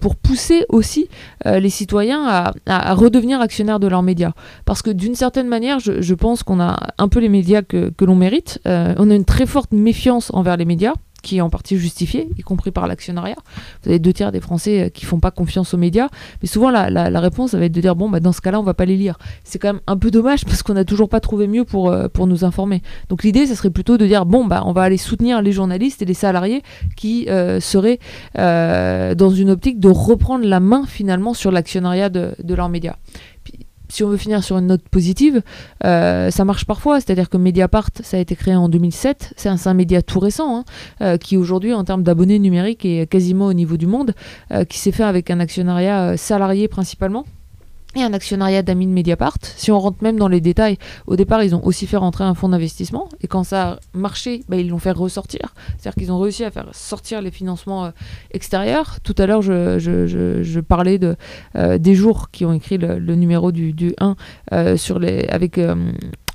pour 0.00 0.16
pousser 0.16 0.64
aussi 0.68 1.08
les 1.44 1.70
citoyens 1.70 2.52
à, 2.66 2.94
redevenir 2.94 3.40
actionnaires 3.40 3.80
de 3.80 3.86
leurs 3.86 4.02
médias. 4.02 4.32
Parce 4.64 4.82
que 4.82 4.90
d'une 4.90 5.14
certaine 5.14 5.48
manière, 5.48 5.78
je, 5.80 6.14
pense 6.14 6.42
qu'on 6.42 6.60
a 6.60 6.78
un 6.98 7.08
peu 7.08 7.20
les 7.20 7.28
médias 7.28 7.62
que, 7.62 7.90
que 7.90 8.04
l'on 8.04 8.14
mérite. 8.16 8.60
on 8.66 9.10
a 9.10 9.14
une 9.14 9.24
très 9.24 9.46
forte 9.46 9.72
méfiance 9.72 10.30
envers 10.34 10.56
les 10.56 10.64
médias 10.64 10.94
qui 11.22 11.38
est 11.38 11.40
en 11.40 11.50
partie 11.50 11.78
justifié, 11.78 12.28
y 12.36 12.42
compris 12.42 12.70
par 12.70 12.86
l'actionnariat. 12.86 13.36
Vous 13.82 13.90
avez 13.90 13.98
deux 13.98 14.12
tiers 14.12 14.32
des 14.32 14.40
Français 14.40 14.82
euh, 14.82 14.88
qui 14.88 15.04
font 15.04 15.20
pas 15.20 15.30
confiance 15.30 15.72
aux 15.72 15.78
médias, 15.78 16.08
mais 16.42 16.48
souvent 16.48 16.70
la, 16.70 17.20
réponse 17.20 17.52
ça 17.52 17.58
va 17.58 17.66
être 17.66 17.72
de 17.72 17.80
dire 17.80 17.94
bon 17.94 18.10
bah 18.10 18.18
dans 18.18 18.32
ce 18.32 18.40
cas-là 18.40 18.58
on 18.58 18.64
va 18.64 18.74
pas 18.74 18.84
les 18.84 18.96
lire. 18.96 19.18
C'est 19.44 19.58
quand 19.58 19.72
même 19.72 19.82
un 19.86 19.96
peu 19.96 20.10
dommage 20.10 20.44
parce 20.46 20.62
qu'on 20.62 20.74
n'a 20.74 20.84
toujours 20.84 21.08
pas 21.08 21.20
trouvé 21.20 21.46
mieux 21.46 21.64
pour, 21.64 21.90
euh, 21.90 22.08
pour 22.08 22.26
nous 22.26 22.44
informer. 22.44 22.82
Donc 23.08 23.22
l'idée 23.22 23.46
ça 23.46 23.54
serait 23.54 23.70
plutôt 23.70 23.96
de 23.96 24.06
dire 24.06 24.26
bon 24.26 24.44
bah 24.44 24.62
on 24.66 24.72
va 24.72 24.82
aller 24.82 24.96
soutenir 24.96 25.40
les 25.42 25.52
journalistes 25.52 26.02
et 26.02 26.04
les 26.04 26.14
salariés 26.14 26.62
qui 26.96 27.28
euh, 27.28 27.60
seraient 27.60 27.98
dans 28.34 29.30
une 29.30 29.50
optique 29.50 29.78
de 29.78 29.88
reprendre 29.88 30.44
la 30.44 30.60
main 30.60 30.84
finalement 30.86 31.34
sur 31.34 31.50
l'actionnariat 31.50 32.08
de 32.08 32.54
leurs 32.54 32.68
médias 32.68 32.96
si 33.92 34.02
on 34.02 34.08
veut 34.08 34.16
finir 34.16 34.42
sur 34.42 34.56
une 34.56 34.68
note 34.68 34.88
positive, 34.88 35.42
euh, 35.84 36.30
ça 36.30 36.46
marche 36.46 36.64
parfois. 36.64 36.98
C'est-à-dire 36.98 37.28
que 37.28 37.36
Mediapart, 37.36 37.90
ça 38.02 38.16
a 38.16 38.20
été 38.20 38.34
créé 38.34 38.54
en 38.54 38.70
2007. 38.70 39.34
C'est 39.36 39.50
un, 39.50 39.74
média 39.74 40.00
tout 40.00 40.18
récent, 40.18 40.56
hein, 40.56 40.64
euh, 41.02 41.18
qui 41.18 41.36
aujourd'hui, 41.36 41.74
en 41.74 41.84
termes 41.84 42.02
d'abonnés 42.02 42.38
numériques, 42.38 42.86
est 42.86 43.06
quasiment 43.06 43.46
au 43.46 43.52
niveau 43.52 43.76
du 43.76 43.86
monde, 43.86 44.14
euh, 44.50 44.64
qui 44.64 44.78
s'est 44.78 44.92
fait 44.92 45.02
avec 45.02 45.30
un 45.30 45.40
actionnariat 45.40 46.16
salarié 46.16 46.68
principalement 46.68 47.26
et 47.94 48.02
un 48.02 48.12
actionnariat 48.12 48.62
d'amis 48.62 48.86
Mediapart. 48.86 49.38
Si 49.56 49.70
on 49.70 49.78
rentre 49.78 50.02
même 50.02 50.18
dans 50.18 50.28
les 50.28 50.40
détails, 50.40 50.78
au 51.06 51.16
départ, 51.16 51.42
ils 51.42 51.54
ont 51.54 51.64
aussi 51.64 51.86
fait 51.86 51.96
rentrer 51.96 52.24
un 52.24 52.34
fonds 52.34 52.48
d'investissement. 52.48 53.08
Et 53.20 53.26
quand 53.26 53.44
ça 53.44 53.72
a 53.72 53.78
marché, 53.94 54.44
bah, 54.48 54.56
ils 54.56 54.68
l'ont 54.68 54.78
fait 54.78 54.92
ressortir. 54.92 55.54
C'est-à-dire 55.78 55.94
qu'ils 55.94 56.12
ont 56.12 56.18
réussi 56.18 56.44
à 56.44 56.50
faire 56.50 56.68
sortir 56.72 57.22
les 57.22 57.30
financements 57.30 57.86
euh, 57.86 57.90
extérieurs. 58.30 59.00
Tout 59.02 59.14
à 59.18 59.26
l'heure, 59.26 59.42
je, 59.42 60.60
parlais 60.60 60.98
euh, 61.56 61.78
des 61.78 61.94
jours 61.94 62.30
qui 62.30 62.44
ont 62.44 62.52
écrit 62.52 62.78
le, 62.78 63.14
numéro 63.14 63.52
du, 63.52 63.72
du 63.72 63.94
1 63.98 64.16
euh, 64.52 64.76
sur 64.76 64.98
les, 64.98 65.26
avec 65.28 65.58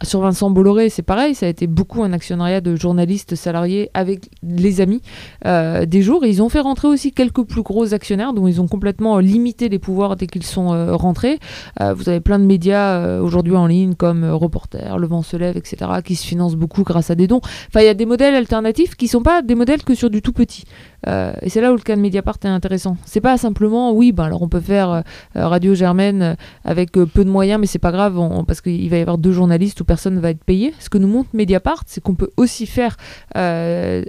sur 0.04 0.22
Vincent 0.22 0.52
Bolloré, 0.52 0.90
c'est 0.90 1.02
pareil, 1.02 1.34
ça 1.34 1.48
a 1.48 1.50
été 1.50 1.66
beaucoup 1.66 2.04
un 2.04 2.14
actionnariat 2.14 2.62
de 2.62 2.76
journalistes 2.76 3.36
salariés 3.36 3.90
avec 3.96 4.30
les 4.44 4.80
amis 4.80 5.02
euh, 5.46 5.88
des 5.88 6.04
jours. 6.04 6.24
ils 6.24 6.44
ont 6.44 6.50
fait 6.50 6.60
rentrer 6.60 6.88
aussi 6.88 7.12
quelques 7.12 7.44
plus 7.44 7.64
gros 7.64 7.96
actionnaires 7.96 8.34
dont 8.34 8.48
ils 8.48 8.62
ont 8.62 8.68
complètement 8.68 9.18
limité 9.18 9.70
les 9.70 9.80
pouvoirs 9.80 10.16
dès 10.16 10.28
qu'ils 10.28 10.44
sont 10.44 10.72
euh, 10.72 10.96
rentrés. 10.96 11.40
Euh, 11.82 11.96
vous 11.96 12.10
avez 12.10 12.20
plein 12.20 12.38
de 12.38 12.46
médias 12.46 13.20
aujourd'hui 13.20 13.56
en 13.56 13.66
ligne 13.66 13.96
comme 13.96 14.24
Reporter, 14.24 15.00
Le 15.00 15.08
Vent 15.08 15.24
se 15.24 15.36
lève, 15.36 15.58
etc., 15.58 15.90
qui 16.04 16.16
se 16.16 16.28
financent 16.28 16.56
beaucoup 16.56 16.84
grâce 16.84 17.10
à 17.10 17.16
des 17.16 17.26
dons. 17.26 17.42
Enfin, 17.44 17.82
il 17.82 17.86
y 17.86 17.90
a 17.90 17.96
des 17.96 18.06
modèles 18.06 18.36
alternatifs 18.36 18.96
qui 18.96 19.06
ne 19.06 19.10
sont 19.10 19.24
pas 19.24 19.42
des 19.42 19.56
modèles 19.56 19.84
que 19.84 19.96
sur 19.96 20.12
du 20.12 20.22
tout 20.22 20.34
petit. 20.34 20.66
Euh, 21.08 21.34
et 21.42 21.50
c'est 21.50 21.62
là 21.62 21.72
où 21.72 21.76
le 21.76 21.82
cas 21.82 21.96
de 21.96 22.02
Mediapart 22.02 22.38
est 22.44 22.48
intéressant. 22.48 22.98
C'est 23.06 23.22
pas 23.22 23.38
simplement, 23.38 23.92
oui, 23.94 24.12
ben 24.12 24.26
alors 24.26 24.42
on 24.42 24.50
peut 24.50 24.60
faire 24.60 24.90
euh, 24.90 25.02
Radio 25.36 25.76
Germaine 25.76 26.22
euh, 26.22 26.36
avec 26.64 26.92
peu 26.92 27.24
de 27.24 27.30
moyens, 27.30 27.60
mais 27.60 27.68
c'est 27.68 27.80
pas 27.80 27.92
grave 27.92 28.18
parce 28.48 28.62
qu'il 28.62 28.90
va 28.90 28.98
y 28.98 29.02
avoir 29.02 29.18
deux 29.18 29.32
journalistes 29.32 29.82
personne 29.88 30.16
ne 30.16 30.20
va 30.20 30.30
être 30.30 30.44
payé. 30.44 30.74
Ce 30.80 30.90
que 30.90 30.98
nous 31.00 31.08
montre 31.08 31.30
Mediapart, 31.34 31.84
c'est 31.88 32.02
qu'on 32.02 32.16
peut 32.16 32.30
aussi 32.38 32.68
faire 32.68 32.98
de 33.36 34.06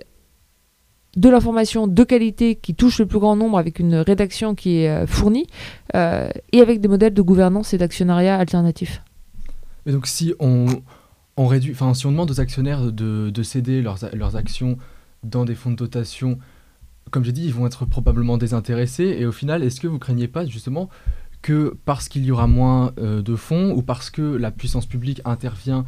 l'information 1.16 1.87
de 1.87 2.04
qualité 2.04 2.56
qui 2.56 2.75
touche 2.75 2.99
le 2.99 3.06
plus 3.06 3.18
grand 3.18 3.37
nombre 3.37 3.58
avec 3.58 3.78
une 3.78 3.94
rédaction 3.97 4.54
qui 4.54 4.80
est 4.80 5.06
fournie 5.06 5.47
et 5.94 6.61
avec 6.61 6.80
des 6.80 6.88
modèles 6.88 7.14
de 7.14 7.23
gouvernance 7.23 7.73
et 7.73 7.78
d'actionnariat 7.78 8.37
alternatifs. 8.37 9.02
Et 9.87 9.92
donc 9.92 10.06
si 10.06 10.35
on, 10.38 10.66
réduit, 11.38 11.73
enfin, 11.73 11.94
si 11.94 12.06
on 12.06 12.11
demande 12.11 12.30
aux 12.30 12.40
actionnaires 12.40 12.92
de, 12.92 13.30
de 13.30 13.42
céder 13.42 13.80
leurs, 13.80 13.99
leurs 14.12 14.37
actions 14.37 14.76
dans 15.25 15.44
des 15.44 15.54
fonds 15.54 15.70
de 15.70 15.76
dotation, 15.76 16.38
comme 17.11 17.25
j'ai 17.25 17.32
dit, 17.32 17.44
ils 17.44 17.54
vont 17.54 17.66
être 17.66 17.87
probablement 17.87 18.38
désintéressés. 18.38 19.16
Et 19.18 19.26
au 19.26 19.32
final, 19.32 19.62
est-ce 19.62 19.80
que 19.80 19.87
vous 19.87 19.99
craignez 19.99 20.28
pas 20.28 20.44
justement 20.47 20.88
que 21.49 21.75
parce 21.87 22.11
qu'il 22.11 22.26
y 22.26 22.31
aura 22.31 22.47
moins 22.47 22.93
euh, 23.00 23.23
de 23.23 23.35
fonds 23.35 23.71
ou 23.71 23.81
parce 23.81 24.11
que 24.11 24.21
la 24.21 24.50
puissance 24.50 24.85
publique 24.85 25.23
intervient 25.25 25.87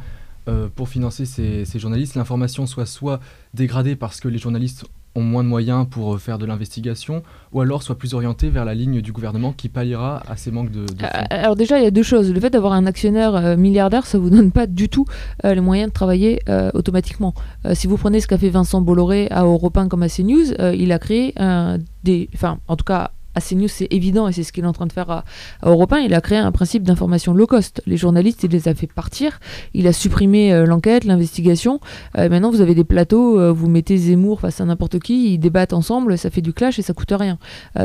euh, 0.49 0.67
pour 0.75 0.89
financer 0.89 1.25
ces, 1.25 1.65
journalistes, 1.75 2.15
l'information 2.15 2.65
soit 2.65 2.87
soit 2.87 3.19
dégradée 3.53 3.95
parce 3.95 4.19
que 4.19 4.27
les 4.27 4.39
journalistes 4.39 4.85
ont 5.13 5.21
moins 5.21 5.43
de 5.43 5.49
moyens 5.49 5.85
pour 5.87 6.15
euh, 6.15 6.17
faire 6.17 6.39
de 6.39 6.47
l'investigation, 6.47 7.21
ou 7.51 7.61
alors 7.61 7.83
soit 7.83 7.95
plus 7.95 8.15
orientée 8.15 8.49
vers 8.49 8.65
la 8.65 8.73
ligne 8.73 9.01
du 9.01 9.11
gouvernement 9.11 9.53
qui 9.53 9.69
palliera 9.69 10.23
à 10.27 10.35
ces 10.35 10.49
manques 10.49 10.71
de, 10.71 10.87
de 10.87 11.05
fonds. 11.05 11.25
Alors 11.29 11.55
déjà, 11.55 11.77
il 11.77 11.83
y 11.83 11.87
a 11.87 11.91
deux 11.91 12.01
choses. 12.01 12.33
Le 12.33 12.39
fait 12.39 12.49
d'avoir 12.49 12.73
un 12.73 12.87
actionnaire 12.87 13.55
milliardaire, 13.55 14.07
ça 14.07 14.17
vous 14.17 14.31
donne 14.31 14.51
pas 14.51 14.65
du 14.65 14.89
tout 14.89 15.05
les 15.43 15.61
moyens 15.61 15.89
de 15.89 15.93
travailler 15.93 16.41
automatiquement. 16.73 17.35
Si 17.73 17.85
vous 17.85 17.97
prenez 17.97 18.19
ce 18.19 18.25
qu'a 18.25 18.39
fait 18.39 18.49
Vincent 18.49 18.81
Bolloré 18.81 19.27
à 19.29 19.43
Europe 19.43 19.77
1 19.77 19.89
comme 19.89 20.01
à 20.01 20.09
CNews, 20.09 20.53
il 20.73 20.91
a 20.91 20.97
créé 20.97 21.35
des, 22.03 22.29
enfin, 22.33 22.57
en 22.67 22.75
tout 22.75 22.85
cas. 22.85 23.11
À 23.35 23.41
CNews, 23.41 23.67
c'est 23.67 23.87
évident 23.91 24.27
et 24.27 24.33
c'est 24.33 24.43
ce 24.43 24.51
qu'il 24.51 24.63
est 24.63 24.67
en 24.67 24.73
train 24.73 24.87
de 24.87 24.93
faire 24.93 25.09
à, 25.09 25.23
à 25.61 25.69
Europe 25.69 25.93
1. 25.93 25.99
Il 25.99 26.13
a 26.13 26.21
créé 26.21 26.37
un 26.37 26.51
principe 26.51 26.83
d'information 26.83 27.33
low 27.33 27.47
cost. 27.47 27.81
Les 27.85 27.97
journalistes, 27.97 28.43
il 28.43 28.51
les 28.51 28.67
a 28.67 28.75
fait 28.75 28.87
partir. 28.87 29.39
Il 29.73 29.87
a 29.87 29.93
supprimé 29.93 30.53
euh, 30.53 30.65
l'enquête, 30.65 31.03
l'investigation. 31.03 31.79
Euh, 32.17 32.29
maintenant, 32.29 32.51
vous 32.51 32.61
avez 32.61 32.75
des 32.75 32.83
plateaux, 32.83 33.39
euh, 33.39 33.51
vous 33.51 33.69
mettez 33.69 33.97
Zemmour 33.97 34.41
face 34.41 34.61
à 34.61 34.65
n'importe 34.65 34.99
qui, 34.99 35.33
ils 35.33 35.37
débattent 35.37 35.73
ensemble, 35.73 36.17
ça 36.17 36.29
fait 36.29 36.41
du 36.41 36.53
clash 36.53 36.79
et 36.79 36.81
ça 36.81 36.93
coûte 36.93 37.11
rien. 37.11 37.37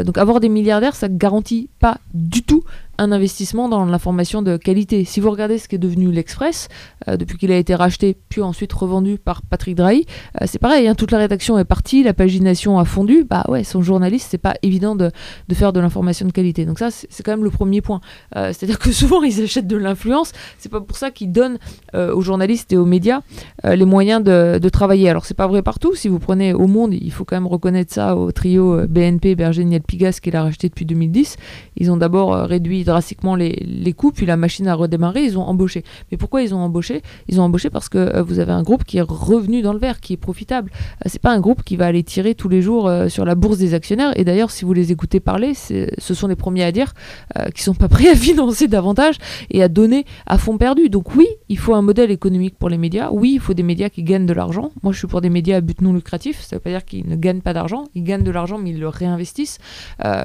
Donc 0.04 0.18
avoir 0.18 0.40
des 0.40 0.48
milliardaires, 0.48 0.94
ça 0.94 1.08
garantit 1.08 1.68
pas 1.80 1.98
du 2.14 2.42
tout 2.42 2.64
un 2.98 3.12
investissement 3.12 3.68
dans 3.68 3.84
l'information 3.84 4.42
de 4.42 4.56
qualité. 4.56 5.04
Si 5.04 5.20
vous 5.20 5.30
regardez 5.30 5.58
ce 5.58 5.68
qui 5.68 5.76
est 5.76 5.78
devenu 5.78 6.10
l'Express, 6.10 6.68
euh, 7.08 7.16
depuis 7.16 7.38
qu'il 7.38 7.52
a 7.52 7.56
été 7.56 7.74
racheté, 7.74 8.16
puis 8.28 8.42
ensuite 8.42 8.72
revendu 8.72 9.18
par 9.18 9.42
Patrick 9.42 9.74
Drahi, 9.74 10.06
euh, 10.40 10.46
c'est 10.46 10.58
pareil, 10.58 10.88
hein, 10.88 10.94
toute 10.94 11.10
la 11.10 11.18
rédaction 11.18 11.58
est 11.58 11.64
partie, 11.64 12.02
la 12.02 12.14
pagination 12.14 12.78
a 12.78 12.84
fondu, 12.84 13.24
bah 13.28 13.44
ouais, 13.48 13.64
son 13.64 13.82
journaliste, 13.82 14.28
c'est 14.30 14.38
pas 14.38 14.54
évident 14.62 14.96
de, 14.96 15.10
de 15.48 15.54
faire 15.54 15.72
de 15.72 15.80
l'information 15.80 16.26
de 16.26 16.32
qualité. 16.32 16.64
Donc 16.64 16.78
ça, 16.78 16.88
c'est 16.90 17.22
quand 17.22 17.32
même 17.32 17.44
le 17.44 17.50
premier 17.50 17.80
point. 17.80 18.00
Euh, 18.36 18.52
C'est-à-dire 18.52 18.78
que 18.78 18.92
souvent, 18.92 19.22
ils 19.22 19.42
achètent 19.42 19.66
de 19.66 19.76
l'influence, 19.76 20.32
c'est 20.58 20.70
pas 20.70 20.80
pour 20.80 20.96
ça 20.96 21.10
qu'ils 21.10 21.32
donnent 21.32 21.58
aux 21.94 22.20
journalistes 22.20 22.72
et 22.72 22.76
aux 22.76 22.84
médias 22.84 23.20
les 23.64 23.84
moyens 23.84 24.22
de, 24.22 24.58
de 24.58 24.68
travailler. 24.68 25.08
Alors 25.08 25.24
c'est 25.24 25.36
pas 25.36 25.46
vrai 25.46 25.62
partout, 25.62 25.94
si 25.94 26.08
vous 26.08 26.18
prenez 26.18 26.52
au 26.52 26.66
monde, 26.66 26.92
il 26.92 27.10
faut 27.10 27.24
quand 27.24 27.36
même 27.36 27.46
reconnaître 27.46 27.92
ça 27.92 28.16
au 28.16 28.32
trio 28.32 28.86
BNP, 28.86 29.34
Berger, 29.34 29.64
Niel 29.64 29.82
Pigas, 29.82 30.18
qui 30.22 30.30
l'a 30.30 30.42
racheté 30.42 30.68
depuis 30.68 30.84
2010. 30.84 31.36
Ils 31.76 31.90
ont 31.90 31.96
d'abord 31.96 32.34
réduit 32.34 32.84
drastiquement 32.86 33.34
les, 33.34 33.50
les 33.66 33.92
coûts, 33.92 34.12
puis 34.12 34.26
la 34.26 34.36
machine 34.36 34.68
a 34.68 34.74
redémarré, 34.74 35.24
ils 35.24 35.38
ont 35.38 35.42
embauché. 35.42 35.84
Mais 36.10 36.16
pourquoi 36.16 36.42
ils 36.42 36.54
ont 36.54 36.60
embauché? 36.60 37.02
Ils 37.28 37.40
ont 37.40 37.44
embauché 37.44 37.70
parce 37.70 37.88
que 37.88 37.98
euh, 37.98 38.22
vous 38.22 38.38
avez 38.38 38.52
un 38.52 38.62
groupe 38.62 38.84
qui 38.84 38.98
est 38.98 39.02
revenu 39.02 39.62
dans 39.62 39.72
le 39.72 39.78
vert, 39.78 40.00
qui 40.00 40.14
est 40.14 40.16
profitable. 40.16 40.70
Euh, 41.04 41.08
c'est 41.08 41.20
pas 41.20 41.32
un 41.32 41.40
groupe 41.40 41.62
qui 41.62 41.76
va 41.76 41.86
aller 41.86 42.02
tirer 42.02 42.34
tous 42.34 42.48
les 42.48 42.62
jours 42.62 42.88
euh, 42.88 43.08
sur 43.08 43.24
la 43.24 43.34
bourse 43.34 43.58
des 43.58 43.74
actionnaires. 43.74 44.12
Et 44.16 44.24
d'ailleurs, 44.24 44.50
si 44.50 44.64
vous 44.64 44.72
les 44.72 44.92
écoutez 44.92 45.20
parler, 45.20 45.54
ce 45.54 46.14
sont 46.14 46.28
les 46.28 46.36
premiers 46.36 46.64
à 46.64 46.72
dire 46.72 46.94
euh, 47.36 47.46
qu'ils 47.50 47.62
sont 47.62 47.74
pas 47.74 47.88
prêts 47.96 48.08
à 48.08 48.14
financer 48.14 48.68
davantage 48.68 49.16
et 49.50 49.62
à 49.62 49.68
donner 49.68 50.04
à 50.26 50.38
fond 50.38 50.58
perdu. 50.58 50.88
Donc 50.88 51.14
oui, 51.14 51.26
il 51.48 51.58
faut 51.58 51.74
un 51.74 51.82
modèle 51.82 52.10
économique 52.10 52.56
pour 52.58 52.68
les 52.68 52.78
médias. 52.78 53.10
Oui, 53.10 53.32
il 53.34 53.40
faut 53.40 53.54
des 53.54 53.62
médias 53.62 53.88
qui 53.88 54.02
gagnent 54.02 54.26
de 54.26 54.32
l'argent. 54.32 54.70
Moi, 54.82 54.92
je 54.92 54.98
suis 54.98 55.08
pour 55.08 55.20
des 55.20 55.30
médias 55.30 55.56
à 55.56 55.60
but 55.60 55.80
non 55.80 55.92
lucratif. 55.92 56.40
Ça 56.40 56.56
veut 56.56 56.60
pas 56.60 56.70
dire 56.70 56.84
qu'ils 56.84 57.06
ne 57.08 57.16
gagnent 57.16 57.40
pas 57.40 57.52
d'argent. 57.52 57.84
Ils 57.94 58.04
gagnent 58.04 58.24
de 58.24 58.30
l'argent, 58.30 58.58
mais 58.58 58.70
ils 58.70 58.80
le 58.80 58.88
réinvestissent 58.88 59.58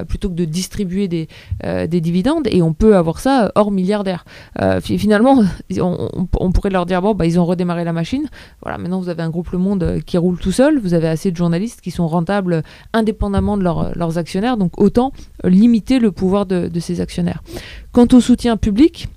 plutôt 0.08 0.28
que 0.28 0.34
de 0.34 0.44
distribuer 0.44 1.08
des, 1.08 1.28
des 1.62 2.00
dividendes. 2.00 2.48
Et 2.54 2.60
on 2.60 2.74
peut 2.74 2.96
avoir 2.96 3.18
ça 3.18 3.50
hors 3.54 3.70
milliardaire. 3.70 4.24
Euh, 4.60 4.78
fi- 4.80 4.98
finalement, 4.98 5.42
on, 5.80 6.52
pourrait 6.52 6.68
leur 6.70 6.84
dire 6.84 7.00
bon, 7.00 7.14
bah, 7.14 7.24
ils 7.26 7.40
ont 7.40 7.46
redémarré 7.46 7.82
la 7.82 7.94
machine. 7.94 8.28
Voilà, 8.62 8.76
maintenant 8.76 9.00
vous 9.00 9.08
avez 9.08 9.22
un 9.22 9.30
groupe 9.30 9.50
Le 9.50 9.58
Monde 9.58 9.82
euh, 9.82 10.00
qui 10.00 10.18
roule 10.18 10.38
tout 10.38 10.52
seul. 10.52 10.78
Vous 10.78 10.92
avez 10.92 11.08
assez 11.08 11.30
de 11.30 11.36
journalistes 11.36 11.80
qui 11.80 11.90
sont 11.90 12.06
rentables 12.06 12.52
euh, 12.52 12.62
indépendamment 12.92 13.56
de 13.56 13.62
leur- 13.64 13.96
leurs 13.96 14.18
actionnaires. 14.18 14.58
Donc 14.58 14.78
autant 14.78 15.12
limiter 15.44 15.98
le 15.98 16.12
pouvoir 16.12 16.44
de, 16.44 16.68
de 16.68 16.80
ces 16.80 17.00
actionnaires. 17.00 17.42
Quant 17.90 18.06
au 18.12 18.20
soutien 18.20 18.58
public, 18.58 19.08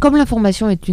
comme 0.00 0.16
l'information 0.16 0.70
est, 0.70 0.90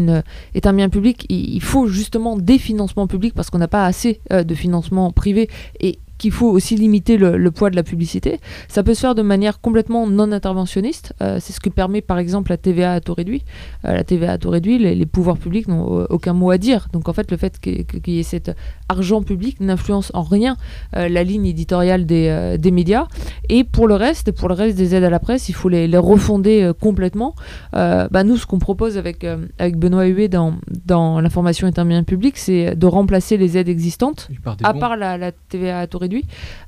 est 0.54 0.68
un 0.68 0.74
bien 0.74 0.90
public, 0.90 1.26
il, 1.30 1.62
faut 1.62 1.88
justement 1.88 2.36
des 2.38 2.58
financements 2.58 3.08
publics 3.08 3.34
parce 3.34 3.50
qu'on 3.50 3.58
n'a 3.58 3.70
pas 3.70 3.86
assez 3.86 4.20
de 4.30 4.54
financement 4.54 5.12
privé 5.12 5.50
et 5.80 6.00
qu'il 6.20 6.32
faut 6.32 6.50
aussi 6.52 6.76
limiter 6.76 7.18
le, 7.18 7.38
le 7.38 7.52
poids 7.52 7.72
de 7.72 7.76
la 7.76 7.82
publicité. 7.84 8.40
Ça 8.68 8.84
peut 8.84 8.94
se 8.94 9.00
faire 9.00 9.16
de 9.16 9.24
manière 9.24 9.60
complètement 9.62 10.06
non 10.06 10.32
interventionniste. 10.32 11.14
Euh, 11.22 11.38
c'est 11.42 11.54
ce 11.54 11.60
que 11.60 11.70
permet 11.70 12.02
par 12.02 12.20
exemple 12.20 12.52
la 12.52 12.58
TVA 12.58 12.94
à 12.94 13.00
taux 13.00 13.16
réduit. 13.16 13.44
Euh, 13.86 13.94
la 13.94 14.04
TVA 14.04 14.34
à 14.34 14.38
taux 14.38 14.52
réduit, 14.52 14.78
les, 14.78 14.94
les 14.94 15.06
pouvoirs 15.06 15.38
publics 15.38 15.68
n'ont 15.68 16.02
euh, 16.02 16.06
aucun 16.10 16.34
mot 16.34 16.52
à 16.52 16.58
dire. 16.58 16.88
Donc 16.94 17.10
en 17.10 17.14
fait, 17.14 17.32
le 17.32 17.38
fait 17.38 17.60
qu'il 17.60 17.86
y 18.08 18.20
ait 18.20 18.24
cet 18.24 18.52
argent 18.90 19.24
public 19.24 19.60
n'influence 19.60 20.12
en 20.14 20.24
rien 20.24 20.58
euh, 20.96 21.10
la 21.10 21.24
ligne 21.24 21.46
éditoriale 21.46 22.06
des, 22.06 22.58
des 22.60 22.72
médias. 22.72 23.08
Et 23.48 23.64
pour 23.64 23.88
le 23.88 23.96
reste, 23.96 24.32
pour 24.32 24.50
le 24.50 24.54
reste 24.54 24.78
des 24.78 24.94
aides 24.94 25.04
à 25.04 25.10
la 25.10 25.20
presse, 25.20 25.50
il 25.50 25.54
faut 25.56 25.70
les, 25.70 25.88
les 25.88 25.98
refonder 25.98 26.72
complètement. 26.80 27.34
Bah, 27.74 28.24
nous, 28.24 28.38
ce 28.38 28.46
qu'on 28.46 28.60
propose 28.60 28.98
avec, 28.98 29.26
avec 29.58 29.78
Benoît 29.78 30.06
Huet 30.06 30.28
dans, 30.28 30.56
dans 30.86 31.22
l'information 31.22 31.67
est 31.67 31.80
un 31.80 31.86
bien 31.86 32.04
public, 32.04 32.38
c'est 32.38 32.76
de 32.76 32.86
remplacer 32.86 33.38
les 33.38 33.58
aides 33.58 33.70
existantes 33.70 34.30
à 34.63 34.74
part 34.74 34.98
la, 34.98 35.17
la 35.17 35.32
TVA 35.32 35.80
à 35.80 35.88
taux 35.88 36.00
réduit, 36.00 36.09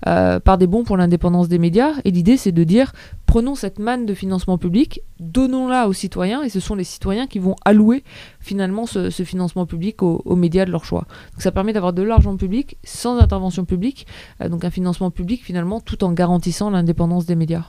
euh, 0.08 0.40
par 0.40 0.58
des 0.58 0.68
bons 0.68 0.84
pour 0.84 0.98
l'indépendance 0.98 1.48
des 1.48 1.60
médias. 1.60 1.94
Et 2.06 2.12
l'idée, 2.12 2.38
c'est 2.38 2.52
de 2.52 2.64
dire, 2.64 2.94
prenons 3.26 3.56
cette 3.56 3.80
manne 3.80 4.06
de 4.06 4.14
financement 4.14 4.58
public, 4.58 5.02
donnons-la 5.20 5.88
aux 5.88 5.94
citoyens, 5.94 6.42
et 6.44 6.50
ce 6.50 6.60
sont 6.60 6.76
les 6.76 6.84
citoyens 6.84 7.28
qui 7.28 7.40
vont 7.40 7.56
allouer 7.66 8.04
finalement 8.40 8.86
ce, 8.86 9.10
ce 9.10 9.24
financement 9.24 9.66
public 9.66 10.02
aux, 10.04 10.22
aux 10.26 10.36
médias 10.36 10.66
de 10.66 10.72
leur 10.72 10.86
choix. 10.86 11.06
Donc 11.34 11.42
ça 11.42 11.52
permet 11.52 11.74
d'avoir 11.74 11.94
de 11.94 12.04
l'argent 12.04 12.36
public 12.38 12.78
sans 12.84 13.18
intervention 13.20 13.66
publique, 13.66 14.08
euh, 14.42 14.50
donc 14.50 14.64
un 14.66 14.72
financement 14.72 15.12
public 15.12 15.44
finalement, 15.44 15.80
tout 15.80 16.04
en 16.04 16.12
garantissant 16.12 16.70
l'indépendance 16.70 17.26
des 17.26 17.36
médias. 17.36 17.66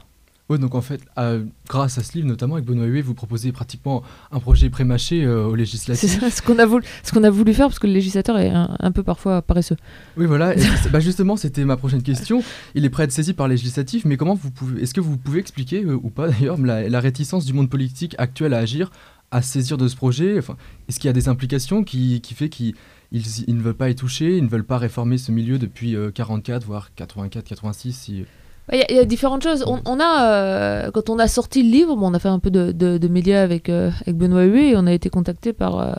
Ouais, 0.49 0.59
donc 0.59 0.75
en 0.75 0.83
fait, 0.83 1.01
grâce 1.69 1.97
à 1.99 2.03
ce 2.03 2.13
livre, 2.15 2.27
notamment 2.29 2.57
avec 2.57 2.67
Benoît 2.67 2.85
Huet, 2.85 3.01
vous 3.01 3.15
proposez 3.15 3.53
pratiquement 3.53 4.03
un 4.33 4.39
projet 4.41 4.69
prémâché 4.69 5.25
euh, 5.25 5.47
aux 5.47 5.53
C'est 5.53 5.57
législatives. 5.59 6.21
ça 6.21 6.31
ce 6.31 6.43
qu'on 6.43 6.59
a, 6.59 6.67
voulu- 6.67 6.85
ce 7.03 7.13
qu'on 7.13 7.25
a 7.25 7.31
voulu 7.31 7.55
faire, 7.55 7.69
parce 7.69 7.79
que 7.79 7.87
le 7.87 7.93
législateur 7.95 8.37
est 8.39 8.51
un, 8.51 8.77
un 8.79 8.93
peu 8.93 9.03
parfois 9.03 9.41
paresseux. 9.41 9.77
Oui, 10.19 10.27
voilà. 10.27 10.55
c'est- 10.83 10.91
bah 10.91 11.01
justement, 11.01 11.37
c'était 11.37 11.65
ma 11.65 11.77
prochaine 11.77 12.03
question. 12.03 12.43
Il 12.75 12.85
est 12.85 12.91
prêt 12.91 13.05
à 13.05 13.07
être 13.07 13.13
saisi 13.13 13.33
par 13.33 13.49
les 13.49 13.55
législatives, 13.55 14.03
mais 14.07 14.17
comment 14.19 14.35
vous 14.35 14.51
pouvez, 14.51 14.83
est-ce 14.83 14.93
que 14.93 15.01
vous 15.01 15.17
pouvez 15.17 15.39
expliquer 15.41 15.85
euh, 15.85 15.95
ou 16.03 16.11
pas 16.11 16.29
d'ailleurs 16.29 16.59
la, 16.59 16.89
la 16.89 17.01
réticence 17.01 17.45
du 17.47 17.53
monde 17.55 17.71
politique 17.71 18.15
actuel 18.19 18.53
à 18.53 18.59
agir, 18.59 18.91
à 19.31 19.41
saisir 19.43 19.79
de 19.79 19.89
ce 19.89 19.97
projet? 19.97 20.39
Enfin, 20.39 20.57
est-ce 20.89 20.99
qu'il 21.01 21.09
y 21.09 21.11
a 21.11 21.15
des 21.15 21.29
implications 21.29 21.83
qui, 21.85 22.21
qui 22.21 22.35
fait 22.35 22.49
qu'ils 22.51 22.75
ils, 23.13 23.45
ils 23.47 23.57
ne 23.57 23.63
veulent 23.63 23.75
pas 23.75 23.89
y 23.91 23.95
toucher, 23.95 24.37
ils 24.37 24.45
ne 24.45 24.49
veulent 24.49 24.65
pas 24.65 24.79
réformer 24.79 25.17
ce 25.19 25.33
milieu 25.33 25.59
depuis 25.59 25.95
euh, 25.97 26.11
44 26.11 26.65
voire 26.67 26.91
84, 26.97 27.45
86 27.45 27.93
si... 27.93 28.25
Il 28.73 28.85
y, 28.95 28.99
a- 28.99 29.05
différentes 29.05 29.43
choses. 29.43 29.65
On, 29.67 29.99
a, 30.01 30.33
euh, 30.87 30.91
quand 30.93 31.11
on 31.11 31.19
a 31.19 31.27
sorti 31.27 31.63
le 31.63 31.71
livre, 31.71 31.97
bon, 31.97 32.11
on 32.11 32.15
a 32.15 32.19
fait 32.19 32.29
un 32.29 32.39
peu 32.39 32.51
de, 32.51 32.71
de- 32.73 33.09
médias 33.09 33.43
avec, 33.43 33.69
euh, 33.69 33.91
avec 34.03 34.17
Benoît 34.17 34.45
Huet 34.45 34.71
et 34.71 34.77
on 34.77 34.87
a 34.87 34.93
été 34.93 35.11
contacté 35.11 35.53
par, 35.53 35.79
euh, 35.81 35.93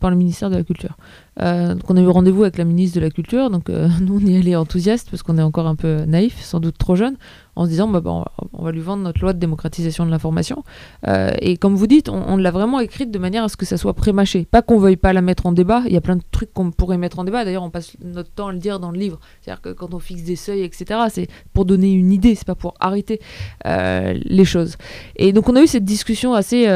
par 0.00 0.10
le 0.10 0.16
ministère 0.16 0.48
de 0.50 0.56
la 0.56 0.62
Culture. 0.64 0.96
Donc 1.38 1.90
on 1.90 1.96
a 1.96 2.00
eu 2.00 2.08
rendez-vous 2.08 2.42
avec 2.44 2.56
la 2.56 2.64
ministre 2.64 2.96
de 2.96 3.00
la 3.04 3.10
Culture, 3.10 3.50
donc 3.50 3.68
nous 4.00 4.16
on 4.16 4.26
y 4.26 4.36
allait 4.38 4.56
enthousiaste 4.56 5.08
parce 5.10 5.22
qu'on 5.22 5.36
est 5.36 5.42
encore 5.42 5.66
un 5.66 5.76
peu 5.76 6.04
naïf, 6.06 6.40
sans 6.42 6.60
doute 6.60 6.78
trop 6.78 6.96
jeune, 6.96 7.16
en 7.56 7.64
se 7.64 7.70
disant 7.70 7.88
bah, 7.88 8.00
bah, 8.00 8.24
on, 8.52 8.64
va- 8.64 8.70
lui 8.70 8.80
vendre 8.80 9.02
notre 9.02 9.20
loi 9.20 9.32
de 9.32 9.38
démocratisation 9.38 10.04
de 10.06 10.10
l'information. 10.10 10.62
Euh, 11.08 11.32
et 11.40 11.56
comme 11.56 11.74
vous 11.74 11.86
dites, 11.86 12.08
on, 12.08 12.36
l'a 12.36 12.50
vraiment 12.50 12.80
écrite 12.80 13.10
de 13.10 13.18
manière 13.18 13.44
à 13.44 13.48
ce 13.48 13.56
que 13.56 13.66
ça 13.66 13.76
soit 13.76 13.94
prémâché. 13.94 14.44
Pas 14.44 14.62
qu'on 14.62 14.78
veuille 14.78 14.96
pas 14.96 15.12
la 15.12 15.22
mettre 15.22 15.46
en 15.46 15.52
débat, 15.52 15.82
il 15.86 15.92
y 15.92 15.96
a 15.96 16.00
plein 16.00 16.16
de 16.16 16.22
trucs 16.30 16.52
qu'on 16.52 16.70
pourrait 16.70 16.98
mettre 16.98 17.18
en 17.18 17.24
débat, 17.24 17.44
d'ailleurs 17.44 17.62
on 17.62 17.70
passe 17.70 17.96
notre 18.04 18.30
temps 18.30 18.48
à 18.48 18.52
le 18.52 18.58
dire 18.58 18.78
dans 18.78 18.90
le 18.90 18.98
livre. 18.98 19.18
C'est-à-dire 19.40 19.62
que 19.62 19.70
quand 19.70 19.94
on 19.94 19.98
fixe 19.98 20.22
des 20.22 20.36
seuils, 20.36 20.62
etc., 20.62 21.00
c'est 21.08 21.28
pour 21.52 21.64
donner 21.64 21.92
une 21.92 22.12
idée, 22.12 22.34
c'est 22.34 22.46
pas 22.46 22.54
pour 22.54 22.74
arrêter 22.78 23.20
euh, 23.66 24.18
les 24.22 24.44
choses. 24.44 24.76
Et 25.16 25.32
donc 25.32 25.48
on 25.48 25.56
a 25.56 25.62
eu 25.62 25.66
cette 25.66 25.84
discussion 25.84 26.34
assez, 26.34 26.68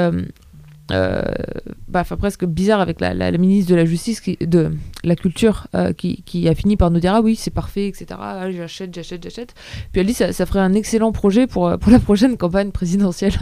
euh, 0.93 1.23
bah, 1.89 2.05
presque 2.05 2.45
bizarre 2.45 2.81
avec 2.81 3.01
la, 3.01 3.31
ministre 3.33 3.71
de 3.71 3.77
la 3.77 3.85
Justice, 3.85 4.23
de 4.41 4.73
la 5.05 5.17
Culture, 5.17 5.67
euh, 5.75 5.93
qui, 5.93 6.49
a 6.49 6.55
fini 6.55 6.77
par 6.77 6.91
nous 6.91 7.01
dire 7.01 7.15
ah 7.15 7.21
oui 7.21 7.37
c'est 7.37 7.51
parfait, 7.51 7.89
etc. 7.89 8.07
Ah, 8.19 8.51
j'achète, 8.51 8.95
j'achète, 8.95 9.23
j'achète. 9.23 9.55
Puis 9.93 10.01
elle 10.01 10.07
dit 10.07 10.15
ça, 10.15 10.33
ferait 10.33 10.61
un 10.61 10.75
excellent 10.75 11.13
projet 11.13 11.47
pour, 11.47 11.69
euh, 11.69 11.77
pour 11.77 11.93
la 11.93 11.99
prochaine 11.99 12.37
campagne 12.37 12.71
présidentielle. 12.71 13.35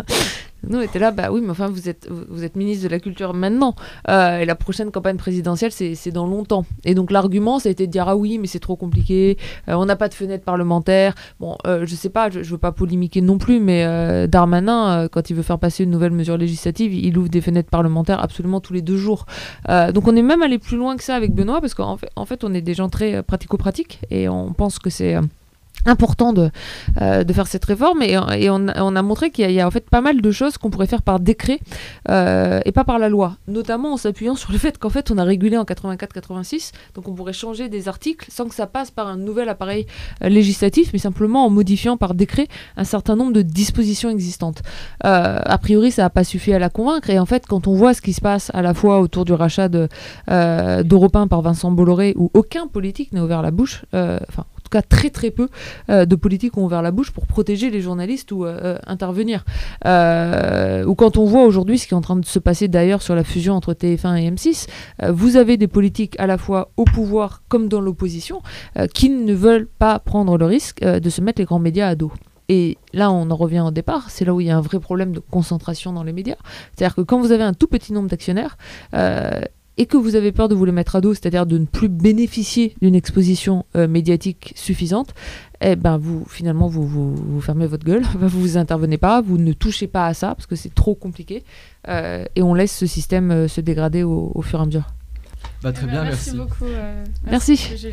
Nous 0.67 0.79
on 0.79 0.81
était 0.83 0.99
là, 0.99 1.11
bah 1.11 1.29
oui, 1.31 1.41
mais 1.43 1.51
enfin 1.51 1.69
vous 1.69 1.89
êtes, 1.89 2.09
vous- 2.11 2.45
êtes 2.45 2.57
ministre 2.57 2.85
de 2.85 2.89
la 2.89 2.99
Culture 3.01 3.33
maintenant. 3.35 3.75
Euh, 4.09 4.39
et 4.41 4.45
la 4.45 4.55
prochaine 4.55 4.91
campagne 4.91 5.17
présidentielle, 5.17 5.73
c'est 5.73 6.11
dans 6.11 6.27
longtemps. 6.27 6.65
Et 6.85 6.95
donc 6.95 7.11
l'argument, 7.11 7.59
ça 7.59 7.69
a 7.69 7.73
été 7.73 7.87
de 7.87 7.93
dire 7.93 8.09
ah 8.09 8.17
oui, 8.17 8.39
mais 8.39 8.47
c'est 8.47 8.59
trop 8.59 8.77
compliqué, 8.77 9.39
euh, 9.69 9.75
on 9.75 9.85
n'a 9.87 9.97
pas 9.97 10.09
de 10.09 10.15
fenêtre 10.15 10.45
parlementaire. 10.45 11.15
Bon, 11.41 11.57
euh, 11.67 11.85
je 11.87 11.95
sais 11.95 12.09
pas, 12.11 12.31
je, 12.31 12.43
je 12.43 12.51
veux 12.51 12.59
pas 12.59 12.73
polémiquer 12.73 13.21
non 13.21 13.39
plus, 13.39 13.61
mais 13.61 13.85
euh, 13.85 14.27
Darmanin, 14.27 15.09
quand 15.09 15.31
il 15.31 15.37
veut 15.37 15.43
faire 15.43 15.59
passer 15.59 15.85
une 15.85 15.91
nouvelle 15.91 16.13
mesure 16.13 16.37
législative, 16.37 16.93
il 16.95 17.17
ouvre 17.19 17.29
des 17.29 17.41
fenêtres 17.41 17.71
parlementaires 17.71 18.23
absolument 18.23 18.61
tous 18.61 18.73
les 18.73 18.83
deux 18.83 18.97
jours. 18.97 19.27
Donc 19.69 20.09
on 20.09 20.17
est 20.17 20.23
même 20.23 20.43
allé 20.43 20.59
plus 20.59 20.77
loin 20.77 20.97
que 20.97 21.05
ça 21.05 21.15
avec 21.15 21.33
Benoît, 21.35 21.61
parce 21.61 21.75
qu'en 21.75 21.97
fait, 21.97 22.45
on 22.45 22.55
est 22.55 22.61
des 22.63 22.75
gens 22.75 22.89
très 22.89 23.23
pratico-pratiques 23.23 24.01
et 24.11 24.29
on 24.29 24.53
pense 24.53 24.79
que 24.79 24.91
c'est 24.91 25.17
important 25.89 26.33
de, 26.33 26.51
euh, 27.01 27.25
de 27.25 27.33
faire 27.33 27.47
cette 27.47 27.65
réforme 27.65 28.03
et, 28.03 28.19
et 28.37 28.51
on, 28.51 28.69
a 28.69 29.03
montré 29.03 29.31
qu'il 29.31 29.51
y, 29.51 29.61
a 29.61 29.67
en 29.67 29.71
fait 29.71 29.89
pas 29.89 30.01
mal 30.01 30.21
de 30.21 30.31
choses 30.31 30.59
qu'on 30.59 30.71
pourrait 30.71 30.87
faire 30.87 31.03
par 31.03 31.21
décret 31.21 31.61
euh, 32.09 32.61
et 32.65 32.73
pas 32.73 32.85
par 32.85 32.99
la 32.99 33.09
loi, 33.09 33.37
notamment 33.47 33.95
en 33.95 33.97
s'appuyant 33.97 34.35
sur 34.35 34.53
le 34.53 34.59
fait 34.59 34.79
qu'en 34.79 34.91
fait 34.91 35.11
on 35.11 35.19
a 35.19 35.25
régulé 35.25 35.57
en 35.57 35.65
84-86, 35.65 36.73
donc 36.95 37.09
on 37.09 37.15
pourrait 37.15 37.33
changer 37.33 37.69
des 37.69 37.89
articles 37.89 38.27
sans 38.31 38.47
que 38.47 38.55
ça 38.55 38.67
passe 38.67 38.91
par 38.91 39.09
un 39.09 39.17
nouvel 39.17 39.49
appareil 39.49 39.87
euh, 40.23 40.29
législatif, 40.29 40.91
mais 40.93 40.99
simplement 40.99 41.47
en 41.47 41.51
modifiant 41.51 41.97
par 41.97 42.15
décret 42.15 42.49
un 42.77 42.85
certain 42.85 43.17
nombre 43.17 43.33
de 43.33 43.43
dispositions 43.43 44.11
existantes. 44.11 44.63
A 45.03 45.59
priori 45.59 45.91
ça 45.91 46.03
n'a 46.03 46.11
pas 46.11 46.25
suffi 46.25 46.53
à 46.53 46.59
la 46.59 46.69
convaincre 46.69 47.11
et 47.11 47.19
en 47.19 47.27
fait 47.27 47.47
quand 47.47 47.67
on 47.67 47.75
voit 47.75 47.95
ce 47.95 48.03
qui 48.03 48.13
se 48.13 48.21
passe 48.21 48.51
à 48.55 48.63
la 48.63 48.75
fois 48.75 49.01
autour 49.01 49.25
du 49.25 49.33
rachat 49.33 49.69
d'Europe 49.69 51.13
de, 51.13 51.19
1 51.19 51.29
par 51.29 51.43
Vincent 51.43 51.71
Bolloré 51.71 52.15
où 52.17 52.31
aucun 52.35 52.67
politique 52.67 53.13
n'a 53.13 53.25
ouvert 53.25 53.43
la 53.43 53.51
bouche, 53.51 53.85
enfin 53.93 54.45
tout 54.69 54.77
cas 54.77 54.83
très 54.83 55.11
très 55.11 55.31
peu 55.31 55.49
euh, 55.89 56.05
de 56.05 56.15
politiques 56.15 56.57
ont 56.59 56.65
ouvert 56.65 56.83
la 56.83 56.91
bouche 56.91 57.11
pour 57.11 57.27
protéger 57.27 57.71
les 57.71 57.81
journalistes 57.81 58.33
ou 58.33 58.45
euh, 58.45 58.59
euh, 58.63 58.79
intervenir. 58.87 59.45
ou 59.85 60.95
quand 60.95 61.17
on 61.17 61.25
voit 61.25 61.45
aujourd'hui 61.45 61.79
ce 61.79 61.87
qui 61.87 61.95
est 61.95 61.97
en 61.97 62.03
train 62.03 62.17
de 62.17 62.27
se 62.27 62.39
passer 62.39 62.69
d'ailleurs 62.69 63.03
sur 63.03 63.15
la 63.15 63.25
fusion 63.25 63.55
entre 63.55 63.73
TF1 63.73 64.17
et 64.17 64.31
M6, 64.31 64.67
vous 65.11 65.37
avez 65.37 65.57
des 65.57 65.69
politiques 65.69 66.19
à 66.19 66.27
la 66.27 66.37
fois 66.37 66.71
au 66.77 66.85
pouvoir 66.85 67.43
comme 67.49 67.69
dans 67.69 67.81
l'opposition 67.81 68.43
qui 68.95 69.09
ne 69.09 69.35
veulent 69.35 69.69
pas 69.79 69.99
prendre 69.99 70.37
le 70.37 70.45
risque 70.45 70.85
de 70.85 71.11
se 71.11 71.21
mettre 71.21 71.41
les 71.41 71.47
grands 71.47 71.59
médias 71.59 71.89
à 71.89 71.95
dos. 71.95 72.13
Et 72.49 72.79
là, 72.95 73.11
on 73.11 73.31
en 73.31 73.37
revient 73.37 73.61
au 73.61 73.71
départ, 73.71 74.11
c'est 74.11 74.25
là 74.25 74.35
où 74.35 74.41
il 74.41 74.47
y 74.47 74.51
a 74.51 74.57
un 74.57 74.63
vrai 74.63 74.81
problème 74.81 75.13
de 75.13 75.21
concentration 75.21 75.93
dans 75.93 76.03
les 76.03 76.13
médias. 76.13 76.39
C'est-à-dire 76.75 76.97
que 76.97 77.03
quand 77.03 77.21
vous 77.21 77.33
avez 77.33 77.45
un 77.45 77.53
tout 77.53 77.67
petit 77.67 77.93
nombre 77.93 78.09
d'actionnaires, 78.09 78.57
et 79.79 79.87
que 79.87 79.97
vous 79.97 80.17
avez 80.17 80.33
peur 80.33 80.49
de 80.49 80.55
vous 80.55 80.65
les 80.65 80.73
mettre 80.73 80.97
à 80.97 81.01
dos, 81.01 81.15
c'est-à-dire 81.15 81.47
de 81.47 81.57
ne 81.57 81.65
plus 81.65 81.89
bénéficier 81.89 82.75
d'une 82.83 82.97
exposition 82.97 83.65
euh, 83.77 83.87
médiatique 83.87 84.53
suffisante, 84.57 85.15
eh 85.61 85.77
ben 85.77 85.97
vous 85.97 86.25
finalement 86.27 86.67
vous, 86.67 86.87
vous, 86.87 87.41
fermez 87.41 87.67
votre 87.67 87.87
gueule, 87.87 88.03
vous 88.15 88.41
vous 88.41 88.57
intervenez 88.57 88.99
pas, 88.99 89.21
vous 89.21 89.39
ne 89.39 89.53
touchez 89.53 89.87
pas 89.87 90.07
à 90.07 90.15
ça 90.15 90.35
parce 90.35 90.47
que 90.47 90.57
c'est 90.57 90.75
trop 90.75 90.97
compliqué 90.97 91.45
euh, 91.87 92.25
et 92.35 92.43
on 92.43 92.55
laisse 92.55 92.77
ce 92.77 92.87
système 92.87 93.31
euh, 93.31 93.49
se 93.49 93.61
dégrader 93.61 94.03
au, 94.03 94.33
au, 94.35 94.43
fur 94.43 94.59
et 94.59 94.63
à 94.63 94.67
mesure. 94.67 94.87
Bah, 95.63 95.73
très 95.73 95.87
eh 95.87 95.91
bien, 95.91 96.03
ben, 96.03 96.09
merci. 96.09 96.35
merci. 96.35 96.37
beaucoup. 96.37 96.73
merci. 97.25 97.69
Merci. 97.71 97.89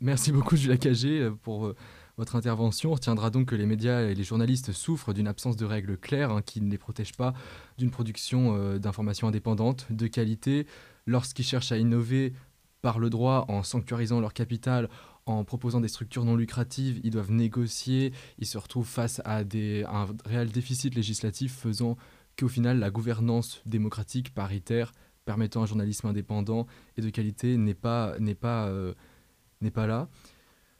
merci 0.00 0.32
beaucoup 0.32 0.56
Julia 0.56 0.78
Cagé 0.78 1.28
pour 1.42 1.74
votre 2.16 2.36
intervention 2.36 2.92
retiendra 2.92 3.30
donc 3.30 3.48
que 3.48 3.54
les 3.54 3.66
médias 3.66 4.02
et 4.02 4.14
les 4.14 4.24
journalistes 4.24 4.72
souffrent 4.72 5.12
d'une 5.12 5.28
absence 5.28 5.56
de 5.56 5.66
règles 5.66 5.98
claires 5.98 6.30
hein, 6.30 6.42
qui 6.42 6.60
ne 6.60 6.70
les 6.70 6.78
protègent 6.78 7.16
pas 7.16 7.34
d'une 7.76 7.90
production 7.90 8.56
euh, 8.56 8.78
d'informations 8.78 9.28
indépendantes, 9.28 9.86
de 9.90 10.06
qualité, 10.06 10.66
lorsqu'ils 11.06 11.44
cherchent 11.44 11.72
à 11.72 11.78
innover 11.78 12.32
par 12.80 12.98
le 12.98 13.10
droit 13.10 13.44
en 13.48 13.62
sanctuarisant 13.62 14.20
leur 14.20 14.32
capital, 14.32 14.88
en 15.26 15.44
proposant 15.44 15.80
des 15.80 15.88
structures 15.88 16.24
non 16.24 16.36
lucratives, 16.36 17.00
ils 17.02 17.10
doivent 17.10 17.32
négocier, 17.32 18.12
ils 18.38 18.46
se 18.46 18.58
retrouvent 18.58 18.86
face 18.86 19.20
à 19.24 19.40
un 19.40 20.06
réel 20.24 20.50
déficit 20.50 20.94
législatif 20.94 21.54
faisant 21.54 21.96
qu'au 22.38 22.48
final 22.48 22.78
la 22.78 22.90
gouvernance 22.90 23.60
démocratique 23.66 24.32
paritaire 24.32 24.92
permettant 25.24 25.62
un 25.62 25.66
journalisme 25.66 26.06
indépendant 26.06 26.66
et 26.96 27.02
de 27.02 27.10
qualité 27.10 27.56
n'est 27.56 27.74
pas, 27.74 28.16
n'est 28.20 28.36
pas, 28.36 28.68
euh, 28.68 28.94
n'est 29.60 29.72
pas 29.72 29.86
là. 29.86 30.08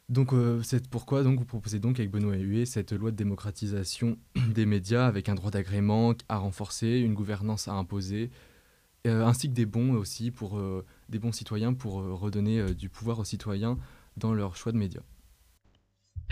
Donc 0.08 0.32
euh, 0.32 0.62
c'est 0.62 0.88
pourquoi 0.88 1.24
donc 1.24 1.38
vous 1.40 1.44
proposez 1.44 1.80
donc 1.80 1.98
avec 1.98 2.12
Benoît 2.12 2.36
Huet 2.36 2.64
cette 2.64 2.92
loi 2.92 3.10
de 3.10 3.16
démocratisation 3.16 4.16
des 4.54 4.64
médias 4.64 5.06
avec 5.06 5.28
un 5.28 5.34
droit 5.34 5.50
d'agrément 5.50 6.14
à 6.28 6.36
renforcer, 6.38 7.00
une 7.00 7.14
gouvernance 7.14 7.66
à 7.66 7.72
imposer, 7.72 8.30
euh, 9.08 9.26
ainsi 9.26 9.48
que 9.48 9.54
des 9.54 9.66
bons 9.66 9.94
aussi 9.94 10.30
pour 10.30 10.58
euh, 10.58 10.84
des 11.08 11.18
bons 11.18 11.32
citoyens 11.32 11.74
pour 11.74 11.94
redonner 11.94 12.74
du 12.74 12.88
pouvoir 12.88 13.18
aux 13.18 13.24
citoyens 13.24 13.78
dans 14.16 14.32
leur 14.32 14.54
choix 14.56 14.70
de 14.70 14.78
médias. 14.78 15.02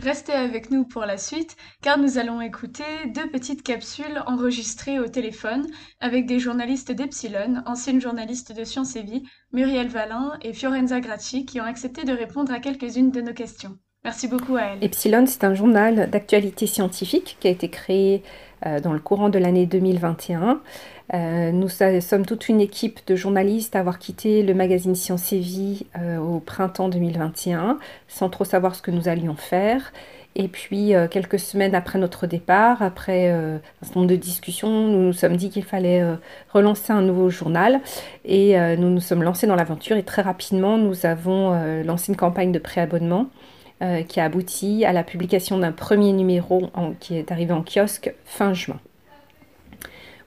Restez 0.02 0.32
avec 0.32 0.70
nous 0.70 0.84
pour 0.84 1.02
la 1.06 1.16
suite, 1.16 1.56
car 1.80 1.98
nous 1.98 2.18
allons 2.18 2.40
écouter 2.40 2.84
deux 3.14 3.30
petites 3.30 3.62
capsules 3.62 4.22
enregistrées 4.26 4.98
au 4.98 5.06
téléphone 5.06 5.66
avec 6.00 6.26
des 6.26 6.38
journalistes 6.38 6.92
d'Epsilon, 6.92 7.62
anciennes 7.66 8.00
journalistes 8.00 8.52
de 8.52 8.64
Sciences 8.64 8.96
et 8.96 9.02
Vie, 9.02 9.22
Muriel 9.52 9.88
Valin 9.88 10.38
et 10.42 10.52
Fiorenza 10.52 11.00
Gracci, 11.00 11.46
qui 11.46 11.60
ont 11.60 11.64
accepté 11.64 12.04
de 12.04 12.12
répondre 12.12 12.52
à 12.52 12.58
quelques-unes 12.58 13.12
de 13.12 13.20
nos 13.20 13.32
questions. 13.32 13.78
Merci 14.04 14.28
beaucoup 14.28 14.56
à 14.56 14.62
elles. 14.62 14.84
Epsilon, 14.84 15.24
c'est 15.26 15.44
un 15.44 15.54
journal 15.54 16.10
d'actualité 16.10 16.66
scientifique 16.66 17.38
qui 17.40 17.48
a 17.48 17.50
été 17.50 17.70
créé 17.70 18.22
dans 18.82 18.92
le 18.92 18.98
courant 18.98 19.28
de 19.28 19.38
l'année 19.38 19.66
2021. 19.66 20.60
Euh, 21.12 21.52
nous 21.52 21.68
sommes 21.68 22.24
toute 22.24 22.48
une 22.48 22.60
équipe 22.60 23.00
de 23.06 23.14
journalistes 23.14 23.76
à 23.76 23.80
avoir 23.80 23.98
quitté 23.98 24.42
le 24.42 24.54
magazine 24.54 24.94
Science 24.94 25.32
et 25.32 25.38
Vie 25.38 25.86
euh, 25.98 26.18
au 26.18 26.40
printemps 26.40 26.88
2021, 26.88 27.78
sans 28.08 28.30
trop 28.30 28.44
savoir 28.44 28.74
ce 28.74 28.82
que 28.82 28.90
nous 28.90 29.08
allions 29.08 29.36
faire. 29.36 29.92
Et 30.36 30.48
puis, 30.48 30.94
euh, 30.94 31.06
quelques 31.06 31.38
semaines 31.38 31.74
après 31.76 31.98
notre 31.98 32.26
départ, 32.26 32.82
après 32.82 33.30
euh, 33.30 33.56
un 33.56 33.84
certain 33.84 34.00
nombre 34.00 34.10
de 34.10 34.16
discussions, 34.16 34.88
nous 34.88 35.00
nous 35.00 35.12
sommes 35.12 35.36
dit 35.36 35.48
qu'il 35.48 35.62
fallait 35.62 36.02
euh, 36.02 36.16
relancer 36.52 36.92
un 36.92 37.02
nouveau 37.02 37.30
journal. 37.30 37.80
Et 38.24 38.56
nous 38.78 38.88
nous 38.88 39.00
sommes 39.00 39.22
lancés 39.22 39.46
dans 39.46 39.54
l'aventure. 39.54 39.96
Et 39.96 40.02
très 40.02 40.22
rapidement, 40.22 40.78
nous 40.78 41.04
avons 41.04 41.52
lancé 41.84 42.10
une 42.10 42.16
campagne 42.16 42.52
de 42.52 42.58
préabonnement 42.58 43.28
qui 44.08 44.20
a 44.20 44.24
abouti 44.24 44.84
à 44.84 44.92
la 44.92 45.04
publication 45.04 45.58
d'un 45.58 45.72
premier 45.72 46.12
numéro 46.12 46.70
qui 47.00 47.16
est 47.16 47.30
arrivé 47.30 47.52
en 47.52 47.62
kiosque 47.62 48.14
fin 48.24 48.54
juin. 48.54 48.80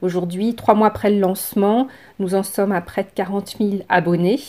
Aujourd'hui, 0.01 0.55
trois 0.55 0.75
mois 0.75 0.87
après 0.87 1.09
le 1.09 1.19
lancement, 1.19 1.87
nous 2.19 2.35
en 2.35 2.43
sommes 2.43 2.71
à 2.71 2.81
près 2.81 3.03
de 3.03 3.09
40 3.15 3.55
000 3.59 3.71
abonnés. 3.89 4.39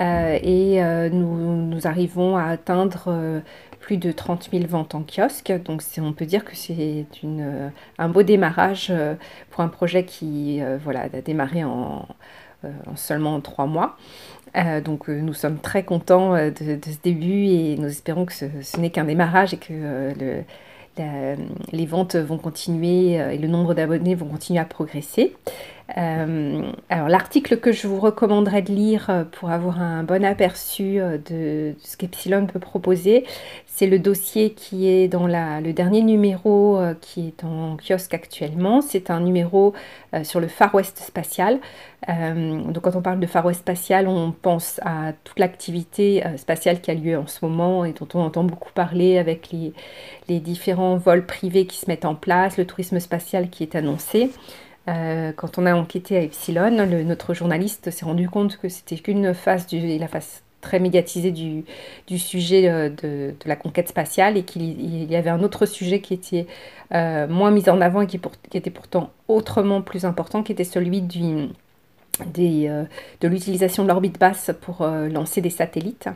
Euh, 0.00 0.38
et 0.42 0.82
euh, 0.82 1.08
nous, 1.08 1.86
arrivons 1.86 2.36
à 2.36 2.44
atteindre 2.44 3.04
euh, 3.08 3.40
plus 3.80 3.96
de 3.96 4.12
30 4.12 4.50
000 4.52 4.66
ventes 4.66 4.94
en 4.94 5.02
kiosque. 5.02 5.52
Donc 5.64 5.82
on 5.98 6.12
peut 6.12 6.26
dire 6.26 6.44
que 6.44 6.54
c'est 6.54 7.06
un 7.98 8.08
beau 8.08 8.22
démarrage 8.22 8.92
pour 9.50 9.62
un 9.62 9.68
projet 9.68 10.04
qui 10.04 10.60
voilà, 10.82 11.02
a 11.12 11.20
démarré 11.20 11.64
en, 11.64 12.06
en 12.64 12.96
seulement 12.96 13.40
trois 13.40 13.66
mois. 13.66 13.96
Euh, 14.56 14.80
donc 14.80 15.08
nous 15.08 15.34
sommes 15.34 15.58
très 15.58 15.82
contents 15.82 16.34
de, 16.34 16.50
de, 16.50 16.80
ce 16.84 16.98
début 17.02 17.46
et 17.46 17.76
nous 17.76 17.88
espérons 17.88 18.24
que 18.24 18.32
ce, 18.32 18.46
n'est 18.78 18.90
qu'un 18.90 19.04
démarrage 19.04 19.54
et 19.54 19.56
que 19.56 20.12
les 21.72 21.86
ventes 21.86 22.14
vont 22.14 22.38
continuer 22.38 23.14
et 23.14 23.38
le 23.38 23.48
nombre 23.48 23.74
d'abonnés 23.74 24.14
vont 24.14 24.26
continuer 24.26 24.60
à 24.60 24.64
progresser. 24.64 25.34
Euh, 25.98 26.62
alors 26.88 27.08
l'article 27.08 27.58
que 27.58 27.70
je 27.70 27.86
vous 27.86 28.00
recommanderais 28.00 28.62
de 28.62 28.72
lire 28.72 29.10
euh, 29.10 29.24
pour 29.24 29.50
avoir 29.50 29.82
un 29.82 30.02
bon 30.02 30.24
aperçu 30.24 30.98
euh, 30.98 31.18
de, 31.18 31.74
ce 31.82 31.98
qu'Epsilon 31.98 32.46
peut 32.46 32.58
proposer, 32.58 33.24
c'est 33.76 33.86
le 33.86 33.98
dossier 33.98 34.50
qui 34.50 34.86
est 34.88 35.08
dans 35.08 35.26
la, 35.26 35.60
le 35.60 35.72
dernier 35.72 36.02
numéro 36.02 36.80
qui 37.00 37.28
est 37.28 37.44
en 37.44 37.76
kiosque 37.76 38.14
actuellement. 38.14 38.80
C'est 38.80 39.10
un 39.10 39.20
numéro 39.20 39.74
sur 40.22 40.38
le 40.38 40.46
Far 40.46 40.72
West 40.74 40.98
spatial. 40.98 41.58
donc 42.06 42.80
quand 42.82 42.94
on 42.94 43.02
parle 43.02 43.18
de 43.18 43.26
Far 43.26 43.44
West 43.44 43.60
spatial, 43.60 44.06
on 44.06 44.30
pense 44.30 44.80
à 44.84 45.12
toute 45.24 45.38
l'activité 45.40 46.22
spatiale 46.36 46.80
qui 46.80 46.92
a 46.92 46.94
lieu 46.94 47.18
en 47.18 47.26
ce 47.26 47.44
moment 47.44 47.84
et 47.84 47.92
dont 47.92 48.06
on 48.14 48.20
entend 48.20 48.44
beaucoup 48.44 48.70
parler 48.72 49.18
avec 49.18 49.50
les, 50.28 50.40
différents 50.40 50.96
vols 50.96 51.26
privés 51.26 51.66
qui 51.66 51.78
se 51.78 51.86
mettent 51.88 52.04
en 52.04 52.14
place, 52.14 52.56
le 52.56 52.66
tourisme 52.66 53.00
spatial 53.00 53.50
qui 53.50 53.64
est 53.64 53.74
annoncé. 53.74 54.30
Euh, 54.88 55.32
quand 55.32 55.58
on 55.58 55.66
a 55.66 55.74
enquêté 55.74 56.16
à 56.16 56.20
Epsilon, 56.20 56.86
notre 56.86 57.34
journaliste 57.34 57.90
s'est 57.90 58.04
rendu 58.04 58.28
compte 58.28 58.58
que 58.58 58.68
c'était 58.68 58.96
qu'une 58.96 59.32
phase, 59.32 59.66
du, 59.66 59.98
la 59.98 60.08
phase 60.08 60.43
très 60.64 60.80
médiatisée 60.80 61.30
du, 61.30 62.18
sujet 62.18 62.68
euh, 62.68 62.88
de, 62.88 63.34
la 63.44 63.54
conquête 63.54 63.88
spatiale 63.88 64.36
et 64.38 64.42
qu'il 64.42 65.04
y 65.04 65.14
avait 65.14 65.30
un 65.30 65.42
autre 65.42 65.66
sujet 65.66 66.00
qui 66.00 66.14
était 66.14 66.46
euh, 66.94 67.28
moins 67.28 67.50
mis 67.50 67.68
en 67.68 67.80
avant 67.80 68.00
et 68.00 68.06
qui, 68.06 68.18
était 68.54 68.70
pourtant 68.70 69.10
autrement 69.28 69.82
plus 69.82 70.06
important, 70.06 70.42
qui 70.42 70.52
était 70.52 70.64
celui 70.64 71.02
euh, 72.38 72.84
de 73.20 73.28
l'utilisation 73.28 73.82
de 73.82 73.88
l'orbite 73.88 74.18
basse 74.18 74.52
pour 74.62 74.86
lancer 74.86 75.42
des 75.42 75.50
satellites. 75.50 76.08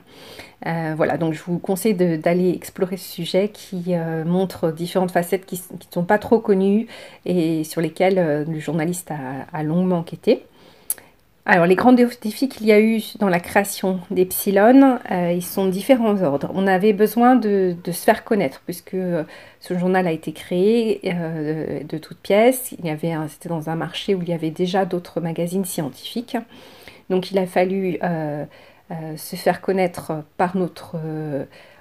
Voilà, 0.64 1.18
donc 1.18 1.34
je 1.34 1.42
vous 1.42 1.58
conseille 1.58 1.94
d'aller 1.94 2.50
explorer 2.50 2.96
ce 2.96 3.08
sujet 3.08 3.50
qui 3.50 3.94
montre 4.24 4.72
différentes 4.72 5.10
facettes 5.10 5.44
qui 5.46 5.60
ne 5.72 5.78
sont 5.92 6.04
pas 6.04 6.18
trop 6.18 6.40
connues 6.40 6.86
et 7.26 7.64
sur 7.64 7.80
lesquelles 7.80 8.46
le 8.48 8.58
journaliste 8.58 9.12
a 9.52 9.62
longuement 9.62 9.98
enquêté. 9.98 10.42
Alors, 11.50 11.64
les 11.64 11.76
grands 11.76 11.94
défis 11.94 12.50
qu'il 12.50 12.66
y 12.66 12.72
a 12.72 12.78
eu 12.78 13.00
dans 13.20 13.30
la 13.30 13.40
création 13.40 14.00
d'Epsilon, 14.10 14.98
euh, 15.10 15.32
ils 15.32 15.42
sont 15.42 15.66
différents 15.66 16.20
ordres. 16.22 16.50
On 16.52 16.66
avait 16.66 16.92
besoin 16.92 17.36
de, 17.36 17.74
se 17.86 18.04
faire 18.04 18.22
connaître, 18.22 18.60
puisque 18.66 18.92
euh, 18.92 19.24
ce 19.58 19.72
journal 19.78 20.06
a 20.06 20.12
été 20.12 20.32
créé 20.32 21.00
euh, 21.06 21.82
de 21.84 21.96
toutes 21.96 22.18
pièces. 22.18 22.74
C'était 23.28 23.48
dans 23.48 23.70
un 23.70 23.76
marché 23.76 24.14
où 24.14 24.20
il 24.20 24.28
y 24.28 24.34
avait 24.34 24.50
déjà 24.50 24.84
d'autres 24.84 25.22
magazines 25.22 25.64
scientifiques. 25.64 26.36
Donc, 27.08 27.30
il 27.30 27.38
a 27.38 27.46
fallu 27.46 27.98
euh, 28.02 28.44
se 29.16 29.36
faire 29.36 29.62
connaître 29.62 30.24
par 30.36 30.54
notre 30.54 30.96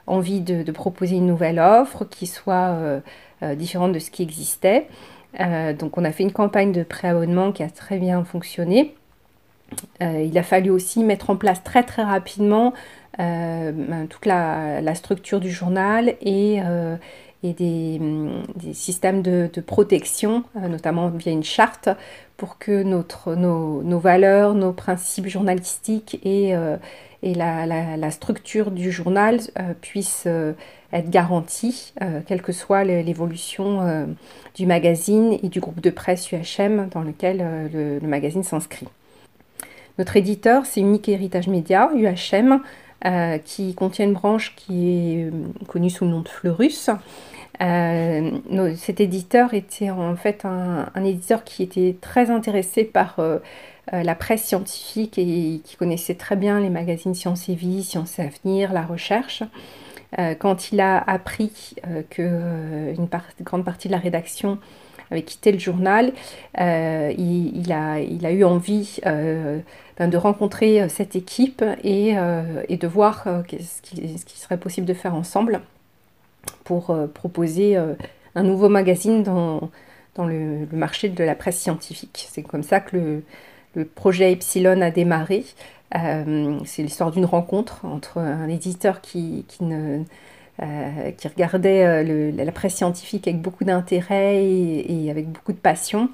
envie 0.08 0.39
de, 0.39 0.63
de, 0.63 0.71
proposer 0.71 1.17
une 1.17 1.27
nouvelle 1.27 1.60
offre 1.60 2.06
qui 2.06 2.25
soit 2.25 3.01
différente 3.41 3.91
de 3.91 3.99
ce 3.99 4.12
qui 4.12 4.23
existait. 4.23 4.88
donc, 5.77 5.97
on 5.97 6.06
a 6.06 6.13
fait 6.13 6.23
une 6.23 6.32
campagne 6.32 6.71
de 6.71 6.84
préabonnement 6.84 7.51
qui 7.51 7.63
a 7.63 7.69
très 7.69 7.97
bien 7.97 8.23
fonctionné. 8.23 8.95
Il 10.01 10.37
a 10.37 10.43
fallu 10.43 10.69
aussi 10.69 11.03
mettre 11.03 11.29
en 11.29 11.35
place 11.35 11.63
très 11.63 11.81
rapidement 12.03 12.73
ben, 13.17 14.07
toute 14.09 14.25
la, 14.25 14.95
structure 14.95 15.39
du 15.39 15.51
journal 15.51 16.15
et, 16.21 16.59
et 17.43 17.53
des, 17.53 17.99
systèmes 18.73 19.21
de, 19.21 19.49
protection, 19.65 20.43
notamment 20.55 21.09
via 21.09 21.31
une 21.31 21.43
charte, 21.43 21.89
pour 22.37 22.57
que 22.57 22.83
nos, 22.83 23.99
valeurs, 23.99 24.53
nos 24.53 24.73
principes 24.73 25.27
journalistiques 25.27 26.19
et, 26.23 26.53
la, 27.23 28.11
structure 28.11 28.71
du 28.71 28.91
journal 28.91 29.39
euh, 29.59 29.73
puisse 29.81 30.23
euh, 30.27 30.53
être 30.93 31.09
garantie, 31.09 31.93
euh, 32.01 32.21
quelle 32.25 32.41
que 32.41 32.51
soit 32.51 32.83
l'évolution 32.83 34.07
du 34.55 34.65
magazine 34.65 35.37
et 35.43 35.49
du 35.49 35.59
groupe 35.59 35.81
de 35.81 35.89
presse 35.89 36.31
UHM 36.31 36.89
dans 36.89 37.01
lequel 37.01 37.69
le, 37.73 38.07
magazine 38.07 38.43
s'inscrit. 38.43 38.87
Notre 39.97 40.17
éditeur, 40.17 40.65
c'est 40.65 40.79
Unique 40.79 41.10
Héritage 41.10 41.47
Média, 41.47 41.89
UHM, 41.95 42.62
qui 43.45 43.73
contient 43.73 44.05
une 44.05 44.13
branche 44.13 44.55
qui 44.55 44.89
est 44.89 45.31
connue 45.67 45.89
sous 45.89 46.05
le 46.05 46.12
nom 46.12 46.21
de 46.21 46.27
Fleurus. 46.27 46.89
cet 47.60 48.99
éditeur 48.99 49.53
était 49.53 49.89
en 49.89 50.15
fait 50.15 50.45
un, 50.45 51.03
éditeur 51.03 51.43
qui 51.43 51.63
était 51.63 51.95
très 52.01 52.29
intéressé 52.29 52.83
par 52.83 53.19
euh, 53.93 54.03
la 54.03 54.15
presse 54.15 54.43
scientifique 54.43 55.17
et 55.17 55.62
qui 55.63 55.77
connaissait 55.77 56.15
très 56.15 56.36
bien 56.36 56.60
les 56.60 56.69
magazines 56.69 57.15
Sciences 57.15 57.47
et 57.47 57.55
Vie, 57.55 57.83
Sciences 57.83 58.19
et 58.19 58.23
Avenir, 58.23 58.73
la 58.73 58.81
recherche. 58.81 59.43
Euh, 60.19 60.36
quand 60.36 60.73
il 60.73 60.81
a 60.81 60.97
appris 60.97 61.75
euh, 61.88 62.01
que 62.10 62.93
une 62.93 63.07
grande 63.43 63.63
partie 63.63 63.88
de 63.88 63.93
la 63.93 63.99
rédaction 63.99 64.60
avait 65.12 65.24
quitté 65.24 65.52
le 65.52 65.60
journal, 65.60 66.12
il, 66.58 67.72
a, 67.72 68.00
il, 68.00 68.26
a, 68.26 68.32
eu 68.32 68.43
envie 68.43 69.00
ben, 69.04 70.08
de 70.08 70.17
rencontrer 70.17 70.89
cette 70.89 71.15
équipe 71.15 71.63
et, 71.84 72.13
de 72.13 72.88
voir 72.88 73.24
ce 73.26 73.82
qui, 73.82 74.17
ce, 74.17 74.26
qui, 74.26 74.39
serait 74.39 74.58
possible 74.58 74.86
de 74.86 74.93
faire 74.93 75.15
ensemble 75.15 75.62
pour 76.63 76.96
proposer 77.13 77.78
un 78.38 78.43
nouveau 78.43 78.70
magazine 78.70 79.24
dans, 79.24 79.72
le, 80.17 80.67
marché 80.72 81.10
de 81.10 81.24
la 81.24 81.36
presse 81.36 81.58
scientifique. 81.60 82.28
C'est 82.30 82.43
comme 82.43 82.63
ça 82.63 82.80
que 82.80 83.22
le, 83.76 83.86
projet 83.86 84.32
Epsilon 84.32 84.82
a 84.82 84.91
démarré. 84.91 85.46
Euh, 85.96 86.60
c'est 86.65 86.84
l'histoire 86.84 87.12
d'une 87.12 87.26
rencontre 87.26 87.86
entre 87.86 88.17
un 88.17 88.48
éditeur 88.48 89.02
qui, 89.02 89.46
ne, 89.62 90.04
euh, 90.62 91.12
qui 91.12 91.28
regardait 91.28 91.86
euh, 91.86 92.32
la 92.32 92.52
presse 92.52 92.76
scientifique 92.76 93.28
avec 93.28 93.41
beaucoup 93.41 93.63
d'intérêt 93.63 94.43
et, 94.43 95.10
avec 95.10 95.30
beaucoup 95.30 95.54
de 95.54 95.58
passion, 95.58 96.10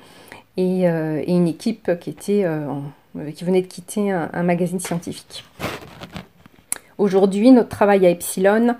et, 0.57 0.81
et 0.81 1.31
une 1.31 1.47
équipe 1.47 1.91
qui, 1.99 2.11
était, 2.11 2.45
qui 3.35 3.43
venait 3.43 3.61
de 3.61 3.67
quitter 3.67 4.11
un, 4.11 4.43
magazine 4.43 4.79
scientifique. 4.79 5.43
Aujourd'hui, 6.99 7.51
notre 7.51 7.69
travail 7.69 8.05
à 8.05 8.09
Epsilon 8.09 8.75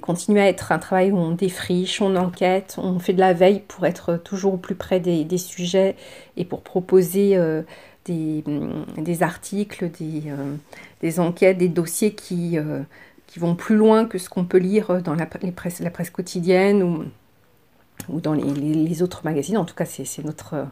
continue 0.00 0.40
à 0.40 0.48
être 0.48 0.72
un 0.72 0.78
travail 0.78 1.12
où 1.12 1.18
on 1.18 1.32
défriche, 1.32 2.00
on 2.00 2.16
enquête, 2.16 2.76
on 2.78 2.98
fait 2.98 3.12
de 3.12 3.20
la 3.20 3.34
veille 3.34 3.60
pour 3.68 3.84
être 3.86 4.16
toujours 4.16 4.54
au 4.54 4.58
plus 4.58 4.74
près 4.74 5.00
des, 5.00 5.38
sujets 5.38 5.96
et 6.38 6.44
pour 6.46 6.62
proposer 6.62 7.36
euh, 8.10 8.42
des, 8.96 9.22
articles, 9.22 9.90
des, 9.90 10.24
euh, 10.28 11.18
enquêtes, 11.18 11.58
des 11.58 11.68
dossiers 11.68 12.14
qui, 12.14 12.58
euh, 12.58 12.82
qui 13.30 13.38
vont 13.38 13.54
plus 13.54 13.76
loin 13.76 14.06
que 14.06 14.18
ce 14.18 14.28
qu'on 14.28 14.44
peut 14.44 14.58
lire 14.58 15.02
dans 15.02 15.14
la, 15.14 15.26
presse, 15.26 15.80
la 15.80 15.90
presse 15.90 16.10
quotidienne 16.10 16.82
ou, 16.82 18.20
dans 18.20 18.34
les, 18.34 19.02
autres 19.02 19.22
magazines. 19.24 19.56
En 19.56 19.64
tout 19.64 19.74
cas, 19.74 19.84
c'est 19.84 20.24
notre, 20.24 20.66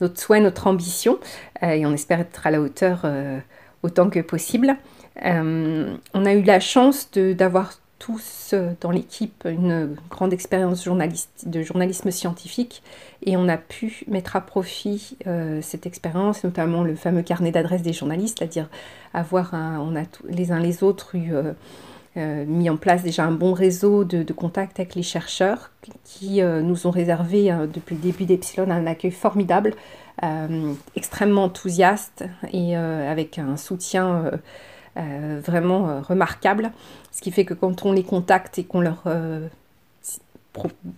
notre 0.00 0.20
souhait, 0.20 0.40
notre 0.40 0.66
ambition, 0.66 1.18
et 1.62 1.86
on 1.86 1.92
espère 1.92 2.20
être 2.20 2.46
à 2.46 2.50
la 2.50 2.60
hauteur 2.60 3.06
autant 3.84 4.10
que 4.10 4.18
possible. 4.20 4.76
on 5.22 6.26
a 6.26 6.32
eu 6.32 6.42
la 6.42 6.58
chance 6.58 7.10
d'avoir 7.12 7.72
tous 8.02 8.50
euh, 8.52 8.72
dans 8.80 8.90
l'équipe 8.90 9.46
une 9.48 9.96
grande 10.10 10.32
expérience 10.32 10.88
de 10.88 11.62
journalisme 11.62 12.10
scientifique 12.10 12.82
et 13.24 13.36
on 13.36 13.48
a 13.48 13.56
pu 13.56 14.02
mettre 14.08 14.34
à 14.34 14.40
profit 14.40 15.16
euh, 15.28 15.60
cette 15.62 15.86
expérience, 15.86 16.42
notamment 16.42 16.82
le 16.82 16.96
fameux 16.96 17.22
carnet 17.22 17.52
d'adresses 17.52 17.82
des 17.82 17.92
journalistes, 17.92 18.38
c'est-à-dire 18.40 18.68
avoir 19.14 19.52
on 19.52 19.94
a 19.94 20.02
les 20.28 20.50
uns 20.50 20.58
les 20.58 20.82
autres 20.82 21.14
eu 21.14 21.32
euh, 21.32 21.52
mis 22.16 22.68
en 22.68 22.76
place 22.76 23.02
déjà 23.02 23.24
un 23.24 23.32
bon 23.32 23.54
réseau 23.54 24.04
de, 24.04 24.32
contacts 24.32 24.78
avec 24.78 24.94
les 24.94 25.02
chercheurs 25.02 25.70
qui 26.04 26.42
nous 26.42 26.86
ont 26.86 26.90
réservé 26.90 27.54
depuis 27.72 27.94
le 27.94 28.02
début 28.02 28.24
d'Epsilon 28.24 28.70
un 28.70 28.86
accueil 28.86 29.10
formidable, 29.10 29.74
extrêmement 30.94 31.44
enthousiaste 31.44 32.24
et 32.52 32.76
avec 32.76 33.38
un 33.38 33.56
soutien 33.56 34.30
euh, 34.98 35.40
vraiment 35.42 35.88
euh, 35.88 36.00
remarquable. 36.02 36.70
Ce 37.12 37.22
qui 37.22 37.30
fait 37.30 37.46
que 37.46 37.54
quand 37.54 37.86
on 37.86 37.92
les 37.92 38.02
contacte 38.02 38.58
et 38.58 38.64
qu'on 38.64 38.82
leur 38.82 39.02
euh, 39.06 39.48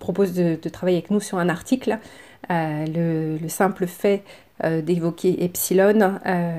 propose 0.01 0.35
de, 0.35 0.57
travailler 0.69 0.99
avec 0.99 1.13
nous 1.13 1.21
sur 1.21 1.39
un 1.39 1.49
article, 1.49 1.99
le, 2.51 3.39
simple 3.47 3.87
fait 3.87 4.25
d'évoquer 4.65 5.45
Epsilon 5.45 6.19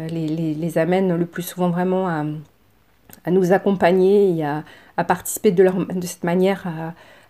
les, 0.09 0.77
amène 0.77 1.15
le 1.15 1.25
plus 1.25 1.43
souvent 1.43 1.69
vraiment 1.69 2.07
à, 2.07 2.23
à 3.25 3.31
nous 3.31 3.51
accompagner 3.51 4.37
et 4.37 4.45
à, 4.45 4.63
participer 5.03 5.51
de, 5.51 5.67
cette 6.05 6.23
manière 6.23 6.65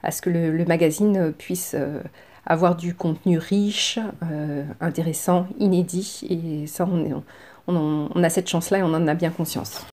à, 0.04 0.12
ce 0.12 0.22
que 0.22 0.30
le, 0.30 0.66
magazine 0.66 1.34
puisse 1.34 1.76
avoir 2.46 2.76
du 2.76 2.94
contenu 2.94 3.38
riche, 3.38 4.00
intéressant, 4.82 5.48
inédit. 5.58 6.28
Et 6.30 6.68
ça, 6.68 6.88
on, 7.68 8.24
a 8.24 8.30
cette 8.30 8.48
chance-là 8.48 8.80
et 8.80 8.84
on 8.84 8.94
en 8.94 9.08
a 9.08 9.14
bien 9.14 9.32
conscience. 9.32 9.86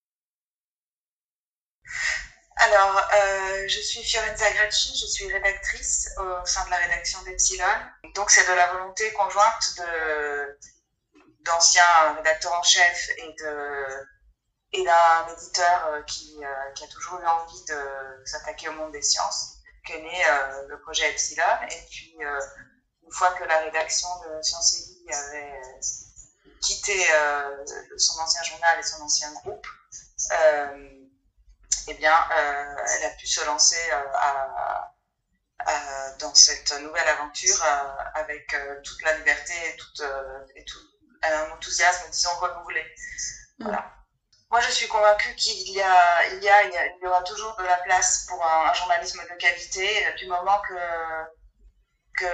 Alors, 2.56 2.96
euh, 2.96 3.64
je 3.66 3.80
suis 3.80 4.02
Fiorenza 4.04 4.44
Gracci, 4.52 4.96
je 4.96 5.06
suis 5.06 5.32
rédactrice 5.32 6.10
au 6.18 6.46
sein 6.46 6.64
de 6.66 6.70
la 6.70 6.76
rédaction 6.76 7.20
d'Epsilon. 7.22 7.64
Donc, 8.14 8.30
c'est 8.30 8.48
de 8.48 8.54
la 8.54 8.72
volonté 8.72 9.10
conjointe 9.12 9.80
d'anciens 11.44 12.14
rédacteurs 12.16 12.54
en 12.54 12.62
chef 12.62 13.08
et, 13.18 13.34
de, 13.42 13.86
et 14.72 14.84
d'un 14.84 15.28
éditeur 15.32 15.86
euh, 15.86 16.02
qui, 16.02 16.38
euh, 16.42 16.70
qui, 16.74 16.84
a 16.84 16.88
toujours 16.88 17.20
eu 17.20 17.26
envie 17.26 17.64
de 17.66 18.22
s'attaquer 18.24 18.68
au 18.68 18.72
monde 18.72 18.92
des 18.92 19.02
sciences 19.02 19.58
qu'est 19.84 20.00
né 20.00 20.24
le 20.68 20.80
projet 20.80 21.10
Epsilon. 21.10 21.42
Et 21.68 21.86
puis, 21.90 22.16
une 23.02 23.12
fois 23.12 23.32
que 23.32 23.42
la 23.42 23.58
rédaction 23.58 24.06
de 24.20 24.40
Sciences 24.40 24.74
et 24.74 24.84
Vie 24.84 25.12
avait 25.12 25.60
quitté 26.60 27.04
son 27.96 28.20
ancien 28.20 28.44
journal 28.44 28.78
et 28.78 28.82
son 28.84 29.02
ancien 29.02 29.32
groupe, 29.32 29.66
eh 31.88 31.94
bien, 31.94 32.14
euh, 32.14 32.76
elle 32.86 33.06
a 33.06 33.10
pu 33.16 33.26
se 33.26 33.44
lancer 33.44 33.90
euh, 33.90 34.04
dans 36.18 36.34
cette 36.34 36.72
nouvelle 36.80 37.08
aventure 37.08 37.64
euh, 37.64 37.94
avec 38.14 38.54
toute 38.84 39.02
la 39.02 39.16
liberté 39.18 39.52
et, 39.68 39.76
toute, 39.76 40.02
et 40.54 40.64
tout, 40.64 40.78
un 41.22 41.50
enthousiasme, 41.52 42.10
disons, 42.10 42.34
renouvelé. 42.40 42.84
Voilà. 43.58 43.92
Moi, 44.52 44.60
je 44.60 44.70
suis 44.70 44.86
convaincue 44.86 45.34
qu'il 45.34 45.72
y, 45.72 45.80
a, 45.80 46.28
il 46.28 46.42
y, 46.44 46.48
a, 46.48 46.62
il 46.62 47.02
y 47.02 47.06
aura 47.06 47.22
toujours 47.22 47.56
de 47.56 47.64
la 47.64 47.78
place 47.78 48.26
pour 48.28 48.44
un, 48.44 48.72
journalisme 48.74 49.20
de 49.28 49.34
qualité 49.36 49.88
du 50.18 50.28
moment 50.28 50.60
que, 50.68 50.74
que, 52.18 52.26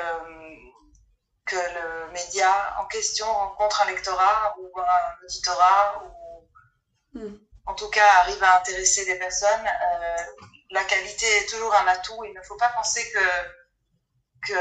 que 1.47 1.57
le 1.57 2.13
média 2.13 2.77
en 2.81 2.87
question 2.87 3.33
rencontre 3.33 3.83
un 3.83 3.87
lectorat 3.87 4.55
ou 4.59 4.71
un 4.79 5.25
auditorat 5.25 6.03
ou, 6.05 7.19
mm 7.19 7.39
en 7.69 7.75
tout 7.75 7.91
cas, 7.91 8.07
arrive 8.23 8.43
à 8.43 8.57
intéresser 8.61 9.05
des 9.05 9.17
personnes. 9.17 9.67
Euh, 9.67 10.17
la 10.71 10.83
qualité 10.85 11.27
est 11.27 11.51
toujours 11.51 11.75
un 11.75 11.87
atout. 11.87 12.25
Il 12.25 12.33
ne 12.33 12.41
faut 12.41 12.57
pas 12.57 12.71
penser 12.71 13.07
que, 13.13 14.49
que, 14.49 14.59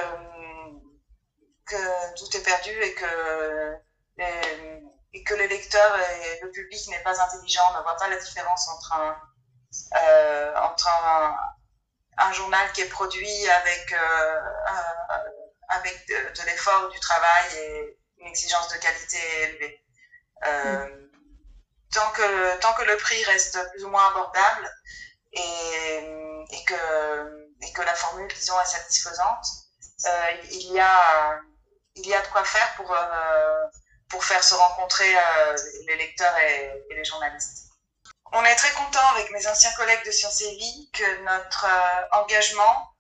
que 1.66 2.16
tout 2.18 2.36
est 2.36 2.44
perdu 2.44 2.72
et 2.72 2.94
que, 2.94 3.76
et, 4.18 4.84
que 5.24 5.34
le 5.34 5.46
lecteur 5.48 6.00
et 6.00 6.40
le 6.42 6.52
public 6.52 6.88
n'est 6.90 7.04
pas 7.04 7.22
intelligent, 7.22 7.64
ne 7.78 7.84
voit 7.84 7.98
pas 7.98 8.08
la 8.10 8.18
différence 8.18 8.68
entre 8.70 8.94
un, 8.94 9.22
euh, 10.02 10.56
entre 10.58 10.88
un, 10.88 12.32
journal 12.34 12.72
qui 12.74 12.82
est 12.82 12.90
produit 12.90 13.50
avec, 13.50 13.94
euh, 13.94 14.40
avec 15.70 16.08
de, 16.08 16.46
l'effort, 16.46 16.90
du 16.90 17.00
travail 17.00 17.58
et 17.58 17.98
une 18.20 18.28
exigence 18.28 18.68
de 18.70 18.78
qualité 18.78 19.18
élevée. 19.44 19.84
Mm 20.46 21.08
tant 21.94 22.12
que, 22.12 22.60
tant 22.60 22.74
que 22.74 22.84
le 22.84 22.98
prix 22.98 23.24
reste 23.26 23.58
plus 23.72 23.84
ou 23.86 23.90
moins 23.90 24.08
abordable 24.10 24.70
et, 25.34 26.46
et, 26.52 26.64
que, 26.66 27.48
et 27.62 27.74
que 27.74 27.82
la 27.82 27.94
formule, 27.96 28.28
disons, 28.34 28.60
est 28.62 28.66
satisfaisante, 28.66 29.46
euh, 30.06 30.32
il, 30.52 30.74
y 30.74 30.80
a, 30.80 31.40
il 31.96 32.08
y 32.08 32.14
a 32.14 32.22
de 32.22 32.28
quoi 32.28 32.44
faire 32.44 32.74
pour, 32.76 32.92
euh, 32.92 33.66
pour 34.10 34.24
faire 34.24 34.44
se 34.44 34.56
rencontrer 34.56 35.16
euh, 35.16 35.58
les 35.88 35.96
lecteurs 35.98 36.38
et, 36.40 36.86
les 36.90 37.06
journalistes. 37.06 37.66
On 38.34 38.44
est 38.44 38.56
très 38.56 38.72
content 38.74 39.08
avec 39.16 39.32
mes 39.32 39.48
anciens 39.48 39.72
collègues 39.74 40.06
de 40.06 40.12
Sciences 40.12 40.42
et 40.42 40.56
Vie 40.56 40.90
que 40.94 41.24
notre 41.24 41.66
engagement 42.12 42.92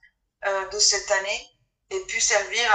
de 0.71 0.79
cette 0.79 1.11
année 1.11 1.49
ait 1.89 2.05
pu 2.05 2.21
servir 2.21 2.71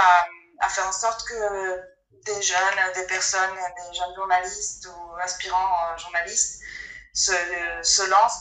à, 0.59 0.69
faire 0.69 0.87
en 0.87 0.91
sorte 0.91 1.27
que 1.27 1.81
des 2.25 2.41
jeunes, 2.43 2.93
des 2.93 3.07
personnes, 3.07 3.55
des 3.55 3.97
jeunes 3.97 4.15
journalistes 4.15 4.85
ou 4.85 5.15
aspirants 5.19 5.97
journalistes 5.97 6.61
se, 7.13 8.09
lancent 8.09 8.39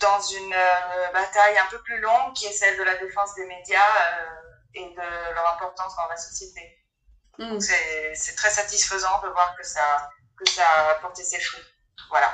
dans 0.00 0.20
une 0.20 0.56
bataille 1.12 1.58
un 1.58 1.66
peu 1.66 1.80
plus 1.82 2.00
longue 2.00 2.34
qui 2.34 2.46
est 2.46 2.52
celle 2.52 2.76
de 2.76 2.82
la 2.82 2.96
défense 2.96 3.34
des 3.36 3.46
médias 3.46 3.80
et 4.74 4.84
de 4.84 5.34
leur 5.34 5.54
importance 5.54 5.94
dans 5.96 6.08
la 6.08 6.16
société. 6.16 6.81
Mm. 7.38 7.58
c'est 7.60 8.34
très 8.36 8.50
satisfaisant 8.50 9.20
de 9.22 9.28
voir 9.28 9.54
que 9.58 9.66
ça, 9.66 10.10
que 10.36 10.48
ça 10.50 10.62
a 10.90 10.94
porté 11.00 11.22
ses 11.22 11.40
fruits. 11.40 11.64
Voilà. 12.10 12.28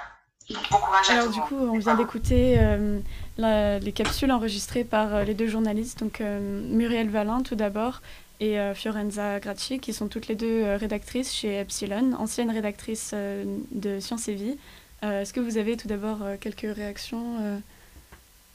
bon 0.70 0.78
courage 0.78 1.10
à 1.10 1.12
Alors, 1.14 1.30
du 1.30 1.40
coup, 1.40 1.56
on 1.56 1.78
vient 1.78 1.94
d'écouter 1.94 2.58
euh, 2.58 3.78
les 3.78 3.92
capsules 3.92 4.32
enregistrées 4.32 4.84
par 4.84 5.14
euh, 5.14 5.24
les 5.24 5.34
deux 5.34 5.46
journalistes, 5.46 6.00
donc 6.00 6.20
euh, 6.20 6.40
Muriel 6.40 7.08
Valin 7.08 7.42
tout 7.42 7.54
d'abord 7.54 8.02
et 8.40 8.56
Fiorenza 8.72 9.40
Gracci, 9.40 9.80
qui 9.80 9.92
sont 9.92 10.06
toutes 10.06 10.28
les 10.28 10.36
deux 10.36 10.76
rédactrices 10.76 11.34
chez 11.34 11.58
Epsilon, 11.58 12.12
anciennes 12.16 12.52
rédactrices 12.52 13.12
de 13.12 13.98
Sciences 13.98 14.28
et 14.28 14.34
Vie. 14.34 14.56
Est-ce 15.02 15.32
que 15.32 15.40
vous 15.40 15.58
avez 15.58 15.76
tout 15.76 15.88
d'abord 15.88 16.18
quelques 16.40 16.72
réactions 16.72 17.60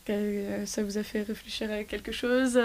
ça 0.08 0.84
vous 0.84 0.98
a 0.98 1.04
fait 1.04 1.22
réfléchir 1.22 1.72
à 1.72 1.84
quelque 1.84 2.12
chose 2.12 2.60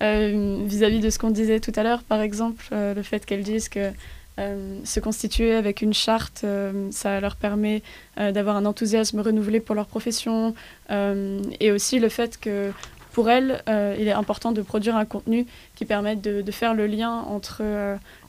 vis-à-vis 0.00 1.00
de 1.00 1.10
ce 1.10 1.18
qu'on 1.18 1.30
disait 1.30 1.60
tout 1.60 1.72
à 1.76 1.82
l'heure, 1.82 2.02
par 2.02 2.20
exemple, 2.20 2.66
le 2.72 3.02
fait 3.02 3.24
qu'elles 3.24 3.42
disent 3.42 3.68
que 3.68 3.92
euh, 4.40 4.80
se 4.84 4.98
constituer 4.98 5.54
avec 5.54 5.80
une 5.80 5.94
charte, 5.94 6.42
euh, 6.42 6.88
ça 6.90 7.20
leur 7.20 7.36
permet 7.36 7.82
euh, 8.18 8.32
d'avoir 8.32 8.56
un 8.56 8.66
enthousiasme 8.66 9.20
renouvelé 9.20 9.60
pour 9.60 9.76
leur 9.76 9.86
profession 9.86 10.54
et 10.90 11.70
aussi 11.70 11.98
le 11.98 12.08
fait 12.08 12.38
que 12.38 12.70
pour 13.14 13.30
elles, 13.30 13.62
il 13.66 14.08
est 14.08 14.12
important 14.12 14.52
de 14.52 14.60
produire 14.60 14.96
un 14.96 15.04
contenu 15.04 15.46
qui 15.76 15.84
permette 15.84 16.20
de, 16.20 16.50
faire 16.50 16.74
le 16.74 16.86
lien 16.86 17.12
entre 17.12 17.62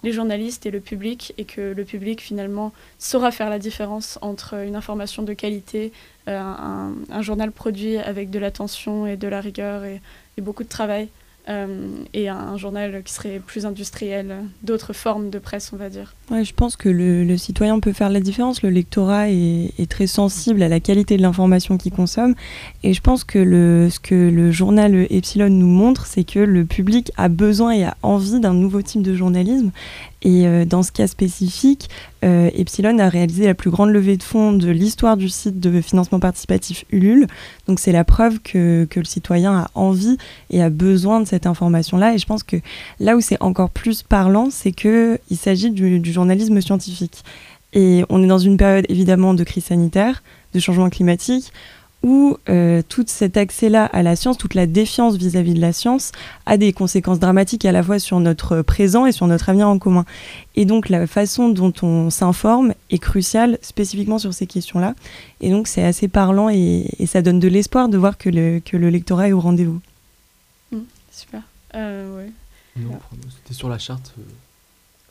les 0.03 0.11
journalistes 0.11 0.65
et 0.65 0.71
le 0.71 0.79
public 0.79 1.33
et 1.37 1.43
que 1.43 1.73
le 1.73 1.83
public 1.83 2.21
finalement 2.21 2.71
saura 2.99 3.31
faire 3.31 3.49
la 3.49 3.59
différence 3.59 4.19
entre 4.21 4.53
une 4.63 4.75
information 4.75 5.23
de 5.23 5.33
qualité, 5.33 5.91
un, 6.27 6.93
journal 7.21 7.51
produit 7.51 7.97
avec 7.97 8.29
de 8.29 8.39
l'attention 8.39 9.07
et 9.07 9.17
de 9.17 9.27
la 9.27 9.41
rigueur 9.41 9.83
et 9.83 10.01
beaucoup 10.41 10.63
de 10.63 10.69
travail. 10.69 11.09
euh, 11.09 11.24
et 11.47 12.29
un, 12.29 12.57
journal 12.57 13.03
qui 13.03 13.13
serait 13.13 13.39
plus 13.45 13.65
industriel, 13.65 14.35
d'autres 14.63 14.93
formes 14.93 15.29
de 15.29 15.39
presse, 15.39 15.71
on 15.73 15.77
va 15.77 15.89
dire. 15.89 16.15
Ouais, 16.31 16.43
je 16.43 16.53
pense 16.53 16.75
que 16.75 16.89
le, 16.89 17.37
citoyen 17.37 17.79
peut 17.79 17.93
faire 17.93 18.09
la 18.09 18.19
différence. 18.19 18.63
Le 18.63 18.69
lectorat 18.69 19.29
est, 19.29 19.89
très 19.89 20.07
sensible 20.07 20.63
à 20.63 20.69
la 20.69 20.79
qualité 20.79 21.17
de 21.17 21.21
l'information 21.21 21.77
qu'il 21.77 21.91
consomme. 21.91 22.33
Et 22.83 22.93
je 22.93 23.01
pense 23.01 23.23
que 23.23 23.87
ce 23.91 23.99
que 23.99 24.15
le 24.15 24.51
journal 24.51 25.07
Epsilon 25.09 25.49
nous 25.49 25.67
montre, 25.67 26.07
c'est 26.07 26.23
que 26.23 26.39
le 26.39 26.65
public 26.65 27.11
a 27.17 27.29
besoin 27.29 27.71
et 27.71 27.83
a 27.83 27.97
envie 28.01 28.39
d'un 28.39 28.53
nouveau 28.53 28.81
type 28.81 29.03
de 29.03 29.13
journalisme. 29.15 29.71
Et 30.25 30.47
euh, 30.47 30.65
dans 30.65 30.81
ce 30.81 30.91
cas 30.91 31.05
spécifique, 31.05 31.87
euh, 32.23 32.49
Epsilon 32.55 32.97
a 32.97 33.09
réalisé 33.09 33.45
la 33.45 33.53
plus 33.53 33.69
grande 33.69 33.91
levée 33.91 34.17
de 34.17 34.23
fonds 34.23 34.53
de 34.53 34.71
l'histoire 34.71 35.17
du 35.17 35.29
site 35.29 35.59
de 35.59 35.81
financement 35.81 36.19
participatif 36.19 36.83
Ulule. 36.91 37.27
Donc 37.67 37.79
c'est 37.79 37.91
la 37.91 38.03
preuve 38.03 38.39
que, 38.39 38.87
le 38.95 39.03
citoyen 39.03 39.55
a 39.55 39.67
envie 39.75 40.17
et 40.49 40.63
a 40.63 40.71
besoin 40.71 41.21
de 41.21 41.27
cette 41.27 41.45
information-là. 41.45 42.15
Et 42.15 42.17
je 42.17 42.25
pense 42.25 42.41
que 42.41 42.57
là 42.99 43.15
où 43.15 43.21
c'est 43.21 43.39
encore 43.39 43.69
plus 43.69 44.01
parlant, 44.01 44.49
c'est 44.49 44.71
qu'il 44.71 45.37
s'agit 45.37 45.69
du, 45.69 45.99
du 45.99 46.11
journalisme 46.11 46.59
scientifique. 46.59 47.23
Et 47.73 48.03
on 48.09 48.23
est 48.23 48.27
dans 48.27 48.39
une 48.39 48.57
période 48.57 48.85
évidemment 48.89 49.35
de 49.35 49.43
crise 49.43 49.65
sanitaire, 49.65 50.23
de 50.55 50.59
changement 50.59 50.89
climatique 50.89 51.53
où 52.05 52.37
euh, 52.49 52.83
tout 52.87 53.03
cet 53.07 53.35
accès-là 53.35 53.85
à 53.85 54.03
la 54.03 54.15
science, 54.15 54.37
toute 54.37 54.53
la 54.53 54.67
défiance 54.67 55.15
vis-à-vis 55.15 55.55
de 55.55 55.59
la 55.59 55.73
science, 55.73 56.11
a 56.45 56.55
des 56.55 56.71
conséquences 56.71 57.19
dramatiques 57.19 57.65
à 57.65 57.71
la 57.71 57.81
fois 57.81 57.97
sur 57.97 58.19
notre 58.19 58.61
présent 58.61 59.07
et 59.07 59.11
sur 59.11 59.25
notre 59.25 59.49
avenir 59.49 59.67
en 59.67 59.79
commun. 59.79 60.05
Et 60.55 60.65
donc 60.65 60.89
la 60.89 61.07
façon 61.07 61.49
dont 61.49 61.73
on 61.81 62.11
s'informe 62.11 62.75
est 62.91 62.99
cruciale 62.99 63.57
spécifiquement 63.63 64.19
sur 64.19 64.35
ces 64.35 64.45
questions-là. 64.45 64.93
Et 65.41 65.49
donc 65.49 65.67
c'est 65.67 65.83
assez 65.83 66.07
parlant 66.07 66.47
et, 66.47 66.85
ça 67.07 67.23
donne 67.23 67.39
de 67.39 67.47
l'espoir 67.47 67.89
de 67.89 67.97
voir 67.97 68.19
que 68.19 68.29
le, 68.29 68.61
que 68.63 68.77
le 68.77 68.91
lectorat 68.91 69.29
est 69.29 69.33
au 69.33 69.39
rendez-vous. 69.39 69.81
Mmh, 70.71 70.77
super. 71.11 71.41
Euh, 71.73 72.17
ouais. 72.17 72.31
Non, 72.77 72.99
c'était 73.35 73.55
sur 73.55 73.67
la 73.67 73.79
charte. 73.79 74.13
Euh, 74.19 74.21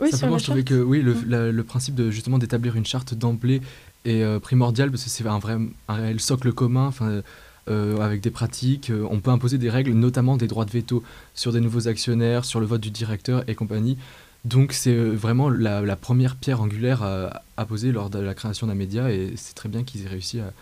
oui, 0.00 0.11
Simplement, 0.11 0.38
je 0.38 0.44
trouvais 0.44 0.64
que 0.64 0.74
oui, 0.74 1.02
le, 1.02 1.14
mmh. 1.14 1.50
le 1.50 1.64
principe 1.64 1.94
de 1.94 2.11
justement 2.11 2.38
d'établir 2.38 2.76
une 2.76 2.87
charte 2.87 3.14
d'emblée 3.14 3.61
est 4.04 4.22
euh, 4.22 4.40
primordial 4.40 4.90
parce 4.90 5.04
que 5.04 5.11
c'est 5.11 5.26
un 5.26 5.38
vrai 5.38 5.57
un 5.88 5.94
réel 5.94 6.20
socle 6.20 6.52
commun. 6.52 6.87
Enfin, 6.87 7.22
euh, 7.70 7.98
avec 8.00 8.20
des 8.20 8.30
pratiques, 8.30 8.90
euh, 8.90 9.07
on 9.11 9.20
peut 9.20 9.30
imposer 9.30 9.57
des 9.57 9.70
règles, 9.70 9.92
notamment 9.92 10.37
des 10.37 10.46
droits 10.46 10.66
de 10.66 10.70
veto 10.70 11.02
sur 11.35 11.52
des 11.52 11.61
nouveaux 11.61 11.88
actionnaires, 11.88 12.44
sur 12.44 12.61
le 12.61 12.66
vote 12.66 12.80
du 12.80 12.90
directeur 12.90 13.48
et 13.48 13.54
compagnie. 13.54 13.96
Donc 14.44 14.72
c'est 14.74 14.94
vraiment 14.94 15.48
la, 15.48 15.96
première 15.96 16.37
pierre 16.37 16.61
angulaire 16.61 17.02
à, 17.02 17.64
poser 17.64 17.92
lors 17.92 18.11
de 18.11 18.18
la 18.18 18.35
création 18.35 18.66
d'un 18.66 18.74
média 18.74 19.11
et 19.11 19.33
c'est 19.37 19.54
très 19.54 19.70
bien 19.70 19.85
qu'ils 19.85 20.04
aient 20.04 20.09
réussi 20.09 20.40
à, 20.40 20.52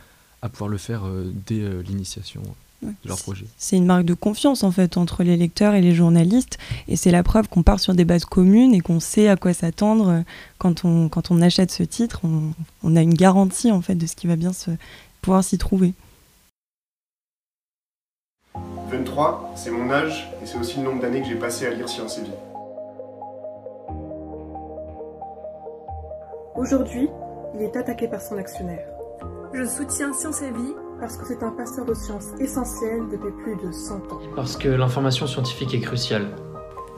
à 0.41 0.49
pouvoir 0.49 0.69
le 0.69 0.79
faire 0.79 1.03
dès 1.49 1.69
l'initiation 1.83 2.43
leur 3.05 3.19
projet. 3.19 3.47
C'est 3.57 3.77
une 3.77 3.87
marque 3.87 4.05
de 4.05 4.15
confiance 4.15 4.65
en 4.65 4.71
fait 4.71 4.97
entre 4.97 5.23
les 5.23 5.37
lecteurs 5.37 5.75
et 5.75 5.81
les 5.81 5.95
journalistes 5.95 6.59
et 6.89 6.97
c'est 6.97 7.11
la 7.11 7.23
preuve 7.23 7.49
qu'on 7.49 7.63
part 7.63 7.81
sur 7.81 7.95
des 7.95 8.05
bases 8.05 8.25
communes 8.25 8.75
et 8.75 8.81
qu'on 8.81 9.01
sait 9.01 9.29
à 9.29 9.37
quoi 9.37 9.53
s'attendre 9.53 10.25
quand 10.59 10.85
on, 10.85 11.09
quand 11.09 11.31
on 11.31 11.41
achète 11.41 11.71
ce 11.71 11.83
titre. 11.83 12.21
On, 12.25 12.53
on, 12.83 12.97
a 12.97 13.03
une 13.03 13.15
garantie 13.15 13.71
en 13.71 13.81
fait 13.81 13.95
de 13.95 14.07
ce 14.07 14.17
qui 14.17 14.27
va 14.27 14.37
bien 14.37 14.53
se, 14.53 14.71
pouvoir 15.23 15.45
s'y 15.45 15.59
trouver. 15.59 15.95
23, 18.91 19.55
c'est 19.57 19.71
mon 19.71 19.91
âge 19.91 20.31
et 20.43 20.47
c'est 20.47 20.59
aussi 20.59 20.77
le 20.79 20.85
nombre 20.85 21.01
d'années 21.01 21.23
que 21.23 21.29
j'ai 21.29 21.37
passé 21.37 21.67
à 21.67 21.71
lire 21.71 21.89
Science 21.89 22.19
et 22.19 22.23
Vie. 22.23 22.31
Aujourd'hui, 26.57 27.09
il 27.55 27.63
est 27.63 27.77
attaqué 27.77 28.09
par 28.09 28.21
son 28.21 28.37
actionnaire. 28.37 28.87
Je 29.55 29.65
soutiens 29.65 30.13
Science 30.13 30.43
et 30.43 30.51
Vie 30.51 30.75
parce 31.03 31.17
que 31.17 31.27
c'est 31.27 31.43
un 31.43 31.51
pasteur 31.51 31.85
de 31.85 31.95
sciences 31.95 32.29
essentiel 32.39 33.01
depuis 33.11 33.33
plus 33.43 33.57
de 33.57 33.73
100 33.73 33.95
ans. 34.13 34.21
Parce 34.37 34.57
que 34.57 34.69
l'information 34.69 35.27
scientifique 35.27 35.75
est 35.75 35.81
cruciale 35.81 36.37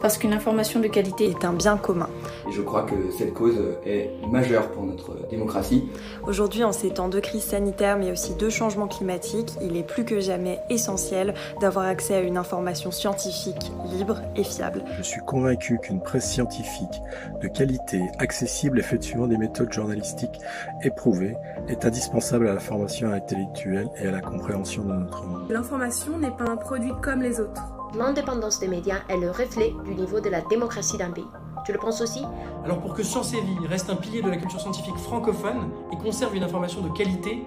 parce 0.04 0.18
qu'une 0.18 0.34
information 0.34 0.80
de 0.80 0.86
qualité 0.86 1.30
est 1.30 1.46
un 1.46 1.54
bien 1.54 1.78
commun. 1.78 2.10
Et 2.46 2.52
je 2.52 2.60
crois 2.60 2.82
que 2.82 2.92
cette 3.16 3.32
cause 3.32 3.58
est 3.86 4.10
majeure 4.30 4.70
pour 4.70 4.84
notre 4.84 5.26
démocratie. 5.30 5.88
Aujourd'hui, 6.26 6.62
en 6.62 6.72
ces 6.72 6.90
temps 6.90 7.08
de 7.08 7.20
crise 7.20 7.44
sanitaire, 7.44 7.96
mais 7.96 8.12
aussi 8.12 8.34
de 8.34 8.50
changement 8.50 8.86
climatique, 8.86 9.54
il 9.62 9.78
est 9.78 9.82
plus 9.82 10.04
que 10.04 10.20
jamais 10.20 10.60
essentiel 10.68 11.32
d'avoir 11.58 11.86
accès 11.86 12.16
à 12.16 12.20
une 12.20 12.36
information 12.36 12.90
scientifique 12.90 13.72
libre 13.96 14.20
et 14.36 14.44
fiable. 14.44 14.84
Je 14.98 15.02
suis 15.04 15.22
convaincu 15.22 15.78
qu'une 15.78 16.02
presse 16.02 16.30
scientifique 16.30 17.00
de 17.40 17.48
qualité, 17.48 18.02
accessible 18.18 18.80
et 18.80 18.82
faite 18.82 19.04
suivant 19.04 19.26
des 19.26 19.38
méthodes 19.38 19.72
journalistiques 19.72 20.38
éprouvées 20.82 21.34
est 21.68 21.86
indispensable 21.86 22.46
à 22.48 22.52
la 22.52 22.60
formation 22.60 23.10
intellectuelle 23.10 23.88
et 24.02 24.08
à 24.08 24.10
la 24.10 24.20
compréhension 24.20 24.84
de 24.84 24.92
notre 24.92 25.24
monde. 25.24 25.50
L'information 25.50 26.18
n'est 26.18 26.30
pas 26.30 26.44
un 26.44 26.58
produit 26.58 26.92
comme 27.00 27.22
les 27.22 27.40
autres 27.40 27.73
l'indépendance 27.96 28.60
des 28.60 28.68
médias 28.68 29.00
est 29.08 29.16
le 29.16 29.30
reflet 29.30 29.74
du 29.84 29.94
niveau 29.94 30.20
de 30.20 30.28
la 30.28 30.40
démocratie 30.42 30.98
d'un 30.98 31.10
pays. 31.10 31.26
Tu 31.64 31.72
le 31.72 31.78
penses 31.78 32.00
aussi? 32.00 32.22
Alors 32.64 32.80
pour 32.80 32.94
que 32.94 33.02
Science 33.02 33.32
et 33.32 33.40
Vie 33.40 33.66
reste 33.66 33.88
un 33.90 33.96
pilier 33.96 34.22
de 34.22 34.28
la 34.28 34.36
culture 34.36 34.60
scientifique 34.60 34.96
francophone 34.96 35.70
et 35.92 35.96
conserve 35.96 36.34
une 36.36 36.42
information 36.42 36.82
de 36.82 36.90
qualité, 36.90 37.44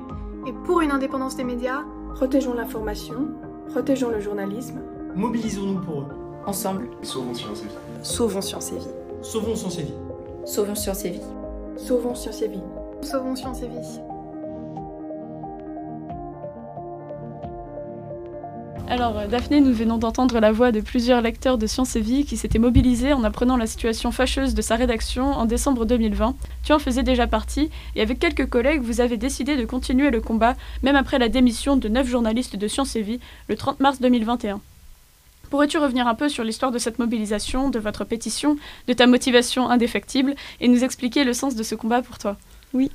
et 0.48 0.54
pour 0.66 0.82
une 0.82 0.92
indépendance 0.92 1.36
des 1.36 1.44
médias, 1.44 1.84
protégeons 2.16 2.54
l'information, 2.54 3.28
protégeons 3.70 4.10
le 4.10 4.22
journalisme, 4.22 4.82
mobilisons-nous 5.16 5.82
pour 5.82 6.00
eux. 6.02 6.08
Ensemble, 6.46 6.90
sauvons 7.02 7.34
Science 7.34 7.62
et 7.62 7.68
Vie. 7.68 7.76
Sauvons 8.02 8.42
Science 8.42 8.72
et 8.72 8.78
Vie. 8.78 8.88
Sauvons 9.26 9.56
Science 9.56 9.78
et 9.78 9.84
Vie. 9.84 9.94
Sauvons 10.46 10.76
Science 10.76 11.04
et 11.04 11.10
Vie. 11.10 11.22
Sauvons 11.76 12.16
Science 12.16 12.42
et 12.42 12.48
Vie. 12.48 12.62
Sauvons 13.02 13.36
Science 13.36 13.62
et 13.62 13.68
Vie. 13.68 14.00
Alors, 18.90 19.18
euh, 19.20 19.28
Daphné, 19.28 19.60
nous 19.60 19.74
venons 19.74 19.98
d'entendre 19.98 20.40
la 20.40 20.54
voix 20.54 20.72
de 20.72 20.80
plusieurs 20.80 21.22
lecteurs 21.22 21.58
de 21.58 21.68
Sciences 21.68 21.98
et 21.98 22.02
Vie 22.02 22.24
qui 22.24 22.38
s'étaient 22.38 22.58
mobilisés 22.58 23.12
en 23.12 23.26
apprenant 23.26 23.58
la 23.58 23.68
situation 23.68 24.14
fâcheuse 24.14 24.54
de 24.54 24.62
sa 24.62 24.78
rédaction 24.78 25.34
en 25.34 25.44
décembre 25.44 25.86
2020. 25.86 26.36
Tu 26.64 26.72
en 26.72 26.80
faisais 26.80 27.04
déjà 27.04 27.28
partie, 27.28 27.70
et 27.98 28.02
avec 28.02 28.18
quelques 28.18 28.48
collègues, 28.48 28.82
vous 28.82 29.02
avez 29.02 29.18
décidé 29.18 29.58
de 29.58 29.66
continuer 29.66 30.10
le 30.10 30.22
combat, 30.22 30.56
même 30.84 30.96
après 30.96 31.20
la 31.20 31.28
démission 31.28 31.76
de 31.76 31.90
neuf 31.90 32.08
journalistes 32.08 32.56
de 32.56 32.68
Sciences 32.70 32.96
et 32.96 33.02
Vie 33.02 33.20
le 33.50 33.58
30 33.58 33.82
mars 33.82 34.00
2021. 34.00 34.62
Pourrais-tu 35.50 35.78
revenir 35.78 36.08
un 36.08 36.16
peu 36.16 36.30
sur 36.30 36.46
l'histoire 36.46 36.72
de 36.72 36.80
cette 36.80 36.98
mobilisation, 36.98 37.70
de 37.70 37.80
votre 37.80 38.06
pétition, 38.06 38.56
de 38.88 38.94
ta 38.94 39.06
motivation 39.06 39.70
indéfectible, 39.70 40.34
et 40.62 40.70
nous 40.70 40.86
expliquer 40.86 41.26
le 41.26 41.34
sens 41.34 41.56
de 41.56 41.64
ce 41.64 41.76
combat 41.76 42.02
pour 42.02 42.20
toi? 42.20 42.38
Oui. 42.74 42.90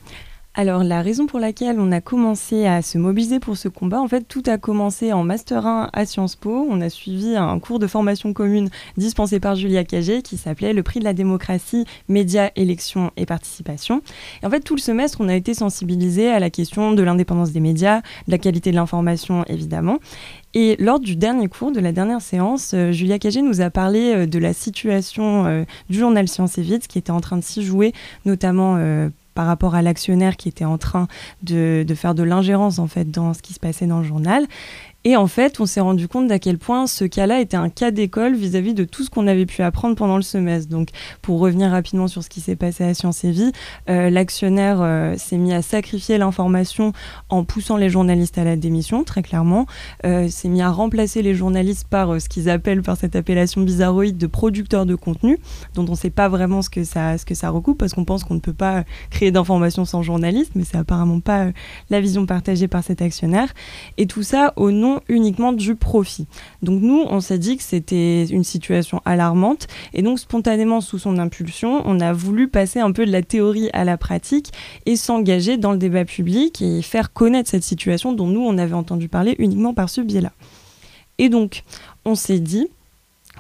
Alors 0.55 0.85
la 0.85 1.01
raison 1.01 1.27
pour 1.27 1.39
laquelle 1.39 1.81
on 1.81 1.93
a 1.93 2.03
commencé 2.03 2.67
à 2.67 2.83
se 2.83 2.99
mobiliser 2.99 3.41
pour 3.41 3.57
ce 3.57 3.69
combat, 3.69 4.01
en 4.01 4.09
fait 4.09 4.29
tout 4.29 4.43
a 4.47 4.59
commencé 4.59 5.13
en 5.13 5.25
Master 5.25 5.67
1 5.67 5.89
à 5.93 6.05
Sciences 6.05 6.37
Po. 6.37 6.67
On 6.69 6.83
a 6.83 6.91
suivi 6.91 7.37
un 7.37 7.59
cours 7.59 7.79
de 7.79 7.87
formation 7.87 8.35
commune 8.35 8.69
dispensé 8.99 9.41
par 9.41 9.55
Julia 9.55 9.85
Cagé 9.85 10.21
qui 10.21 10.37
s'appelait 10.37 10.75
le 10.75 10.83
prix 10.83 11.01
de 11.01 11.05
la 11.05 11.15
démocratie, 11.15 11.87
médias, 12.09 12.51
élections 12.55 13.13
et 13.17 13.25
participation. 13.25 14.03
Et 14.43 14.47
en 14.47 14.51
fait 14.51 14.61
tout 14.61 14.75
le 14.75 14.81
semestre 14.81 15.23
on 15.23 15.29
a 15.29 15.35
été 15.35 15.55
sensibilisé 15.55 16.29
à 16.29 16.39
la 16.39 16.51
question 16.51 16.93
de 16.93 17.03
l'indépendance 17.03 17.53
des 17.53 17.61
médias, 17.61 18.01
de 18.01 18.33
la 18.33 18.39
qualité 18.39 18.73
de 18.73 18.77
l'information 18.77 19.45
évidemment. 19.49 20.01
Et 20.55 20.77
lors 20.79 21.01
du 21.01 21.17
dernier 21.17 21.49
cours, 21.49 21.73
de 21.73 21.81
la 21.81 21.93
dernière 21.93 22.21
séance, 22.21 22.73
euh, 22.75 22.93
Julia 22.93 23.19
Cagé 23.19 23.41
nous 23.41 23.63
a 23.63 23.71
parlé 23.71 24.13
euh, 24.15 24.27
de 24.27 24.39
la 24.39 24.53
situation 24.53 25.47
euh, 25.47 25.65
du 25.89 25.99
journal 25.99 26.29
Science 26.29 26.59
et 26.59 26.63
Vite, 26.63 26.89
qui 26.89 26.99
était 26.99 27.11
en 27.11 27.21
train 27.23 27.39
de 27.39 27.43
s'y 27.43 27.63
jouer, 27.63 27.95
notamment 28.27 28.77
par 29.35 29.47
rapport 29.47 29.75
à 29.75 29.83
l'actionnaire 29.83 30.37
qui 30.37 30.49
était 30.49 30.65
en 30.65 30.79
train 30.79 31.09
de, 31.43 31.85
faire 31.95 32.15
de 32.15 32.23
l'ingérence 32.23 32.77
dans 32.77 33.35
ce 33.35 33.43
qui 33.43 33.53
se 33.53 33.61
passait 33.61 33.87
dans 33.87 33.99
le 33.99 34.05
journal. 34.05 34.47
Et 35.05 35.17
en 35.17 35.27
fait, 35.27 35.59
on 35.59 35.67
s'est 35.67 35.81
rendu 35.81 36.07
compte 36.07 36.29
d'à 36.29 36.39
quel 36.39 36.59
point 36.59 36.87
ce 36.87 37.05
cas-là 37.05 37.41
était 37.41 37.57
un 37.57 37.71
cas 37.71 37.91
d'école 37.91 38.37
vis-à-vis 38.37 38.73
de 38.73 38.85
tout 38.85 39.03
ce 39.03 39.11
qu'on 39.11 39.27
avait 39.27 39.47
pu 39.47 39.63
apprendre 39.63 39.97
pendant 39.97 40.15
le 40.17 40.23
semestre. 40.23 40.71
Donc, 40.71 40.91
pour 41.23 41.41
revenir 41.41 41.71
rapidement 41.71 42.07
sur 42.07 42.23
ce 42.23 42.29
qui 42.29 42.41
s'est 42.41 42.55
passé 42.55 42.85
à 42.85 42.95
Sciences 42.95 43.25
et 43.25 43.33
Vie, 43.33 43.51
euh, 43.91 44.11
l'actionnaire 44.11 44.79
euh, 44.81 45.17
s'est 45.17 45.39
mis 45.39 45.53
à 45.53 45.61
sacrifier 45.61 46.19
l'information 46.19 46.93
en 47.31 47.43
poussant 47.43 47.77
les 47.77 47.91
journalistes 47.91 48.39
à 48.39 48.45
la 48.45 48.55
démission, 48.55 49.03
très 49.03 49.23
clairement. 49.23 49.67
Euh, 50.05 50.29
s'est 50.29 50.49
mis 50.49 50.63
à 50.63 50.71
remplacer 50.71 51.23
les 51.23 51.35
journalistes 51.35 51.89
par 51.89 52.21
ce 52.21 52.29
qu'ils 52.29 52.49
appellent, 52.49 52.83
par 52.83 52.97
cette 52.97 53.17
appellation 53.17 53.63
bizarroïde, 53.63 54.19
de 54.19 54.27
producteurs 54.29 54.87
de 54.87 54.95
contenu, 54.95 55.39
dont 55.75 55.85
on 55.89 55.93
ne 55.93 55.97
sait 55.97 56.11
pas 56.11 56.29
vraiment 56.29 56.63
ce 56.63 56.71
que 56.71 56.85
ça, 56.85 57.19
ce 57.19 57.27
que 57.27 57.35
ça 57.35 57.51
recoupe, 57.51 57.79
parce 57.79 57.93
qu'on 57.93 58.05
pense 58.05 58.23
qu'on 58.23 58.35
ne 58.35 58.41
peut 58.41 58.53
pas 58.53 58.85
créer 59.11 59.33
d'informations 59.33 59.85
sans 59.85 60.03
journalistes, 60.03 60.53
mais 60.55 60.63
c'est 60.63 60.79
apparemment 60.79 61.19
pas 61.19 61.47
la 61.91 62.01
vision 62.01 62.25
partagée 62.25 62.69
par 62.69 62.85
cet 62.85 63.03
actionnaire. 63.03 63.53
Et 63.99 64.07
tout 64.07 64.23
ça 64.23 64.53
au 64.55 64.71
nom 64.71 64.92
uniquement 65.09 65.53
du 65.53 65.75
profit. 65.75 66.27
Donc 66.63 66.83
nous, 66.83 67.05
on 67.09 67.21
s'est 67.21 67.39
dit 67.39 67.57
que 67.57 67.63
c'était 67.63 68.25
une 68.27 68.45
situation 68.45 69.01
alarmante 69.05 69.67
et 69.95 70.03
donc 70.03 70.19
spontanément, 70.19 70.81
sous 70.81 70.99
son 70.99 71.19
impulsion, 71.19 71.83
on 71.85 72.01
a 72.01 72.13
voulu 72.13 72.49
passer 72.49 72.81
un 72.81 72.93
peu 72.93 73.07
de 73.07 73.13
la 73.13 73.23
théorie 73.23 73.71
à 73.73 73.85
la 73.85 73.97
pratique 73.97 74.53
et 74.87 74.97
s'engager 74.97 75.57
dans 75.57 75.73
le 75.73 75.79
débat 75.79 76.05
public 76.05 76.63
et 76.63 76.83
faire 76.83 77.13
connaître 77.13 77.51
cette 77.51 77.65
situation 77.65 78.13
dont 78.13 78.27
nous, 78.27 78.43
on 78.43 78.59
avait 78.59 78.75
entendu 78.75 79.09
parler 79.09 79.35
uniquement 79.39 79.75
par 79.75 79.89
ce 79.89 80.01
biais-là. 80.01 80.33
Et 81.19 81.29
donc, 81.29 81.63
on 82.05 82.15
s'est 82.15 82.41
dit 82.41 82.69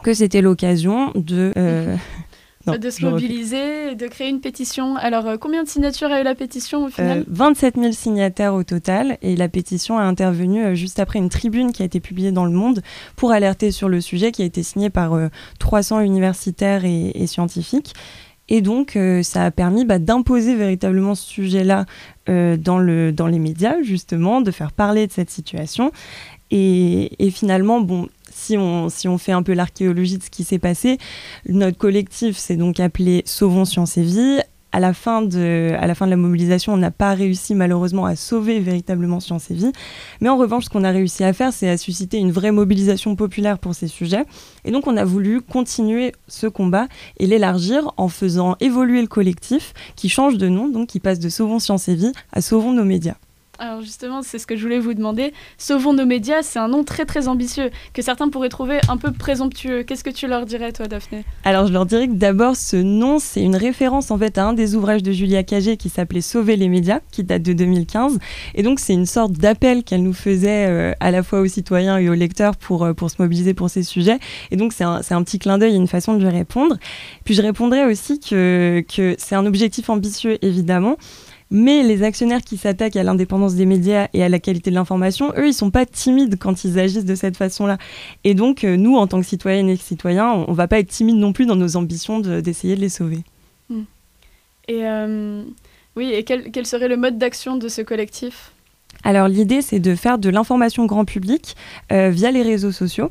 que 0.02 0.14
c'était 0.14 0.42
l'occasion 0.42 1.12
de... 1.14 1.52
Euh, 1.56 1.96
de 2.66 2.90
se 2.90 3.04
mobiliser, 3.04 3.94
de 3.94 4.06
créer 4.06 4.28
une 4.28 4.40
pétition. 4.40 4.96
Alors, 4.96 5.26
euh, 5.26 5.36
combien 5.36 5.62
de 5.62 5.68
signatures 5.68 6.10
a 6.10 6.20
eu 6.20 6.24
la 6.24 6.34
pétition 6.34 6.84
au 6.84 6.88
final 6.88 7.24
27 7.28 7.76
euh, 7.76 7.80
000 7.82 7.92
signataires 7.92 8.54
au 8.54 8.62
total. 8.64 9.18
Et 9.22 9.36
la 9.36 9.48
pétition 9.48 9.98
a 9.98 10.02
intervenu 10.02 10.64
euh, 10.64 10.74
juste 10.74 10.98
après 10.98 11.18
une 11.18 11.28
tribune 11.28 11.72
qui 11.72 11.82
a 11.82 11.84
été 11.84 12.00
publiée 12.00 12.32
dans 12.32 12.44
Le 12.44 12.52
Monde 12.52 12.82
pour 13.16 13.32
alerter 13.32 13.70
sur 13.70 13.88
le 13.88 14.00
sujet, 14.00 14.32
qui 14.32 14.42
a 14.42 14.44
été 14.44 14.62
signée 14.62 14.90
par 14.90 15.18
300 15.58 16.00
universitaires 16.00 16.84
et, 16.84 17.26
scientifiques. 17.26 17.94
Et 18.48 18.60
donc, 18.60 18.98
ça 19.22 19.44
a 19.44 19.50
permis 19.50 19.84
bah, 19.84 19.98
d'imposer 19.98 20.54
véritablement 20.54 21.14
ce 21.14 21.26
sujet-là 21.26 21.86
dans, 22.26 22.78
le, 22.78 23.12
dans 23.12 23.26
les 23.26 23.38
médias, 23.38 23.80
justement, 23.82 24.40
de 24.40 24.50
faire 24.50 24.72
parler 24.72 25.06
de 25.06 25.12
cette 25.12 25.30
situation. 25.30 25.92
Et, 26.50 27.24
et 27.24 27.30
finalement, 27.30 27.80
bon, 27.80 28.08
si 28.32 28.56
on, 28.56 28.88
si 28.88 29.08
on 29.08 29.18
fait 29.18 29.32
un 29.32 29.42
peu 29.42 29.52
l'archéologie 29.52 30.18
de 30.18 30.22
ce 30.22 30.30
qui 30.30 30.44
s'est 30.44 30.58
passé, 30.58 30.98
notre 31.48 31.78
collectif 31.78 32.36
s'est 32.36 32.56
donc 32.56 32.80
appelé 32.80 33.22
Sauvons 33.26 33.64
Science 33.64 33.96
et 33.98 34.02
Vie. 34.02 34.40
À 34.74 34.80
la, 34.80 34.94
fin 34.94 35.20
de, 35.20 35.72
à 35.78 35.86
la 35.86 35.94
fin 35.94 36.06
de 36.06 36.10
la 36.10 36.16
mobilisation, 36.16 36.72
on 36.72 36.78
n'a 36.78 36.90
pas 36.90 37.12
réussi 37.12 37.54
malheureusement 37.54 38.06
à 38.06 38.16
sauver 38.16 38.58
véritablement 38.58 39.20
Science 39.20 39.50
et 39.50 39.54
Vie. 39.54 39.70
Mais 40.22 40.30
en 40.30 40.38
revanche, 40.38 40.64
ce 40.64 40.70
qu'on 40.70 40.82
a 40.82 40.90
réussi 40.90 41.24
à 41.24 41.34
faire, 41.34 41.52
c'est 41.52 41.68
à 41.68 41.76
susciter 41.76 42.16
une 42.16 42.32
vraie 42.32 42.52
mobilisation 42.52 43.14
populaire 43.14 43.58
pour 43.58 43.74
ces 43.74 43.86
sujets. 43.86 44.24
Et 44.64 44.70
donc, 44.70 44.86
on 44.86 44.96
a 44.96 45.04
voulu 45.04 45.42
continuer 45.42 46.14
ce 46.26 46.46
combat 46.46 46.86
et 47.18 47.26
l'élargir 47.26 47.92
en 47.98 48.08
faisant 48.08 48.56
évoluer 48.60 49.02
le 49.02 49.08
collectif 49.08 49.74
qui 49.94 50.08
change 50.08 50.38
de 50.38 50.48
nom, 50.48 50.68
donc 50.68 50.88
qui 50.88 51.00
passe 51.00 51.18
de 51.18 51.28
Sauvons 51.28 51.58
Science 51.58 51.88
et 51.90 51.94
Vie 51.94 52.12
à 52.32 52.40
Sauvons 52.40 52.72
nos 52.72 52.84
médias. 52.84 53.16
Alors 53.58 53.82
justement, 53.82 54.22
c'est 54.22 54.38
ce 54.38 54.46
que 54.46 54.56
je 54.56 54.62
voulais 54.62 54.78
vous 54.78 54.94
demander. 54.94 55.34
Sauvons 55.58 55.92
nos 55.92 56.06
médias, 56.06 56.42
c'est 56.42 56.58
un 56.58 56.68
nom 56.68 56.84
très 56.84 57.04
très 57.04 57.28
ambitieux 57.28 57.70
que 57.92 58.00
certains 58.00 58.30
pourraient 58.30 58.48
trouver 58.48 58.80
un 58.88 58.96
peu 58.96 59.12
présomptueux. 59.12 59.82
Qu'est-ce 59.82 60.02
que 60.02 60.10
tu 60.10 60.26
leur 60.26 60.46
dirais, 60.46 60.72
toi, 60.72 60.88
Daphné? 60.88 61.22
Alors 61.44 61.66
je 61.66 61.72
leur 61.72 61.84
dirais 61.84 62.08
que 62.08 62.14
d'abord, 62.14 62.56
ce 62.56 62.76
nom, 62.76 63.18
c'est 63.18 63.42
une 63.42 63.54
référence 63.54 64.10
en 64.10 64.16
fait 64.16 64.38
à 64.38 64.46
un 64.46 64.52
des 64.54 64.74
ouvrages 64.74 65.02
de 65.02 65.12
Julia 65.12 65.42
Cagé 65.42 65.76
qui 65.76 65.90
s'appelait 65.90 66.22
Sauver 66.22 66.56
les 66.56 66.70
médias, 66.70 67.00
qui 67.10 67.24
date 67.24 67.42
de 67.42 67.52
2015. 67.52 68.18
Et 68.54 68.62
donc 68.62 68.80
c'est 68.80 68.94
une 68.94 69.06
sorte 69.06 69.32
d'appel 69.32 69.84
qu'elle 69.84 70.02
nous 70.02 70.14
faisait 70.14 70.66
euh, 70.66 70.94
à 71.00 71.10
la 71.10 71.22
fois 71.22 71.40
aux 71.40 71.46
citoyens 71.46 71.98
et 71.98 72.08
aux 72.08 72.14
lecteurs 72.14 72.56
pour, 72.56 72.84
euh, 72.84 72.94
pour 72.94 73.10
se 73.10 73.16
mobiliser 73.20 73.52
pour 73.52 73.68
ces 73.68 73.82
sujets. 73.82 74.18
Et 74.50 74.56
donc 74.56 74.72
c'est 74.72 74.84
un, 74.84 75.02
un, 75.08 75.22
petit 75.22 75.38
clin 75.38 75.58
d'œil 75.58 75.76
une 75.76 75.88
façon 75.88 76.14
de 76.14 76.22
lui 76.22 76.30
répondre. 76.30 76.78
Puis 77.24 77.34
je 77.34 77.42
répondrais 77.42 77.84
aussi 77.84 78.18
que, 78.18 78.82
que 78.88 79.14
c'est 79.18 79.34
un 79.34 79.44
objectif 79.44 79.90
ambitieux, 79.90 80.38
évidemment. 80.42 80.96
Mais 81.54 81.82
les 81.82 82.02
actionnaires 82.02 82.40
qui 82.40 82.56
s'attaquent 82.56 82.96
à 82.96 83.02
l'indépendance 83.02 83.54
des 83.56 83.66
médias 83.66 84.08
et 84.14 84.24
à 84.24 84.30
la 84.30 84.38
qualité 84.38 84.70
de 84.70 84.74
l'information, 84.74 85.34
eux, 85.36 85.48
ils 85.48 85.52
sont 85.52 85.70
pas 85.70 85.84
timides 85.84 86.38
quand 86.38 86.64
ils 86.64 86.78
agissent 86.78 87.04
de 87.04 87.14
cette 87.14 87.36
façon-là. 87.36 87.76
Et 88.24 88.32
donc, 88.32 88.64
euh, 88.64 88.78
nous, 88.78 88.96
en 88.96 89.06
tant 89.06 89.20
que 89.20 89.26
citoyennes 89.26 89.68
et 89.68 89.76
citoyens, 89.76 90.32
on, 90.32 90.50
ne 90.50 90.56
va 90.56 90.66
pas 90.66 90.78
être 90.78 90.88
timides 90.88 91.16
non 91.16 91.34
plus 91.34 91.44
dans 91.44 91.54
nos 91.54 91.76
ambitions 91.76 92.20
d'essayer 92.20 92.74
de, 92.74 92.80
les 92.80 92.88
sauver. 92.88 93.18
Hmm. 93.68 93.82
Et 94.66 94.86
euh, 94.86 95.42
oui, 95.94 96.12
et 96.14 96.24
quel, 96.24 96.50
quel 96.52 96.64
serait 96.64 96.88
le 96.88 96.96
mode 96.96 97.18
d'action 97.18 97.58
de 97.58 97.68
ce 97.68 97.82
collectif? 97.82 98.52
Alors 99.04 99.28
l'idée, 99.28 99.60
c'est 99.60 99.78
de 99.78 99.94
faire 99.94 100.16
de 100.16 100.30
l'information 100.30 100.86
grand 100.86 101.04
public 101.04 101.54
euh, 101.92 102.08
via 102.08 102.30
les 102.30 102.42
réseaux 102.42 102.72
sociaux. 102.72 103.10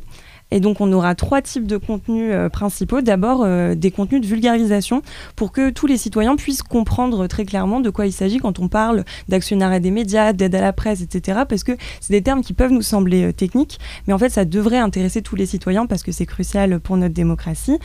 Et 0.52 0.60
donc, 0.60 0.82
on 0.82 0.92
aura 0.92 1.16
trois 1.16 1.42
types 1.42 1.66
de 1.66 1.78
contenus 1.78 2.32
euh, 2.34 2.50
principaux. 2.50 3.02
D'abord, 3.02 3.44
euh, 3.44 3.74
des 3.74 3.90
contenus 3.90 4.22
de 4.22 4.28
vulgarisation 4.28 5.02
pour 5.36 5.52
que 5.52 5.70
tous 5.70 5.88
les 5.88 5.98
citoyens 5.98 6.36
puissent 6.36 6.64
comprendre 6.64 7.26
très 7.28 7.46
clairement 7.46 7.80
de 7.80 7.90
quoi 7.90 8.06
il 8.06 8.12
s'agit 8.12 8.38
quand 8.38 8.60
on 8.60 8.68
parle 8.68 9.06
d'actionnariat 9.30 9.80
des 9.80 9.92
médias, 9.92 10.34
d'aide 10.34 10.54
à 10.54 10.62
la 10.62 10.74
presse, 10.74 11.02
etc. 11.02 11.42
Parce 11.48 11.64
que 11.64 11.72
c'est 12.02 12.14
des 12.14 12.22
termes 12.22 12.42
qui 12.42 12.54
peuvent 12.54 12.72
nous 12.72 12.82
sembler 12.82 13.30
euh, 13.30 13.32
techniques, 13.32 13.80
mais 14.08 14.14
en 14.14 14.18
fait, 14.18 14.30
ça 14.30 14.46
devrait 14.46 14.78
intéresser 14.78 15.22
tous 15.22 15.36
les 15.36 15.46
citoyens 15.46 15.86
parce 15.86 16.04
que 16.04 16.12
c'est 16.12 16.26
crucial 16.26 16.80
pour 16.80 16.98
notre 16.98 17.14
démocratie. 17.14 17.80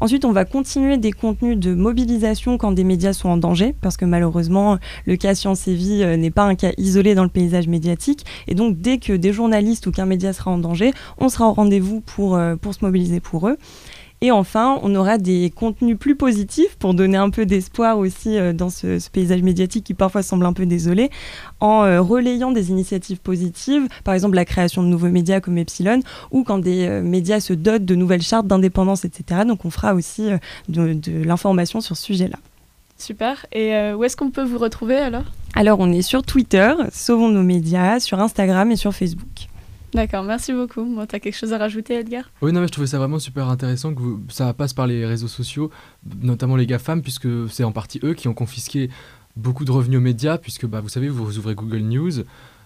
Ensuite, 0.00 0.24
on 0.24 0.32
va 0.32 0.44
continuer 0.44 0.96
des 0.96 1.12
contenus 1.12 1.58
de 1.58 1.74
mobilisation 1.74 2.58
quand 2.58 2.72
des 2.72 2.84
médias 2.84 3.12
sont 3.12 3.28
en 3.28 3.36
danger, 3.36 3.74
parce 3.80 3.96
que 3.96 4.04
malheureusement, 4.04 4.78
le 5.06 5.16
cas 5.16 5.34
Science 5.34 5.68
et 5.68 5.74
Vie 5.74 6.04
n'est 6.18 6.30
pas 6.30 6.44
un 6.44 6.54
cas 6.54 6.72
isolé 6.78 7.14
dans 7.14 7.24
le 7.24 7.28
paysage 7.28 7.68
médiatique. 7.68 8.24
Et 8.46 8.54
donc, 8.54 8.78
dès 8.78 8.98
que 8.98 9.12
des 9.12 9.32
journalistes 9.32 9.86
ou 9.86 9.92
qu'un 9.92 10.06
média 10.06 10.32
sera 10.32 10.50
en 10.50 10.58
danger, 10.58 10.92
on 11.18 11.28
sera 11.28 11.48
au 11.48 11.52
rendez-vous 11.52 12.00
pour, 12.00 12.36
euh, 12.36 12.56
pour 12.56 12.74
se 12.74 12.84
mobiliser 12.84 13.20
pour 13.20 13.48
eux. 13.48 13.56
Et 14.20 14.32
enfin, 14.32 14.78
on 14.82 14.94
aura 14.94 15.16
des 15.16 15.50
contenus 15.54 15.96
plus 15.96 16.16
positifs 16.16 16.76
pour 16.76 16.94
donner 16.94 17.16
un 17.16 17.30
peu 17.30 17.46
d'espoir 17.46 17.98
aussi 17.98 18.36
euh, 18.36 18.52
dans 18.52 18.68
ce, 18.68 18.98
paysage 19.10 19.42
médiatique 19.42 19.84
qui 19.84 19.94
parfois 19.94 20.22
semble 20.22 20.44
un 20.44 20.52
peu 20.52 20.66
désolé, 20.66 21.10
en 21.60 21.84
euh, 21.84 22.00
relayant 22.00 22.50
des 22.50 22.70
initiatives 22.70 23.20
positives, 23.20 23.86
par 24.02 24.14
exemple 24.14 24.34
la 24.34 24.44
création 24.44 24.82
de 24.82 24.88
nouveaux 24.88 25.08
médias 25.08 25.40
comme 25.40 25.56
Epsilon, 25.56 26.00
ou 26.32 26.42
quand 26.42 26.58
des 26.58 26.88
médias 27.00 27.40
se 27.40 27.52
dotent 27.52 27.84
de 27.84 27.94
nouvelles 27.94 28.22
chartes 28.22 28.46
d'indépendance, 28.46 29.04
etc. 29.04 29.42
Donc 29.46 29.64
on 29.64 29.70
fera 29.70 29.94
aussi 29.94 30.28
de, 30.68 30.92
de 30.94 31.22
l'information 31.22 31.80
sur 31.80 31.96
ce 31.96 32.04
sujet-là. 32.04 32.38
Super. 32.96 33.46
Et 33.52 33.72
où 33.92 34.02
est-ce 34.04 34.16
qu'on 34.16 34.30
peut 34.30 34.42
vous 34.42 34.58
retrouver 34.58 34.96
alors? 34.96 35.24
Alors 35.54 35.78
on 35.80 35.90
est 35.92 36.02
sur 36.02 36.22
Twitter, 36.22 36.72
Sauvons 36.92 37.28
nos 37.28 37.42
médias, 37.42 38.00
sur 38.00 38.20
Instagram 38.20 38.70
et 38.70 38.76
sur 38.76 38.92
Facebook. 38.92 39.47
D'accord, 39.94 40.22
merci 40.22 40.52
beaucoup. 40.52 40.84
Bon, 40.84 41.06
tu 41.06 41.16
as 41.16 41.20
quelque 41.20 41.36
chose 41.36 41.52
à 41.52 41.58
rajouter, 41.58 41.94
Edgar? 41.94 42.30
Oui, 42.42 42.52
non, 42.52 42.60
mais 42.60 42.66
je 42.66 42.72
trouvais 42.72 42.86
ça 42.86 42.98
vraiment 42.98 43.18
super 43.18 43.48
intéressant 43.48 43.94
que 43.94 44.02
ça 44.28 44.52
passe 44.52 44.74
par 44.74 44.86
les 44.86 45.06
réseaux 45.06 45.28
sociaux, 45.28 45.70
notamment 46.20 46.56
les 46.56 46.66
GAFAM, 46.66 47.00
puisque 47.00 47.28
c'est 47.48 47.64
en 47.64 47.72
partie 47.72 47.98
eux 48.04 48.14
qui 48.14 48.28
ont 48.28 48.34
confisqué 48.34 48.90
beaucoup 49.36 49.64
de 49.64 49.70
revenus 49.70 49.98
aux 49.98 50.02
médias, 50.02 50.36
puisque 50.36 50.66
bah, 50.66 50.80
vous 50.80 50.88
savez, 50.90 51.08
vous 51.08 51.38
ouvrez 51.38 51.54
Google 51.54 51.78
News, 51.78 52.12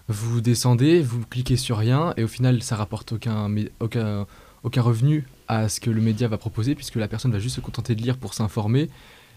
vous 0.09 0.41
descendez, 0.41 1.01
vous 1.01 1.25
cliquez 1.29 1.57
sur 1.57 1.79
rien, 1.79 2.13
et 2.17 2.25
au 2.25 2.29
final, 2.29 2.63
ça 2.63 2.77
rapporte 2.77 3.13
aucun, 3.13 3.49
aucun, 3.79 4.27
aucun 4.65 4.83
revenu 4.83 5.25
à 5.47 5.69
ce 5.69 5.81
que 5.81 5.91
le 5.91 6.01
média 6.01 6.27
va 6.27 6.39
proposer, 6.39 6.75
puisque 6.75 6.97
la 6.97 7.09
personne 7.09 7.31
va 7.31 7.39
juste 7.39 7.57
se 7.57 7.61
contenter 7.61 7.95
de 7.95 8.03
lire 8.03 8.17
pour 8.17 8.35
s'informer. 8.35 8.91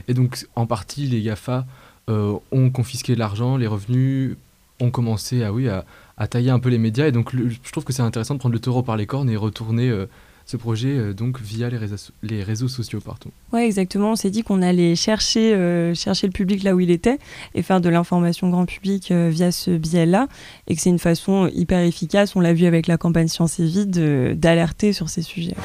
Et 0.07 0.13
donc, 0.13 0.47
en 0.55 0.65
partie, 0.65 1.07
les 1.07 1.21
GAFA 1.21 1.67
euh, 2.09 2.37
ont 2.51 2.69
confisqué 2.71 3.15
l'argent, 3.15 3.57
les 3.57 3.67
revenus, 3.67 4.37
ont 4.79 4.91
commencé 4.91 5.43
à, 5.43 5.53
oui, 5.53 5.69
à, 5.69 5.85
à 6.17 6.27
tailler 6.27 6.49
un 6.49 6.59
peu 6.59 6.69
les 6.69 6.77
médias. 6.77 7.07
Et 7.07 7.11
donc, 7.11 7.31
je 7.35 7.71
trouve 7.71 7.83
que 7.83 7.93
c'est 7.93 8.01
intéressant 8.01 8.35
de 8.35 8.39
prendre 8.39 8.53
le 8.53 8.59
taureau 8.59 8.83
par 8.83 8.97
les 8.97 9.05
cornes 9.05 9.29
et 9.29 9.35
retourner 9.35 9.89
euh, 9.89 10.05
ce 10.45 10.57
projet 10.57 10.89
euh, 10.89 11.13
donc 11.13 11.41
via 11.41 11.69
les 11.69 11.77
réseaux, 11.77 11.95
les 12.23 12.43
réseaux 12.43 12.67
sociaux 12.67 13.01
partout. 13.01 13.29
Ouais, 13.51 13.65
exactement. 13.65 14.11
On 14.11 14.15
s'est 14.15 14.29
dit 14.29 14.43
qu'on 14.43 14.61
allait 14.61 14.95
chercher, 14.95 15.53
euh, 15.53 15.93
chercher 15.93 16.27
le 16.27 16.33
public 16.33 16.63
là 16.63 16.75
où 16.75 16.79
il 16.79 16.91
était 16.91 17.19
et 17.53 17.61
faire 17.61 17.81
de 17.81 17.89
l'information 17.89 18.49
grand 18.49 18.65
public 18.65 19.11
via 19.11 19.51
ce 19.51 19.71
biais-là. 19.71 20.27
Et 20.67 20.75
que 20.75 20.81
c'est 20.81 20.89
une 20.89 20.99
façon 20.99 21.49
hyper 21.53 21.79
efficace, 21.79 22.35
on 22.35 22.39
l'a 22.39 22.53
vu 22.53 22.65
avec 22.65 22.87
la 22.87 22.97
campagne 22.97 23.27
Science 23.27 23.59
et 23.59 23.65
Vie, 23.65 23.87
d'alerter 23.87 24.93
sur 24.93 25.09
ces 25.09 25.21
sujets. 25.21 25.55